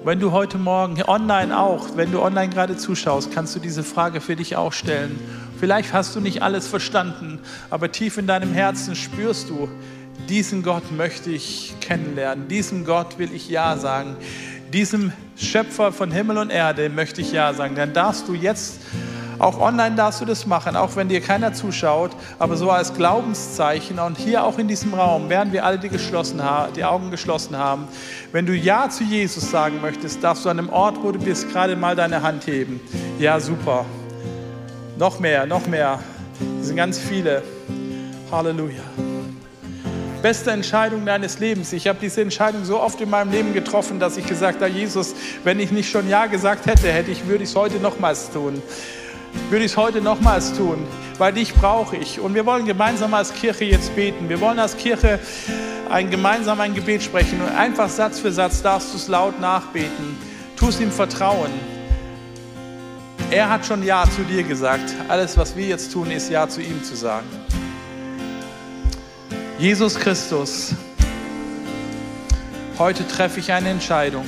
Wenn 0.05 0.21
du 0.21 0.33
heute 0.33 0.59
Morgen 0.59 1.03
online 1.03 1.59
auch, 1.59 1.97
wenn 1.97 2.13
du 2.13 2.23
online 2.23 2.53
gerade 2.53 2.77
zuschaust, 2.77 3.33
kannst 3.33 3.55
du 3.55 3.61
diese 3.61 3.83
Frage 3.83 4.21
für 4.21 4.37
dich 4.37 4.57
auch 4.57 4.73
stellen. 4.73 5.19
Vielleicht 5.59 5.93
hast 5.93 6.15
du 6.17 6.21
nicht 6.21 6.43
alles 6.43 6.67
verstanden, 6.67 7.41
aber 7.69 7.91
tief 7.91 8.17
in 8.17 8.27
deinem 8.27 8.53
Herzen 8.53 8.95
spürst 8.95 9.51
du, 9.51 9.69
diesen 10.29 10.63
Gott 10.63 10.93
möchte 10.93 11.31
ich 11.31 11.75
kennenlernen. 11.81 12.49
Diesem 12.49 12.85
Gott 12.85 13.19
will 13.19 13.33
ich 13.33 13.49
Ja 13.49 13.77
sagen. 13.77 14.17
Diesem 14.73 15.13
Schöpfer 15.37 15.93
von 15.93 16.11
Himmel 16.11 16.39
und 16.39 16.51
Erde 16.51 16.91
möchte 16.91 17.21
ich 17.21 17.33
Ja 17.33 17.55
sagen. 17.55 17.75
Dann 17.75 17.93
darfst 17.95 18.29
du 18.29 18.35
jetzt, 18.35 18.81
auch 19.39 19.61
online 19.61 19.95
darfst 19.95 20.21
du 20.21 20.25
das 20.25 20.47
machen, 20.47 20.77
auch 20.77 20.97
wenn 20.97 21.09
dir 21.09 21.21
keiner 21.21 21.55
zuschaut, 21.55 22.11
aber 22.39 22.57
so 22.57 22.71
als 22.71 22.93
Glaubenszeichen 22.93 23.99
und 23.99 24.19
hier 24.19 24.45
auch 24.45 24.59
in 24.59 24.69
diesem 24.69 24.93
Raum, 24.95 25.29
während 25.29 25.53
wir 25.53 25.65
alle 25.65 25.79
die, 25.79 25.89
geschlossen 25.89 26.43
die 26.77 26.85
Augen 26.85 27.11
geschlossen 27.11 27.57
haben, 27.57 27.89
wenn 28.33 28.45
du 28.45 28.55
Ja 28.55 28.91
zu 28.91 29.05
Jesus 29.05 29.51
sagen 29.51 29.81
möchtest, 29.81 30.23
darfst 30.23 30.45
du 30.45 30.49
an 30.51 30.57
dem 30.57 30.69
Ort, 30.69 30.97
wo 31.03 31.13
du 31.13 31.19
bist, 31.19 31.49
gerade 31.51 31.77
mal 31.77 31.97
deine 31.97 32.23
Hand 32.23 32.47
heben. 32.47 32.81
Ja, 33.19 33.39
super. 33.41 33.87
Noch 34.99 35.21
mehr, 35.21 35.47
noch 35.47 35.67
mehr. 35.67 36.01
Es 36.61 36.67
sind 36.67 36.77
ganz 36.77 36.99
viele. 36.99 37.43
Halleluja 38.31 38.83
beste 40.23 40.51
Entscheidung 40.51 41.07
deines 41.07 41.39
Lebens. 41.39 41.73
Ich 41.73 41.87
habe 41.87 41.99
diese 42.01 42.21
Entscheidung 42.21 42.65
so 42.65 42.81
oft 42.81 43.01
in 43.01 43.11
meinem 43.11 43.31
Leben 43.31 43.55
getroffen, 43.55 44.01
dass 44.01 44.17
ich 44.17 44.27
gesagt 44.27 44.61
habe, 44.61 44.71
Jesus, 44.71 45.15
wenn 45.45 45.61
ich 45.61 45.71
nicht 45.71 45.91
schon 45.91 46.09
Ja 46.09 46.27
gesagt 46.27 46.67
hätte, 46.67 46.93
hätte 46.93 47.11
ich, 47.11 47.27
würde 47.27 47.45
ich 47.45 47.51
es 47.51 47.57
heute 47.57 47.77
nochmals 47.79 48.31
tun. 48.31 48.63
Würde 49.51 49.65
ich 49.65 49.73
es 49.73 49.77
heute 49.77 50.01
nochmals 50.01 50.55
tun, 50.55 50.87
weil 51.19 51.33
dich 51.33 51.55
brauche 51.55 51.97
ich. 51.97 52.21
Und 52.21 52.35
wir 52.35 52.47
wollen 52.47 52.67
gemeinsam 52.67 53.15
als 53.15 53.33
Kirche 53.33 53.65
jetzt 53.65 53.95
beten. 53.95 54.29
Wir 54.29 54.41
wollen 54.41 54.59
als 54.59 54.77
Kirche 54.77 55.19
ein 55.91 56.11
gemeinsam 56.11 56.61
ein 56.61 56.75
Gebet 56.75 57.03
sprechen 57.03 57.41
und 57.41 57.55
einfach 57.57 57.89
Satz 57.89 58.19
für 58.19 58.33
Satz 58.33 58.63
darfst 58.63 58.93
du 58.93 58.97
es 58.97 59.09
laut 59.09 59.41
nachbeten. 59.41 60.17
Tu 60.57 60.69
es 60.69 60.81
ihm 60.81 60.91
vertrauen. 60.91 61.51
Er 63.31 63.49
hat 63.49 63.65
schon 63.65 63.83
Ja 63.83 64.05
zu 64.05 64.23
dir 64.23 64.43
gesagt. 64.43 64.95
Alles, 65.09 65.37
was 65.37 65.55
wir 65.57 65.67
jetzt 65.67 65.93
tun, 65.93 66.11
ist 66.11 66.31
Ja 66.31 66.49
zu 66.49 66.61
ihm 66.61 66.83
zu 66.83 66.97
sagen. 66.97 67.27
Jesus 69.59 69.97
Christus, 69.99 70.73
heute 72.79 73.05
treffe 73.09 73.41
ich 73.41 73.51
eine 73.51 73.71
Entscheidung. 73.71 74.25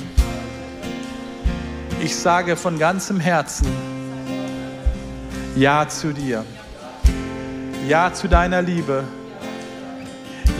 Ich 2.03 2.17
sage 2.17 2.57
von 2.57 2.81
ganzem 2.81 3.21
Herzen 3.21 3.69
Ja 5.55 5.89
zu 5.89 6.13
dir. 6.13 6.45
Ja 7.87 8.13
zu 8.13 8.27
deiner 8.27 8.61
Liebe. 8.61 9.05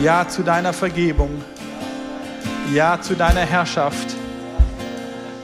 Ja 0.01 0.25
zu 0.29 0.41
deiner 0.41 0.71
Vergebung. 0.71 1.43
Ja 2.73 3.01
zu 3.01 3.15
deiner 3.15 3.41
Herrschaft. 3.41 4.15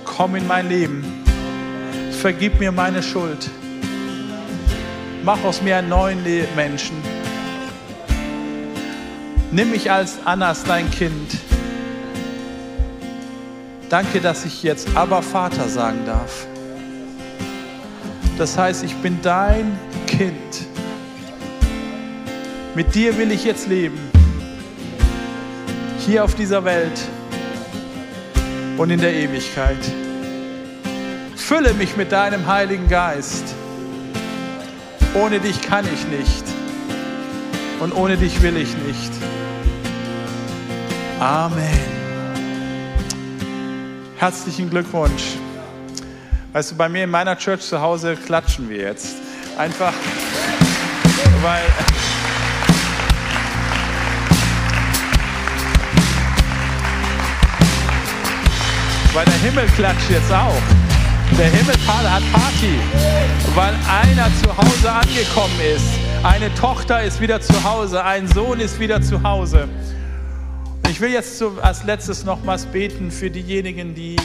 Komm 0.05 0.37
in 0.37 0.47
mein 0.47 0.69
Leben. 0.69 1.03
Vergib 2.21 2.61
mir 2.61 2.71
meine 2.71 3.03
Schuld. 3.03 3.49
Mach 5.25 5.43
aus 5.43 5.61
mir 5.61 5.75
einen 5.75 5.89
neuen 5.89 6.23
Menschen 6.55 7.16
Nimm 9.51 9.71
mich 9.71 9.89
als 9.91 10.19
Annas, 10.25 10.63
dein 10.63 10.91
Kind. 10.91 11.37
Danke, 13.89 14.19
dass 14.19 14.43
ich 14.43 14.63
jetzt 14.63 14.89
aber 14.95 15.21
Vater 15.21 15.69
sagen 15.69 16.05
darf. 16.05 16.45
Das 18.37 18.57
heißt, 18.57 18.83
ich 18.83 18.95
bin 18.97 19.19
dein 19.21 19.79
Kind. 20.05 20.33
Mit 22.75 22.93
dir 22.93 23.17
will 23.17 23.31
ich 23.31 23.45
jetzt 23.45 23.67
leben. 23.67 23.97
Hier 26.05 26.23
auf 26.23 26.35
dieser 26.35 26.65
Welt 26.65 26.99
und 28.77 28.89
in 28.89 28.99
der 28.99 29.13
Ewigkeit. 29.13 29.77
Fülle 31.35 31.73
mich 31.73 31.95
mit 31.95 32.11
deinem 32.11 32.45
Heiligen 32.47 32.89
Geist. 32.89 33.55
Ohne 35.13 35.39
dich 35.39 35.61
kann 35.61 35.85
ich 35.85 36.05
nicht. 36.19 36.43
Und 37.79 37.95
ohne 37.95 38.17
dich 38.17 38.41
will 38.41 38.57
ich 38.57 38.75
nicht. 38.85 39.36
Amen. 41.19 41.63
Herzlichen 44.17 44.69
Glückwunsch. 44.69 45.23
Weißt 46.53 46.71
du, 46.71 46.75
bei 46.75 46.87
mir 46.87 47.05
in 47.05 47.09
meiner 47.09 47.35
Church 47.35 47.61
zu 47.61 47.81
Hause 47.81 48.15
klatschen 48.15 48.69
wir 48.69 48.77
jetzt. 48.77 49.15
Einfach, 49.57 49.93
weil. 51.41 51.63
Weil 59.13 59.25
der 59.25 59.49
Himmel 59.49 59.65
klatscht 59.75 60.11
jetzt 60.11 60.31
auch. 60.31 60.61
Der 61.35 61.47
Himmel 61.47 61.75
hat 61.87 62.23
Party, 62.31 62.79
weil 63.55 63.73
einer 63.89 64.29
zu 64.41 64.55
Hause 64.55 64.91
angekommen 64.91 65.59
ist. 65.75 65.87
Eine 66.23 66.53
Tochter 66.53 67.01
ist 67.01 67.19
wieder 67.19 67.41
zu 67.41 67.63
Hause, 67.63 68.03
ein 68.03 68.27
Sohn 68.27 68.59
ist 68.59 68.79
wieder 68.79 69.01
zu 69.01 69.21
Hause. 69.23 69.67
Ich 70.97 71.01
will 71.01 71.11
jetzt 71.11 71.43
als 71.61 71.83
letztes 71.83 72.25
nochmals 72.25 72.65
beten 72.65 73.11
für 73.11 73.29
diejenigen, 73.29 73.93
die, 73.93 74.15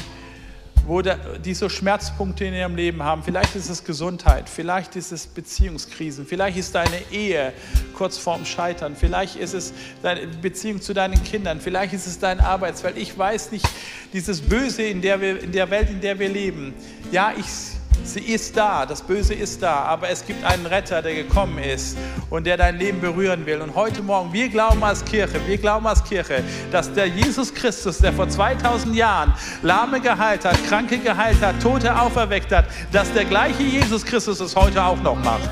wo 0.86 1.02
da, 1.02 1.16
die 1.44 1.52
so 1.52 1.68
Schmerzpunkte 1.68 2.46
in 2.46 2.54
ihrem 2.54 2.76
Leben 2.76 3.02
haben. 3.02 3.22
Vielleicht 3.22 3.54
ist 3.56 3.68
es 3.68 3.84
Gesundheit, 3.84 4.48
vielleicht 4.48 4.96
ist 4.96 5.12
es 5.12 5.26
Beziehungskrisen, 5.26 6.24
vielleicht 6.24 6.56
ist 6.56 6.74
deine 6.74 7.02
Ehe 7.10 7.52
kurz 7.94 8.16
vorm 8.16 8.46
Scheitern, 8.46 8.96
vielleicht 8.96 9.36
ist 9.36 9.52
es 9.52 9.74
deine 10.02 10.26
Beziehung 10.26 10.80
zu 10.80 10.94
deinen 10.94 11.22
Kindern, 11.22 11.60
vielleicht 11.60 11.92
ist 11.92 12.06
es 12.06 12.18
dein 12.18 12.40
Arbeitsfeld. 12.40 12.96
Ich 12.96 13.18
weiß 13.18 13.52
nicht, 13.52 13.68
dieses 14.14 14.40
Böse 14.40 14.82
in 14.82 15.02
der, 15.02 15.20
wir, 15.20 15.42
in 15.42 15.52
der 15.52 15.68
Welt, 15.68 15.90
in 15.90 16.00
der 16.00 16.18
wir 16.18 16.30
leben. 16.30 16.72
Ja, 17.10 17.34
ich 17.36 17.71
Sie 18.04 18.20
ist 18.20 18.56
da, 18.56 18.84
das 18.84 19.00
Böse 19.00 19.32
ist 19.32 19.62
da, 19.62 19.74
aber 19.84 20.08
es 20.08 20.26
gibt 20.26 20.44
einen 20.44 20.66
Retter, 20.66 21.00
der 21.02 21.14
gekommen 21.14 21.58
ist 21.58 21.96
und 22.30 22.46
der 22.46 22.56
dein 22.56 22.76
Leben 22.78 23.00
berühren 23.00 23.46
will. 23.46 23.60
Und 23.60 23.74
heute 23.74 24.02
Morgen, 24.02 24.32
wir 24.32 24.48
glauben 24.48 24.82
als 24.82 25.04
Kirche, 25.04 25.40
wir 25.46 25.56
glauben 25.56 25.86
als 25.86 26.02
Kirche, 26.02 26.42
dass 26.70 26.92
der 26.92 27.06
Jesus 27.06 27.54
Christus, 27.54 27.98
der 27.98 28.12
vor 28.12 28.28
2000 28.28 28.94
Jahren 28.96 29.32
Lahme 29.62 30.00
geheilt 30.00 30.44
hat, 30.44 30.62
Kranke 30.66 30.98
geheilt 30.98 31.40
hat, 31.40 31.62
Tote 31.62 31.98
auferweckt 31.98 32.52
hat, 32.52 32.66
dass 32.90 33.12
der 33.12 33.24
gleiche 33.24 33.62
Jesus 33.62 34.04
Christus 34.04 34.40
es 34.40 34.56
heute 34.56 34.82
auch 34.82 35.00
noch 35.00 35.16
macht. 35.22 35.48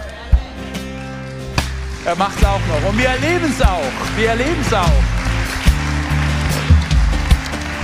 Er 2.05 2.17
macht 2.17 2.37
es 2.39 2.45
auch 2.45 2.61
noch. 2.67 2.91
Und 2.91 2.99
wir 2.99 3.09
erleben 3.09 3.55
es 3.57 3.63
auch. 3.63 4.17
Wir 4.17 4.31
erleben 4.31 4.61
es 4.61 4.73
auch. 4.73 5.03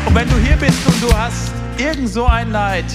Und 0.06 0.14
wenn 0.14 0.28
du 0.28 0.36
hier 0.36 0.56
bist 0.56 0.86
und 0.86 1.02
du 1.02 1.12
hast 1.16 1.52
irgend 1.78 2.08
so 2.08 2.26
ein 2.26 2.50
Leid, 2.50 2.86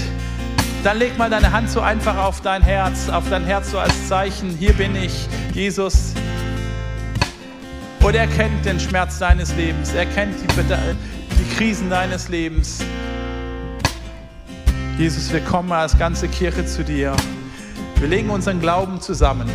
dann 0.83 0.97
leg 0.97 1.17
mal 1.17 1.29
deine 1.29 1.51
Hand 1.51 1.69
so 1.69 1.81
einfach 1.81 2.17
auf 2.17 2.41
dein 2.41 2.61
Herz, 2.61 3.09
auf 3.09 3.29
dein 3.29 3.43
Herz 3.43 3.71
so 3.71 3.79
als 3.79 4.07
Zeichen, 4.07 4.49
hier 4.49 4.73
bin 4.73 4.95
ich, 4.95 5.27
Jesus. 5.53 6.13
Und 8.01 8.15
er 8.15 8.27
kennt 8.27 8.65
den 8.65 8.79
Schmerz 8.79 9.19
deines 9.19 9.55
Lebens, 9.55 9.93
er 9.93 10.07
kennt 10.07 10.35
die, 10.41 10.47
die 10.47 11.55
Krisen 11.55 11.89
deines 11.89 12.29
Lebens. 12.29 12.83
Jesus, 14.97 15.31
wir 15.31 15.41
kommen 15.41 15.71
als 15.71 15.97
ganze 15.97 16.27
Kirche 16.27 16.65
zu 16.65 16.83
dir. 16.83 17.15
Wir 17.97 18.07
legen 18.07 18.29
unseren 18.29 18.59
Glauben 18.59 19.01
zusammen. 19.01 19.49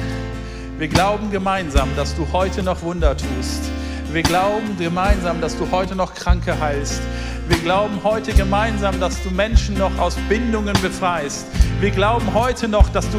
Wir 0.78 0.88
glauben 0.88 1.30
gemeinsam, 1.30 1.88
dass 1.96 2.14
du 2.14 2.26
heute 2.32 2.62
noch 2.62 2.82
Wunder 2.82 3.16
tust. 3.16 3.75
Wir 4.16 4.22
glauben 4.22 4.78
gemeinsam, 4.78 5.42
dass 5.42 5.58
du 5.58 5.70
heute 5.70 5.94
noch 5.94 6.14
Kranke 6.14 6.58
heilst. 6.58 7.02
Wir 7.48 7.58
glauben 7.58 8.00
heute 8.02 8.32
gemeinsam, 8.32 8.98
dass 8.98 9.22
du 9.22 9.28
Menschen 9.28 9.76
noch 9.76 9.98
aus 9.98 10.16
Bindungen 10.26 10.72
befreist. 10.80 11.46
Wir 11.80 11.90
glauben 11.90 12.32
heute 12.32 12.66
noch, 12.66 12.88
dass 12.88 13.06
du 13.10 13.18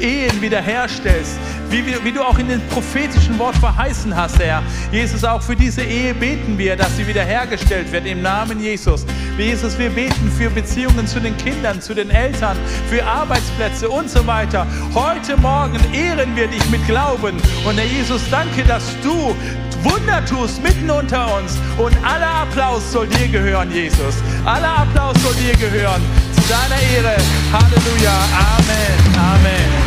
Ehen 0.00 0.40
wiederherstellst, 0.40 1.36
wie, 1.68 1.84
wie, 1.84 2.02
wie, 2.02 2.10
du 2.10 2.22
auch 2.22 2.38
in 2.38 2.48
dem 2.48 2.62
prophetischen 2.68 3.38
Wort 3.38 3.54
verheißen 3.56 4.16
hast, 4.16 4.38
Herr. 4.38 4.62
Jesus, 4.90 5.24
auch 5.24 5.42
für 5.42 5.54
diese 5.54 5.82
Ehe 5.82 6.14
beten 6.14 6.56
wir, 6.56 6.74
dass 6.74 6.96
sie 6.96 7.06
wiederhergestellt 7.06 7.92
wird 7.92 8.06
im 8.06 8.22
Namen 8.22 8.60
Jesus. 8.60 9.04
Jesus, 9.36 9.78
wir 9.78 9.90
beten 9.90 10.32
für 10.38 10.48
Beziehungen 10.48 11.06
zu 11.06 11.20
den 11.20 11.36
Kindern, 11.36 11.82
zu 11.82 11.92
den 11.92 12.08
Eltern, 12.08 12.56
für 12.88 13.04
Arbeitsplätze 13.04 13.90
und 13.90 14.08
so 14.08 14.26
weiter. 14.26 14.66
Heute 14.94 15.36
Morgen 15.36 15.78
ehren 15.92 16.34
wir 16.34 16.48
dich 16.48 16.66
mit 16.70 16.84
Glauben. 16.86 17.36
Und 17.66 17.76
Herr 17.76 17.84
Jesus, 17.84 18.22
danke, 18.30 18.64
dass 18.64 18.84
du 19.02 19.36
Wunder 19.82 20.24
tust 20.26 20.62
mitten 20.62 20.90
unter 20.90 21.36
uns. 21.36 21.58
Und 21.78 21.96
aller 22.04 22.42
Applaus 22.42 22.92
soll 22.92 23.06
dir 23.06 23.28
gehören, 23.28 23.70
Jesus. 23.70 24.16
Aller 24.44 24.80
Applaus 24.80 25.16
soll 25.22 25.34
dir 25.34 25.56
gehören. 25.56 26.02
Zu 26.34 26.42
deiner 26.48 26.80
Ehre. 26.94 27.16
Halleluja. 27.52 28.12
Amen. 28.36 29.79